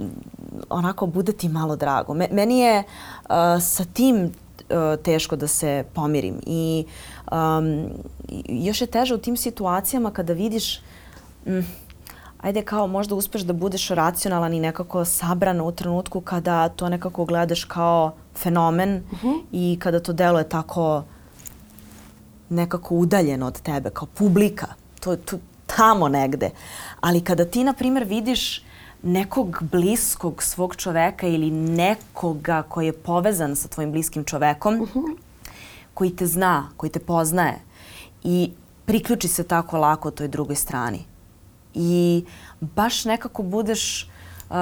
onako 0.70 1.06
bude 1.06 1.32
ti 1.32 1.48
malo 1.48 1.76
drago. 1.76 2.14
meni 2.14 2.58
je 2.58 2.78
uh, 2.78 3.34
sa 3.60 3.84
tim 3.84 4.24
uh, 4.24 5.02
teško 5.02 5.36
da 5.36 5.46
se 5.46 5.84
pomirim 5.94 6.40
i 6.46 6.84
um, 7.32 7.88
još 8.48 8.80
je 8.80 8.86
teže 8.86 9.14
u 9.14 9.18
tim 9.18 9.36
situacijama 9.36 10.10
kada 10.10 10.32
vidiš 10.32 10.80
mm, 11.46 11.60
ajde 12.40 12.62
kao 12.62 12.86
možda 12.86 13.14
uspeš 13.14 13.42
da 13.42 13.52
budeš 13.52 13.88
racionalan 13.88 14.54
i 14.54 14.60
nekako 14.60 15.04
sabran 15.04 15.60
u 15.60 15.72
trenutku 15.72 16.20
kada 16.20 16.68
to 16.68 16.88
nekako 16.88 17.24
gledaš 17.24 17.64
kao 17.64 18.12
fenomen 18.34 18.96
uh 18.96 19.18
mhm. 19.18 19.26
-huh. 19.26 19.40
i 19.52 19.78
kada 19.80 20.00
to 20.00 20.12
deluje 20.12 20.48
tako 20.48 21.02
nekako 22.48 22.94
udaljeno 22.94 23.46
od 23.46 23.60
tebe, 23.60 23.90
kao 23.90 24.08
publika. 24.14 24.66
To, 25.00 25.16
to, 25.16 25.38
tamo 25.76 26.08
negde. 26.08 26.50
Ali 27.00 27.20
kada 27.20 27.44
ti, 27.44 27.64
na 27.64 27.72
primjer, 27.72 28.04
vidiš 28.04 28.64
nekog 29.02 29.62
bliskog 29.72 30.42
svog 30.42 30.76
čoveka 30.76 31.26
ili 31.26 31.50
nekoga 31.50 32.62
koji 32.62 32.86
je 32.86 32.92
povezan 32.92 33.56
sa 33.56 33.68
tvojim 33.68 33.92
bliskim 33.92 34.24
čovekom, 34.24 34.80
uh 34.80 34.88
-huh. 34.94 35.16
koji 35.94 36.16
te 36.16 36.26
zna, 36.26 36.68
koji 36.76 36.90
te 36.90 37.00
poznaje 37.00 37.58
i 38.24 38.50
priključi 38.84 39.28
se 39.28 39.44
tako 39.44 39.78
lako 39.78 40.10
toj 40.10 40.28
drugoj 40.28 40.56
strani. 40.56 41.04
I 41.74 42.24
baš 42.60 43.04
nekako 43.04 43.42
budeš 43.42 44.10
uh, 44.50 44.56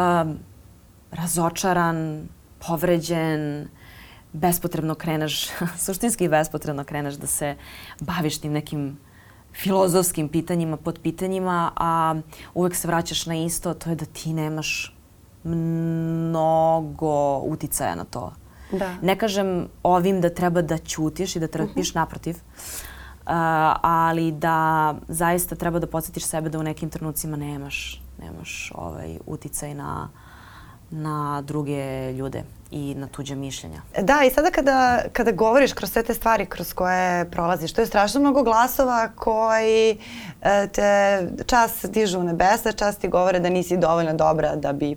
razočaran, 1.11 2.29
povređen, 2.67 3.69
bespotrebno 4.33 4.95
kreneš, 4.95 5.49
suštinski 5.85 6.29
bespotrebno 6.29 6.85
kreneš 6.85 7.15
da 7.15 7.27
se 7.27 7.57
baviš 8.01 8.39
tim 8.39 8.53
nekim 8.53 8.99
filozofskim 9.53 10.29
pitanjima, 10.29 10.77
pod 10.77 10.99
pitanjima, 11.03 11.73
a 11.77 12.15
uvek 12.55 12.75
se 12.75 12.89
vraćaš 12.89 13.27
na 13.27 13.35
isto, 13.35 13.75
to 13.75 13.91
je 13.91 13.97
da 13.97 14.05
ti 14.05 14.33
nemaš 14.33 14.97
mnogo 15.45 17.39
uticaja 17.39 17.95
na 17.95 18.05
to. 18.05 18.33
Da. 18.73 18.95
Ne 19.03 19.19
kažem 19.19 19.69
ovim 19.83 20.21
da 20.21 20.31
treba 20.31 20.63
da 20.63 20.79
ćutiš 20.79 21.37
i 21.37 21.41
da 21.41 21.47
trpiš, 21.47 21.71
uh 21.71 21.77
mhm. 21.77 21.81
-huh. 21.81 21.95
naprotiv, 21.95 22.35
uh, 22.35 23.33
ali 23.83 24.33
da 24.33 24.95
zaista 25.09 25.55
treba 25.55 25.79
da 25.79 25.87
podsjetiš 25.87 26.25
sebe 26.25 26.49
da 26.49 26.59
u 26.59 26.63
nekim 26.63 26.91
trenucima 26.91 27.37
nemaš, 27.37 28.03
nemaš 28.23 28.73
ovaj 28.75 29.19
uticaj 29.27 29.75
na, 29.75 30.09
na 30.91 31.43
druge 31.43 32.13
ljude 32.13 32.43
i 32.71 32.95
na 32.95 33.07
tuđe 33.07 33.35
mišljenja. 33.35 33.81
Da, 34.01 34.23
i 34.27 34.31
sada 34.31 34.51
kada, 34.51 35.03
kada 35.13 35.33
govoriš 35.33 35.73
kroz 35.73 35.93
sve 35.93 36.03
te 36.03 36.15
stvari 36.15 36.47
kroz 36.47 36.73
koje 36.73 37.31
prolaziš, 37.31 37.73
to 37.73 37.81
je 37.81 37.87
strašno 37.87 38.21
mnogo 38.21 38.43
glasova 38.43 39.09
koji 39.17 39.99
e, 40.43 40.69
te 40.69 41.21
čas 41.47 41.85
dižu 41.85 42.21
u 42.21 42.23
nebesa, 42.23 42.73
čas 42.73 42.97
ti 42.97 43.09
govore 43.09 43.41
da 43.41 43.49
nisi 43.49 43.77
dovoljno 43.77 44.15
dobra 44.15 44.57
da 44.57 44.73
bi 44.73 44.97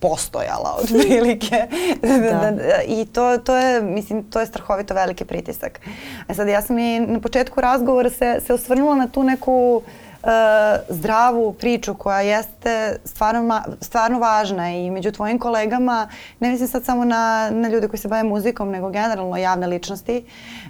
postojala 0.00 0.76
od 0.80 0.88
prilike. 0.88 1.66
da. 2.02 2.50
da. 2.50 2.82
I 2.86 3.06
to, 3.06 3.38
to 3.38 3.56
je, 3.56 3.82
mislim, 3.82 4.22
to 4.30 4.40
je 4.40 4.46
strahovito 4.46 4.94
veliki 4.94 5.24
pritisak. 5.24 5.80
E 6.28 6.34
sad, 6.34 6.48
ja 6.48 6.62
sam 6.62 6.78
i 6.78 7.00
na 7.00 7.20
početku 7.20 7.60
razgovora 7.60 8.10
se, 8.10 8.40
se 8.46 8.54
osvrnula 8.54 8.94
na 8.94 9.08
tu 9.08 9.22
neku 9.22 9.82
uh, 9.86 10.03
zdravu 10.88 11.52
priču 11.52 11.94
koja 11.94 12.20
jeste 12.20 12.96
stvarno, 13.04 13.62
stvarno 13.80 14.18
važna 14.18 14.70
i 14.70 14.90
među 14.90 15.12
tvojim 15.12 15.38
kolegama, 15.38 16.08
ne 16.40 16.50
mislim 16.50 16.68
sad 16.68 16.84
samo 16.84 17.04
na, 17.04 17.50
na 17.50 17.68
ljude 17.68 17.88
koji 17.88 18.00
se 18.00 18.08
bave 18.08 18.22
muzikom, 18.22 18.70
nego 18.70 18.90
generalno 18.90 19.36
javne 19.36 19.66
ličnosti, 19.66 20.24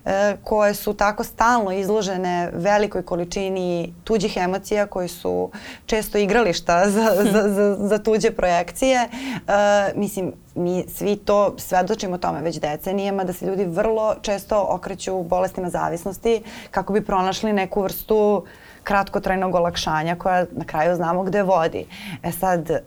uh, 0.05 0.11
koje 0.45 0.75
su 0.75 0.95
tako 0.95 1.25
stalno 1.25 1.73
izložene 1.73 2.51
velikoj 2.53 3.03
količini 3.03 3.95
tuđih 4.05 4.37
emocija 4.37 4.87
koji 4.87 5.09
su 5.09 5.51
često 5.87 6.19
igrališta 6.19 6.91
za, 6.91 7.13
za, 7.33 7.49
za, 7.49 7.77
za 7.81 7.99
tuđe 7.99 8.31
projekcije. 8.31 9.09
Uh, 9.13 9.53
mislim, 9.97 10.33
mi 10.55 10.85
svi 10.89 11.17
to 11.17 11.55
svedočimo 11.59 12.19
tome 12.19 12.41
već 12.41 12.61
decenijama, 12.61 13.25
da 13.25 13.33
se 13.33 13.47
ljudi 13.47 13.65
vrlo 13.65 14.15
često 14.23 14.67
okreću 14.71 15.23
bolestima 15.23 15.71
zavisnosti 15.71 16.43
kako 16.71 16.93
bi 16.93 17.05
pronašli 17.05 17.53
neku 17.53 17.83
vrstu 17.83 18.17
uh, 18.37 18.64
kratkotrajnog 18.85 19.55
olakšanja 19.55 20.17
koja 20.17 20.47
na 20.53 20.65
kraju 20.65 20.97
znamo 20.97 21.23
gde 21.23 21.43
vodi. 21.43 21.87
E 22.23 22.33
sad, 22.33 22.71
e, 22.71 22.81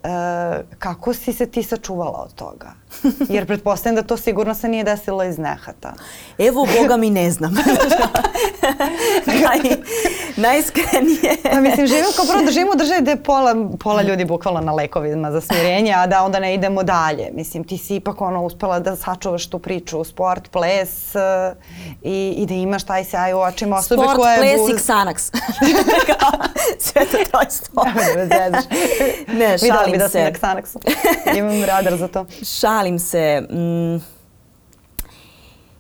kako 0.80 1.14
si 1.14 1.34
se 1.34 1.45
ti 1.45 1.64
sačuvala 1.64 2.20
od 2.22 2.34
toga? 2.34 2.74
Jer 3.36 3.46
pretpostavljam 3.46 3.96
da 3.96 4.08
to 4.08 4.18
sigurno 4.18 4.56
se 4.56 4.68
nije 4.68 4.84
desilo 4.84 5.24
iz 5.24 5.38
nehata. 5.38 5.94
Evo, 6.38 6.68
Boga 6.82 6.98
mi 6.98 7.10
ne 7.10 7.32
znam. 7.32 7.54
Naj, 9.26 9.60
najiskrenije. 10.36 11.38
Pa 11.52 11.60
mislim, 11.60 11.88
živimo 11.88 12.08
kao 12.16 12.26
prvo 12.26 12.42
da 12.46 12.52
živimo 12.52 12.72
u 12.72 12.78
državi 12.78 13.02
gde 13.02 13.12
je 13.12 13.24
pola, 13.24 13.56
pola 13.80 14.02
ljudi 14.02 14.26
bukvalno 14.26 14.62
na 14.62 14.74
lekovima 14.74 15.32
za 15.32 15.42
smirenje, 15.42 15.94
a 15.94 16.08
da 16.08 16.24
onda 16.24 16.40
ne 16.40 16.54
idemo 16.54 16.84
dalje. 16.84 17.30
Mislim, 17.34 17.64
ti 17.64 17.78
si 17.78 17.96
ipak 17.96 18.22
ono 18.22 18.44
uspela 18.44 18.80
da 18.80 18.96
sačuvaš 18.96 19.50
tu 19.50 19.60
priču, 19.60 20.04
sport, 20.04 20.52
ples 20.52 21.16
uh, 21.16 21.58
i, 22.02 22.34
i 22.38 22.46
da 22.46 22.54
imaš 22.54 22.84
taj 22.84 23.04
sjaj 23.04 23.34
u 23.34 23.40
očima 23.40 23.76
osobe 23.76 24.02
sport, 24.04 24.18
koja 24.18 24.34
je... 24.34 24.58
Sport, 24.58 24.70
ples 24.70 24.82
i 24.82 24.92
Xanax. 24.92 25.32
Sve 26.92 27.06
to 27.06 27.18
trojstvo. 27.32 27.84
ne, 29.28 29.58
šalim 29.58 29.92
bi 29.92 29.98
da 29.98 30.10
se. 30.10 30.24
na 30.24 30.32
Xanaxu. 30.32 30.78
Imam 31.38 31.64
radar 31.64 31.98
za 31.98 32.08
to. 32.08 32.26
Šalim 32.44 32.76
se. 32.99 33.41
Mm, 33.41 34.03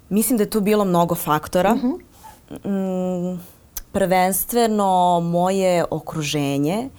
mislim 0.09 0.37
da 0.37 0.43
je 0.43 0.49
tu 0.49 0.61
bilo 0.61 0.85
mnogo 0.85 1.15
faktora. 1.15 1.75
Mhm. 1.75 1.87
-huh. 1.87 3.35
mm, 3.35 3.39
prvenstveno 3.91 5.19
moje 5.19 5.85
okruženje 5.89 6.89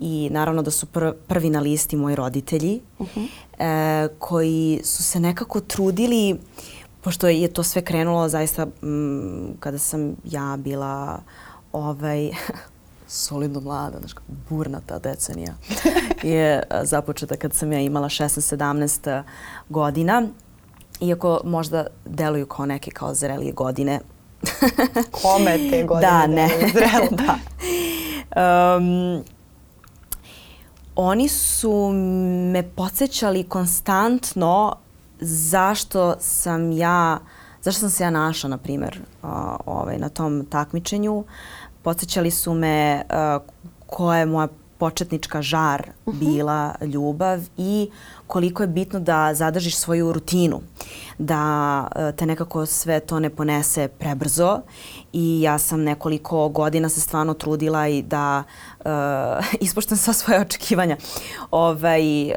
i 0.00 0.28
naravno 0.32 0.62
da 0.62 0.70
su 0.70 0.86
pr 0.86 1.12
prvi 1.26 1.50
na 1.50 1.60
listi 1.60 1.96
moji 1.96 2.16
roditelji 2.16 2.80
uh 2.98 3.06
-huh. 3.16 3.26
e, 3.58 4.08
koji 4.18 4.80
su 4.84 5.02
se 5.02 5.20
nekako 5.20 5.60
trudili 5.60 6.38
pošto 7.00 7.28
je 7.28 7.48
to 7.48 7.62
sve 7.62 7.82
krenulo 7.82 8.28
zaista 8.28 8.66
m, 8.82 9.56
kada 9.60 9.78
sam 9.78 10.16
ja 10.24 10.56
bila 10.58 11.20
ovaj 11.72 12.30
solidno 13.06 13.60
mlada, 13.60 13.98
znači 13.98 14.14
burna 14.48 14.80
ta 14.86 14.98
decenija 14.98 15.54
je 16.22 16.62
započeta 16.82 17.36
kad 17.36 17.54
sam 17.54 17.72
ja 17.72 17.80
imala 17.80 18.08
16-17 18.08 19.22
godina. 19.68 20.22
Iako 21.00 21.40
možda 21.44 21.86
deluju 22.04 22.46
kao 22.46 22.66
neke 22.66 22.90
kao 22.90 23.14
zrelije 23.14 23.52
godine, 23.52 24.00
Kome 25.22 25.70
te 25.70 25.84
godine 25.84 26.10
da, 26.10 26.26
ne. 26.26 26.48
zrelo? 26.74 27.08
da. 27.10 27.38
Um, 28.76 29.24
oni 30.96 31.28
su 31.28 31.90
me 32.52 32.62
podsjećali 32.62 33.44
konstantno 33.44 34.76
zašto 35.20 36.14
sam 36.20 36.72
ja, 36.72 37.18
zašto 37.62 37.80
sam 37.80 37.90
se 37.90 38.04
ja 38.04 38.10
našla, 38.10 38.50
na 38.50 38.58
primjer, 38.58 39.00
uh, 39.22 39.28
ovaj, 39.66 39.98
na 39.98 40.08
tom 40.08 40.46
takmičenju. 40.50 41.24
Podsjećali 41.82 42.30
su 42.30 42.54
me 42.54 43.02
uh, 43.10 43.42
koja 43.86 44.18
je 44.18 44.26
moja 44.26 44.48
početnička 44.78 45.42
žar 45.42 45.90
uh 46.06 46.14
-huh. 46.14 46.18
bila 46.18 46.74
ljubav 46.80 47.40
i 47.56 47.90
koliko 48.26 48.62
je 48.62 48.66
bitno 48.66 49.00
da 49.00 49.34
zadržiš 49.34 49.76
svoju 49.76 50.12
rutinu, 50.12 50.60
da 51.18 51.42
e, 51.96 52.12
te 52.16 52.26
nekako 52.26 52.66
sve 52.66 53.00
to 53.00 53.20
ne 53.20 53.30
ponese 53.30 53.88
prebrzo 53.88 54.60
i 55.12 55.40
ja 55.42 55.58
sam 55.58 55.82
nekoliko 55.82 56.48
godina 56.48 56.88
se 56.88 57.00
stvarno 57.00 57.34
trudila 57.34 57.88
i 57.88 58.02
da 58.02 58.42
uh, 58.84 58.90
ispoštam 59.60 59.96
sva 59.96 60.12
svoje 60.12 60.40
očekivanja. 60.40 60.96
Ovaj, 61.50 62.24
uh, 62.26 62.34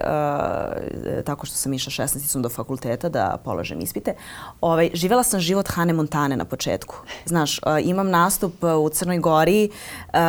tako 1.25 1.45
što 1.45 1.55
sam 1.55 1.73
išla 1.73 2.05
16. 2.05 2.41
do 2.41 2.49
fakulteta 2.49 3.09
da 3.09 3.37
položem 3.43 3.79
ispite. 3.79 4.13
Ovaj, 4.61 4.89
živela 4.93 5.23
sam 5.23 5.39
život 5.39 5.69
Hane 5.69 5.93
Montane 5.93 6.37
na 6.37 6.45
početku. 6.45 6.95
Znaš, 7.25 7.57
uh, 7.57 7.63
imam 7.83 8.09
nastup 8.09 8.63
u 8.63 8.89
Crnoj 8.89 9.19
Gori, 9.19 9.69
uh, 10.07 10.19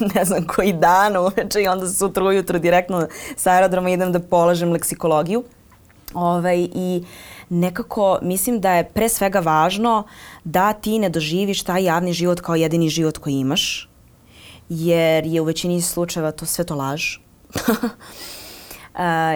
ne 0.14 0.24
znam 0.24 0.46
koji 0.46 0.72
dan 0.72 1.16
uveče 1.16 1.62
i 1.62 1.68
onda 1.68 1.88
sutra 1.88 2.24
ujutro 2.24 2.58
direktno 2.58 3.06
sa 3.36 3.50
aerodroma 3.50 3.90
idem 3.90 4.12
da 4.12 4.20
polažem 4.20 4.72
leksikologiju. 4.72 5.44
Ovaj, 6.14 6.68
I 6.74 7.04
nekako 7.48 8.18
mislim 8.22 8.60
da 8.60 8.72
je 8.72 8.84
pre 8.84 9.08
svega 9.08 9.40
važno 9.40 10.04
da 10.44 10.72
ti 10.72 10.98
ne 10.98 11.08
doživiš 11.08 11.62
taj 11.62 11.84
javni 11.84 12.12
život 12.12 12.40
kao 12.40 12.54
jedini 12.54 12.88
život 12.88 13.18
koji 13.18 13.34
imaš, 13.34 13.88
jer 14.68 15.26
je 15.26 15.40
u 15.40 15.44
većini 15.44 15.82
slučajeva 15.82 16.30
to 16.30 16.46
sve 16.46 16.64
to 16.64 16.74
laž. 16.74 17.16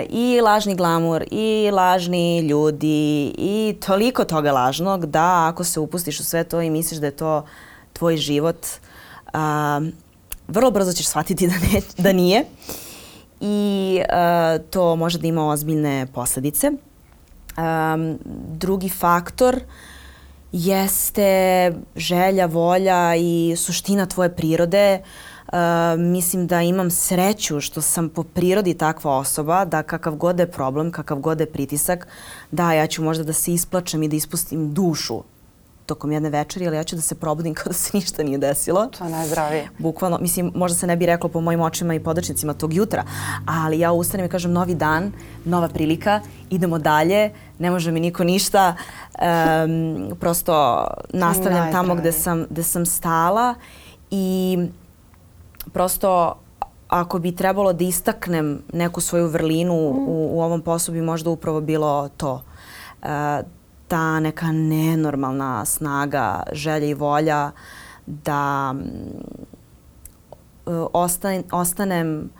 I 0.08 0.40
lažni 0.40 0.74
glamur 0.74 1.24
i 1.30 1.70
lažni 1.72 2.40
ljudi 2.40 3.34
i 3.38 3.76
toliko 3.86 4.24
toga 4.24 4.52
lažnog 4.52 5.06
da 5.06 5.48
ako 5.48 5.64
se 5.64 5.80
upustiš 5.80 6.20
u 6.20 6.24
sve 6.24 6.44
to 6.44 6.60
i 6.60 6.70
misliš 6.70 7.00
da 7.00 7.06
je 7.06 7.16
to 7.16 7.44
tvoj 7.92 8.16
život, 8.16 8.66
uh, 9.34 9.40
vrlo 10.48 10.70
brzo 10.70 10.92
ćeš 10.92 11.06
shvatiti 11.06 11.46
da, 11.46 11.54
ne, 11.54 11.80
da 11.98 12.12
nije 12.12 12.44
i 13.40 13.98
uh, 14.00 14.64
to 14.70 14.96
može 14.96 15.18
da 15.18 15.26
ima 15.26 15.48
ozbiljne 15.48 16.06
posledice. 16.14 16.70
Um, 17.58 18.18
drugi 18.58 18.88
faktor 18.88 19.60
jeste 20.52 21.72
želja, 21.96 22.46
volja 22.46 23.16
i 23.16 23.54
suština 23.56 24.06
tvoje 24.06 24.36
prirode. 24.36 25.02
Uh, 25.52 25.58
mislim 25.98 26.46
da 26.46 26.62
imam 26.62 26.90
sreću 26.90 27.60
što 27.60 27.80
sam 27.80 28.08
po 28.08 28.22
prirodi 28.22 28.74
takva 28.74 29.18
osoba 29.18 29.64
da 29.64 29.82
kakav 29.82 30.14
god 30.14 30.38
je 30.38 30.50
problem, 30.50 30.90
kakav 30.90 31.18
god 31.18 31.40
je 31.40 31.52
pritisak, 31.52 32.08
da 32.50 32.72
ja 32.72 32.86
ću 32.86 33.02
možda 33.02 33.24
da 33.24 33.32
se 33.32 33.52
isplačem 33.52 34.02
i 34.02 34.08
da 34.08 34.16
ispustim 34.16 34.74
dušu 34.74 35.22
tokom 35.86 36.12
jedne 36.12 36.30
večeri, 36.30 36.66
ali 36.66 36.76
ja 36.76 36.84
ću 36.84 36.96
da 36.96 37.02
se 37.02 37.14
probudim 37.14 37.54
kao 37.58 37.64
da 37.66 37.72
se 37.72 37.90
ništa 37.94 38.22
nije 38.22 38.38
desilo. 38.38 38.86
To 38.86 39.04
je 39.04 39.10
najzdravije. 39.10 39.68
Bukvalno, 39.78 40.18
mislim, 40.18 40.52
možda 40.54 40.78
se 40.78 40.86
ne 40.86 40.96
bi 40.96 41.06
reklo 41.06 41.28
po 41.28 41.40
mojim 41.40 41.60
očima 41.60 41.94
i 41.94 42.00
podačnicima 42.00 42.54
tog 42.54 42.74
jutra, 42.74 43.04
ali 43.46 43.78
ja 43.78 43.92
ustanem 43.92 44.26
i 44.26 44.28
kažem 44.28 44.52
novi 44.52 44.74
dan, 44.74 45.12
nova 45.44 45.68
prilika, 45.68 46.20
idemo 46.50 46.78
dalje, 46.78 47.30
ne 47.58 47.70
može 47.70 47.92
mi 47.92 48.00
niko 48.00 48.24
ništa, 48.24 48.74
um, 49.12 50.16
prosto 50.20 50.86
nastavljam 51.12 51.72
tamo 51.72 51.94
gde 51.94 52.12
sam, 52.12 52.46
gde 52.50 52.62
sam 52.62 52.86
stala 52.86 53.54
i 54.10 54.58
prosto 55.72 56.38
ako 56.88 57.18
bi 57.18 57.36
trebalo 57.36 57.72
da 57.72 57.84
istaknem 57.84 58.62
neku 58.72 59.00
svoju 59.00 59.28
vrlinu 59.28 59.74
mm. 59.74 60.08
u, 60.08 60.36
u 60.36 60.42
ovom 60.42 60.60
poslu 60.60 60.94
bi 60.94 61.00
možda 61.02 61.30
upravo 61.30 61.60
bilo 61.60 62.08
to. 62.16 62.42
Uh, 63.02 63.08
ta 63.92 64.20
neka 64.20 64.52
nenormalna 64.52 65.64
snaga, 65.64 66.42
želja 66.52 66.86
i 66.86 66.94
volja 66.94 67.50
da 68.06 68.74
ostan, 70.92 71.42
ostanem 71.52 72.30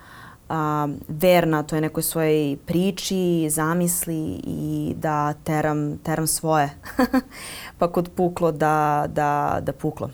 a, 0.49 0.87
verna 1.07 1.63
toj 1.63 1.81
nekoj 1.81 2.03
svojoj 2.03 2.57
priči, 2.65 3.49
zamisli 3.49 4.41
i 4.43 4.93
da 4.97 5.33
teram, 5.33 5.97
teram 5.97 6.27
svoje. 6.27 6.69
pa 7.79 7.91
kod 7.91 8.09
puklo 8.15 8.51
da, 8.51 9.05
da, 9.07 9.59
da 9.61 9.73
puklo. 9.73 10.09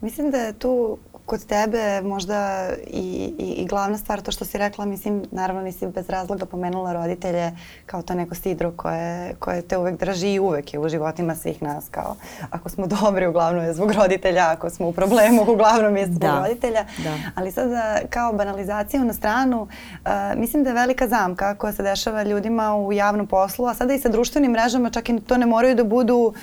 Mislim 0.00 0.30
da 0.30 0.38
je 0.38 0.52
tu 0.52 0.98
kod 1.30 1.46
tebe 1.46 2.02
možda 2.02 2.68
i, 2.86 3.34
i, 3.38 3.44
i 3.44 3.66
glavna 3.66 3.98
stvar 3.98 4.20
to 4.20 4.32
što 4.32 4.44
si 4.44 4.58
rekla, 4.58 4.84
mislim, 4.84 5.24
naravno 5.30 5.62
nisi 5.62 5.86
bez 5.86 6.10
razloga 6.10 6.46
pomenula 6.46 6.92
roditelje 6.92 7.52
kao 7.86 8.02
to 8.02 8.14
neko 8.14 8.34
sidro 8.34 8.72
koje, 8.76 9.34
koje 9.38 9.62
te 9.62 9.78
uvek 9.78 9.98
drži 10.00 10.32
i 10.32 10.38
uvek 10.38 10.74
je 10.74 10.80
u 10.80 10.88
životima 10.88 11.34
svih 11.34 11.62
nas 11.62 11.84
kao 11.90 12.16
ako 12.50 12.68
smo 12.68 12.86
dobri 12.86 13.26
uglavnom 13.26 13.64
je 13.64 13.74
zbog 13.74 13.92
roditelja, 13.92 14.50
ako 14.50 14.70
smo 14.70 14.88
u 14.88 14.92
problemu 14.92 15.42
uglavnom 15.52 15.96
je 15.96 16.06
zbog 16.06 16.18
da. 16.18 16.38
roditelja. 16.40 16.84
Da. 17.04 17.14
Ali 17.34 17.52
sada 17.52 17.98
kao 18.10 18.32
banalizaciju 18.32 19.04
na 19.04 19.12
stranu, 19.12 19.62
uh, 19.62 20.10
mislim 20.36 20.64
da 20.64 20.70
je 20.70 20.74
velika 20.74 21.08
zamka 21.08 21.54
koja 21.54 21.72
se 21.72 21.82
dešava 21.82 22.22
ljudima 22.22 22.76
u 22.76 22.92
javnom 22.92 23.26
poslu, 23.26 23.66
a 23.66 23.74
sada 23.74 23.94
i 23.94 23.98
sa 23.98 24.08
društvenim 24.08 24.50
mrežama 24.50 24.90
čak 24.90 25.08
i 25.08 25.20
to 25.20 25.36
ne 25.36 25.46
moraju 25.46 25.74
da 25.74 25.84
budu 25.84 26.16
uh, 26.16 26.34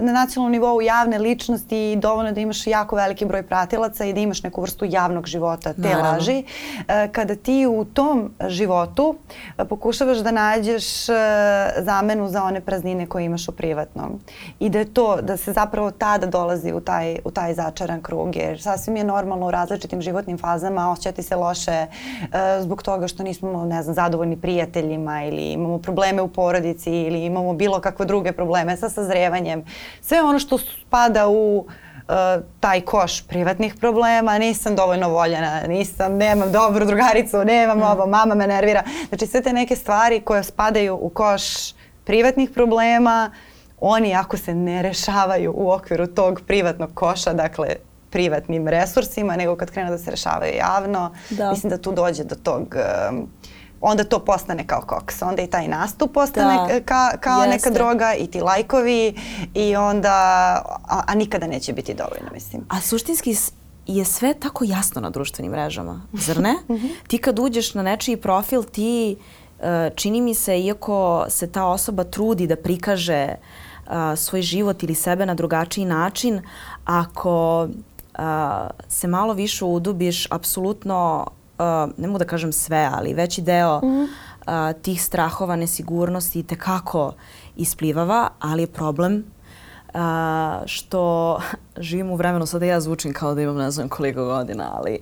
na 0.00 0.12
nacionalnom 0.12 0.52
nivou 0.52 0.80
javne 0.80 1.18
ličnosti 1.18 1.92
i 1.92 1.96
dovoljno 1.96 2.32
da 2.32 2.40
imaš 2.40 2.66
jako 2.66 2.96
veliki 2.96 3.24
broj 3.24 3.42
pratilaca 3.42 3.95
i 4.04 4.12
da 4.12 4.20
imaš 4.20 4.42
neku 4.42 4.60
vrstu 4.60 4.84
javnog 4.84 5.26
života 5.26 5.72
te 5.72 5.80
Naravno. 5.80 6.10
laži, 6.10 6.44
e, 6.88 7.08
kada 7.12 7.34
ti 7.34 7.66
u 7.66 7.84
tom 7.84 8.30
životu 8.48 9.14
e, 9.58 9.64
pokušavaš 9.64 10.18
da 10.18 10.30
nađeš 10.30 11.08
e, 11.08 11.12
zamenu 11.78 12.28
za 12.28 12.44
one 12.44 12.60
praznine 12.60 13.06
koje 13.06 13.24
imaš 13.24 13.48
u 13.48 13.52
privatnom. 13.52 14.20
I 14.60 14.70
da 14.70 14.78
je 14.78 14.94
to, 14.94 15.18
da 15.22 15.36
se 15.36 15.52
zapravo 15.52 15.90
tada 15.90 16.26
dolazi 16.26 16.72
u 16.72 16.80
taj, 16.80 17.18
u 17.24 17.30
taj 17.30 17.54
začaran 17.54 18.02
krug, 18.02 18.36
jer 18.36 18.62
sasvim 18.62 18.96
je 18.96 19.04
normalno 19.04 19.46
u 19.46 19.50
različitim 19.50 20.02
životnim 20.02 20.38
fazama 20.38 20.90
osjećati 20.90 21.22
se 21.22 21.36
loše 21.36 21.86
zbog 22.60 22.82
toga 22.82 23.08
što 23.08 23.22
nismo, 23.22 23.64
ne 23.64 23.82
znam, 23.82 23.94
zadovoljni 23.94 24.40
prijateljima 24.40 25.24
ili 25.24 25.52
imamo 25.52 25.78
probleme 25.78 26.22
u 26.22 26.28
porodici 26.28 26.90
ili 26.92 27.24
imamo 27.24 27.54
bilo 27.54 27.80
kakve 27.80 28.06
druge 28.06 28.32
probleme 28.32 28.76
sa 28.76 28.88
sazrevanjem. 28.88 29.64
Sve 30.00 30.22
ono 30.22 30.38
što 30.38 30.58
spada 30.58 31.28
u 31.28 31.66
taj 32.60 32.80
koš 32.80 33.26
privatnih 33.26 33.74
problema, 33.74 34.38
nisam 34.38 34.76
dovoljno 34.76 35.08
voljena, 35.08 35.62
nisam, 35.68 36.16
nemam 36.16 36.52
dobru 36.52 36.86
drugaricu, 36.86 37.44
nemam 37.44 37.78
mm. 37.78 37.82
ovo, 37.82 38.06
mama 38.06 38.34
me 38.34 38.46
nervira. 38.46 38.82
Znači 39.08 39.26
sve 39.26 39.42
te 39.42 39.52
neke 39.52 39.76
stvari 39.76 40.20
koje 40.20 40.42
spadaju 40.42 40.98
u 41.00 41.08
koš 41.08 41.42
privatnih 42.04 42.50
problema, 42.50 43.30
oni 43.80 44.14
ako 44.14 44.36
se 44.36 44.54
ne 44.54 44.82
rešavaju 44.82 45.54
u 45.56 45.70
okviru 45.70 46.06
tog 46.06 46.40
privatnog 46.46 46.90
koša, 46.94 47.32
dakle 47.32 47.68
privatnim 48.10 48.68
resursima, 48.68 49.36
nego 49.36 49.56
kad 49.56 49.70
krenu 49.70 49.90
da 49.90 49.98
se 49.98 50.10
rešavaju 50.10 50.54
javno, 50.56 51.14
da. 51.30 51.50
mislim 51.50 51.70
da 51.70 51.78
tu 51.78 51.92
dođe 51.92 52.24
do 52.24 52.34
tog 52.34 52.76
um, 53.10 53.28
onda 53.80 54.04
to 54.04 54.18
postane 54.18 54.66
kao 54.66 54.80
koks. 54.80 55.22
Onda 55.22 55.42
i 55.42 55.46
taj 55.46 55.68
nastup 55.68 56.12
postane 56.12 56.74
da. 56.74 56.80
ka, 56.80 57.16
kao 57.20 57.42
Jeste. 57.42 57.50
neka 57.50 57.70
droga 57.70 58.14
i 58.14 58.26
ti 58.26 58.40
lajkovi 58.40 59.14
i 59.54 59.76
onda, 59.76 60.12
a, 60.88 61.02
a 61.06 61.14
nikada 61.14 61.46
neće 61.46 61.72
biti 61.72 61.94
dovoljno, 61.94 62.30
mislim. 62.32 62.66
A 62.68 62.80
suštinski 62.80 63.36
je 63.86 64.04
sve 64.04 64.34
tako 64.34 64.64
jasno 64.64 65.00
na 65.00 65.10
društvenim 65.10 65.52
mrežama, 65.52 66.02
zar 66.12 66.40
ne? 66.40 66.54
Mhm. 66.74 66.86
ti 67.08 67.18
kad 67.18 67.38
uđeš 67.38 67.74
na 67.74 67.82
nečiji 67.82 68.16
profil, 68.16 68.62
ti 68.62 69.16
e, 69.60 69.90
čini 69.94 70.20
mi 70.20 70.34
se, 70.34 70.60
iako 70.60 71.26
se 71.28 71.52
ta 71.52 71.64
osoba 71.66 72.04
trudi 72.04 72.46
da 72.46 72.56
prikaže 72.56 73.34
uh, 73.86 73.92
svoj 74.16 74.42
život 74.42 74.82
ili 74.82 74.94
sebe 74.94 75.26
na 75.26 75.34
drugačiji 75.34 75.84
način, 75.84 76.42
ako 76.84 77.68
uh, 78.18 78.24
se 78.88 79.06
malo 79.06 79.34
više 79.34 79.64
udubiš, 79.64 80.26
apsolutno 80.30 81.26
uh, 81.58 81.92
ne 81.96 82.06
mogu 82.08 82.18
da 82.18 82.24
kažem 82.24 82.52
sve, 82.52 82.90
ali 82.94 83.14
veći 83.14 83.42
deo 83.42 83.78
mm 83.78 83.86
-hmm. 83.86 84.06
uh, 84.46 84.82
tih 84.82 85.02
strahova, 85.02 85.56
nesigurnosti 85.56 86.42
te 86.42 86.56
kako 86.56 87.12
isplivava, 87.56 88.28
ali 88.40 88.62
je 88.62 88.66
problem 88.66 89.24
uh, 89.94 90.00
što 90.66 91.40
živim 91.78 92.10
u 92.10 92.16
vremenu, 92.16 92.46
sada 92.46 92.66
ja 92.66 92.80
zvučim 92.80 93.12
kao 93.12 93.34
da 93.34 93.42
imam 93.42 93.56
ne 93.56 93.70
znam 93.70 93.88
koliko 93.88 94.24
godina, 94.24 94.70
ali 94.74 94.98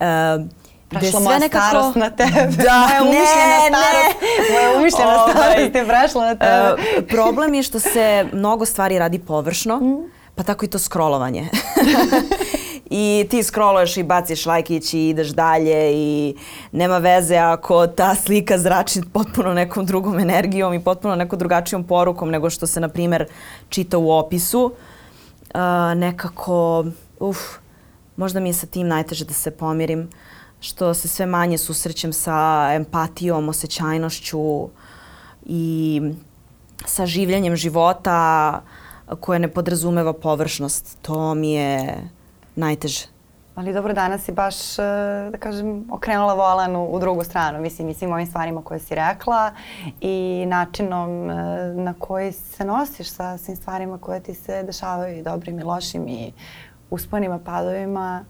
uh, 0.00 0.46
Prešla 0.88 1.20
moja 1.20 1.38
nekako... 1.38 1.66
starost 1.68 1.96
na 1.96 2.10
tebe. 2.10 2.62
Da, 2.64 2.88
moja 2.88 3.02
umišljena 3.02 3.56
ne, 3.60 3.68
starost. 3.68 4.20
Ne. 4.20 4.54
Moja 4.54 4.78
umišljena 4.78 5.22
ovaj, 5.22 5.30
starost 5.30 5.74
je 5.74 5.86
prešla 5.86 6.24
na 6.24 6.34
tebe. 6.34 6.82
Uh, 6.98 7.08
problem 7.08 7.54
je 7.54 7.62
što 7.62 7.80
se 7.80 8.26
mnogo 8.32 8.64
stvari 8.64 8.98
radi 8.98 9.18
površno, 9.18 9.76
mm. 9.76 10.10
pa 10.34 10.42
tako 10.42 10.64
i 10.64 10.68
to 10.68 10.78
scrollovanje. 10.78 11.48
i 12.90 13.26
ti 13.30 13.42
scrolluješ 13.42 13.96
i 13.96 14.02
baciš 14.02 14.46
lajkić 14.46 14.94
i 14.94 15.08
ideš 15.08 15.28
dalje 15.28 15.92
i 15.94 16.36
nema 16.72 16.98
veze 16.98 17.36
ako 17.36 17.86
ta 17.86 18.14
slika 18.14 18.58
zrači 18.58 19.00
potpuno 19.12 19.54
nekom 19.54 19.86
drugom 19.86 20.18
energijom 20.18 20.74
i 20.74 20.84
potpuno 20.84 21.16
nekom 21.16 21.38
drugačijom 21.38 21.84
porukom 21.84 22.30
nego 22.30 22.50
što 22.50 22.66
se, 22.66 22.80
na 22.80 22.88
primer, 22.88 23.26
čita 23.68 23.98
u 23.98 24.10
opisu. 24.10 24.64
Uh, 25.54 25.60
nekako, 25.96 26.84
uf, 27.20 27.38
možda 28.16 28.40
mi 28.40 28.48
je 28.48 28.54
sa 28.54 28.66
tim 28.66 28.88
najteže 28.88 29.24
da 29.24 29.34
se 29.34 29.50
pomirim, 29.50 30.08
što 30.60 30.94
se 30.94 31.08
sve 31.08 31.26
manje 31.26 31.58
susrećem 31.58 32.12
sa 32.12 32.68
empatijom, 32.74 33.48
osjećajnošću 33.48 34.68
i 35.46 36.02
sa 36.84 37.06
življenjem 37.06 37.56
života 37.56 38.62
koje 39.20 39.38
ne 39.38 39.48
podrazumeva 39.48 40.12
površnost. 40.12 40.98
To 41.02 41.34
mi 41.34 41.52
je 41.52 41.96
najteže. 42.56 43.06
Ali 43.54 43.72
dobro, 43.72 43.92
danas 43.92 44.24
si 44.24 44.32
baš, 44.32 44.78
e, 44.78 44.82
da 45.32 45.38
kažem, 45.38 45.84
okrenula 45.90 46.34
volan 46.34 46.76
u, 46.76 46.84
u 46.84 46.98
drugu 46.98 47.24
stranu. 47.24 47.60
Mislim, 47.60 47.88
i 47.88 47.94
svim 47.94 48.12
ovim 48.12 48.26
stvarima 48.26 48.62
koje 48.62 48.80
si 48.80 48.94
rekla 48.94 49.52
i 50.00 50.44
načinom 50.46 51.30
e, 51.30 51.34
na 51.74 51.94
koji 51.98 52.32
se 52.32 52.64
nosiš 52.64 53.08
sa 53.08 53.38
svim 53.38 53.56
stvarima 53.56 53.98
koje 53.98 54.20
ti 54.20 54.34
se 54.34 54.62
dešavaju 54.62 55.18
i 55.18 55.22
dobrim 55.22 55.58
i 55.58 55.62
lošim 55.62 56.08
i 56.08 56.32
usponima, 56.90 57.38
padovima 57.38 58.24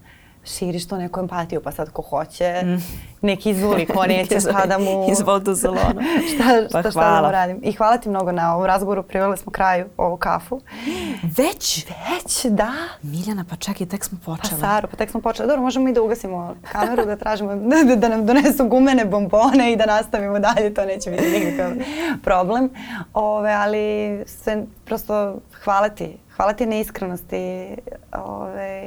širiš 0.47 0.87
to 0.87 0.97
neku 0.97 1.19
empatiju, 1.19 1.61
pa 1.61 1.71
sad 1.71 1.89
ko 1.89 2.01
hoće, 2.01 2.61
mm. 2.65 2.83
neki 3.21 3.49
izvoli, 3.49 3.85
ko 3.85 4.05
neće, 4.07 4.39
šta 4.39 4.65
da 4.65 4.77
mu... 4.77 5.07
Izvol 5.11 5.41
u 5.51 5.55
salonu. 5.55 6.01
šta, 6.33 6.43
šta, 6.69 6.81
pa 6.83 6.91
šta 6.91 7.11
da 7.11 7.21
mu 7.21 7.31
radim. 7.31 7.59
I 7.63 7.71
hvala 7.71 7.97
ti 7.97 8.09
mnogo 8.09 8.31
na 8.31 8.55
ovom 8.55 8.65
razgovoru, 8.65 9.03
priveli 9.03 9.37
smo 9.37 9.51
kraju 9.51 9.85
ovu 9.97 10.17
kafu. 10.17 10.61
Već? 11.37 11.85
Već, 11.87 12.45
da. 12.45 12.73
Miljana, 13.01 13.45
pa 13.49 13.55
čekaj, 13.55 13.87
tek 13.87 14.03
smo 14.03 14.17
počeli. 14.25 14.61
Pa 14.61 14.67
Saro, 14.67 14.87
pa 14.87 14.97
tek 14.97 15.11
smo 15.11 15.21
počeli. 15.21 15.47
Dobro, 15.47 15.61
možemo 15.61 15.89
i 15.89 15.93
da 15.93 16.01
ugasimo 16.01 16.55
kameru, 16.71 17.05
da 17.05 17.15
tražimo, 17.15 17.55
da, 17.85 17.95
da 17.95 18.09
nam 18.09 18.25
donesu 18.25 18.67
gumene 18.67 19.05
bombone 19.05 19.73
i 19.73 19.75
da 19.75 19.85
nastavimo 19.85 20.39
dalje, 20.39 20.73
to 20.73 20.85
neće 20.85 21.11
biti 21.11 21.23
nikakav 21.23 21.71
problem. 22.23 22.69
Ove, 23.13 23.51
ali 23.51 24.23
sve, 24.25 24.63
prosto 24.85 25.35
hvala 25.63 25.89
ti. 25.89 26.17
Hvala 26.35 26.53
ti 26.53 26.65
na 26.65 26.79
iskrenosti. 26.79 27.67
Ove, 28.11 28.83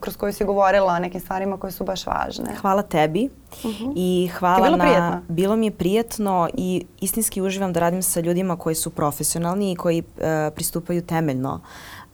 kroz 0.00 0.16
koju 0.16 0.32
si 0.32 0.44
govorila 0.44 0.92
o 0.92 0.98
nekim 0.98 1.20
stvarima 1.20 1.56
koje 1.56 1.72
su 1.72 1.84
baš 1.84 2.06
važne. 2.06 2.56
Hvala 2.60 2.82
tebi 2.82 3.28
uh 3.64 3.70
mhm. 3.70 3.84
-huh. 3.84 3.92
i 3.96 4.30
hvala 4.38 4.64
bilo 4.64 4.76
na... 4.76 4.84
Prijetno? 4.84 5.22
Bilo 5.28 5.56
mi 5.56 5.66
je 5.66 5.70
prijetno 5.70 6.48
i 6.54 6.86
istinski 7.00 7.42
uživam 7.42 7.72
da 7.72 7.80
radim 7.80 8.02
sa 8.02 8.20
ljudima 8.20 8.56
koji 8.56 8.74
su 8.74 8.90
profesionalni 8.90 9.72
i 9.72 9.76
koji 9.76 10.00
uh, 10.00 10.24
pristupaju 10.54 11.02
temeljno 11.02 11.60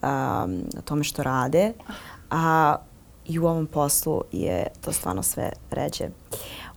uh, 0.03 0.09
tome 0.85 1.05
što 1.05 1.23
rade. 1.23 1.73
A 2.31 2.77
i 3.27 3.39
u 3.39 3.47
ovom 3.47 3.67
poslu 3.67 4.23
je 4.33 4.67
to 4.81 4.93
stvarno 4.93 5.23
sve 5.23 5.53
ređe. 5.71 6.09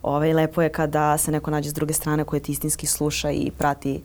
Ovaj, 0.02 0.34
lepo 0.34 0.62
je 0.62 0.70
kada 0.70 1.18
se 1.18 1.32
neko 1.32 1.52
nađe 1.52 1.70
s 1.70 1.74
druge 1.74 1.94
strane 1.94 2.24
koje 2.24 2.40
ti 2.40 2.52
istinski 2.52 2.88
sluša 2.88 3.32
i 3.32 3.52
prati 3.58 4.04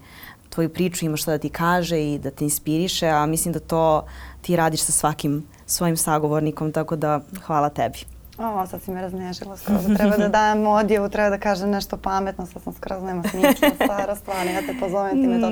tvoju 0.50 0.68
priču, 0.68 1.04
ima 1.04 1.16
šta 1.16 1.30
da 1.30 1.38
ti 1.38 1.48
kaže 1.48 2.00
i 2.00 2.18
da 2.18 2.30
te 2.30 2.44
inspiriše, 2.44 3.08
a 3.08 3.26
mislim 3.26 3.52
da 3.52 3.60
to 3.60 4.06
ti 4.42 4.56
radiš 4.56 4.80
sa 4.80 4.92
svakim 4.92 5.46
svojim 5.70 5.96
sagovornikom, 5.96 6.72
tako 6.72 6.96
da 6.96 7.20
hvala 7.46 7.68
tebi. 7.68 7.98
O, 8.38 8.66
sad 8.66 8.82
si 8.82 8.90
me 8.90 9.02
raznežila 9.02 9.56
skroz. 9.56 9.84
Treba 9.96 10.16
da 10.16 10.28
dajem 10.28 10.66
odjevu, 10.66 11.08
treba 11.08 11.30
da 11.30 11.38
kažem 11.38 11.70
nešto 11.70 11.96
pametno, 11.96 12.46
sad 12.46 12.62
sam 12.62 12.72
skroz 12.72 13.02
nema 13.02 13.22
smisla, 13.22 13.68
stara 13.84 14.16
stvarno, 14.16 14.52
ja 14.52 14.60
te 14.60 14.74
pozovem, 14.80 15.10
ti 15.10 15.28
me 15.28 15.40
to 15.40 15.50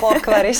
pokvariš. 0.00 0.56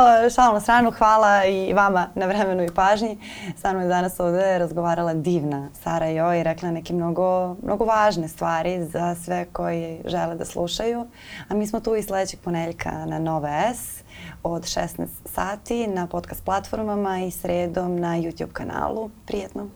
o, 0.00 0.30
šalim 0.30 0.54
na 0.54 0.60
stranu, 0.60 0.90
hvala 0.90 1.44
i 1.44 1.72
vama 1.72 2.06
na 2.14 2.26
vremenu 2.26 2.64
i 2.64 2.74
pažnji. 2.74 3.18
Sa 3.56 3.72
mnom 3.72 3.82
je 3.82 3.88
danas 3.88 4.20
ovde 4.20 4.58
razgovarala 4.58 5.14
divna 5.14 5.68
Sara 5.82 6.06
Jo 6.06 6.34
i 6.34 6.42
rekla 6.42 6.70
neke 6.70 6.92
mnogo, 6.92 7.56
mnogo 7.62 7.84
važne 7.84 8.28
stvari 8.28 8.84
za 8.84 9.14
sve 9.14 9.46
koji 9.52 10.00
žele 10.04 10.34
da 10.34 10.44
slušaju. 10.44 11.06
A 11.48 11.54
mi 11.54 11.66
smo 11.66 11.80
tu 11.80 11.96
i 11.96 12.02
sledećeg 12.02 12.40
poneljka 12.40 12.90
na 12.90 13.18
Nova 13.18 13.72
S 13.74 14.05
od 14.52 14.62
16 14.62 15.06
sati 15.24 15.86
na 15.86 16.06
podcast 16.06 16.44
platformama 16.44 17.18
i 17.20 17.30
sredom 17.30 18.00
na 18.00 18.16
YouTube 18.16 18.52
kanalu. 18.52 19.10
Prijetno! 19.26 19.68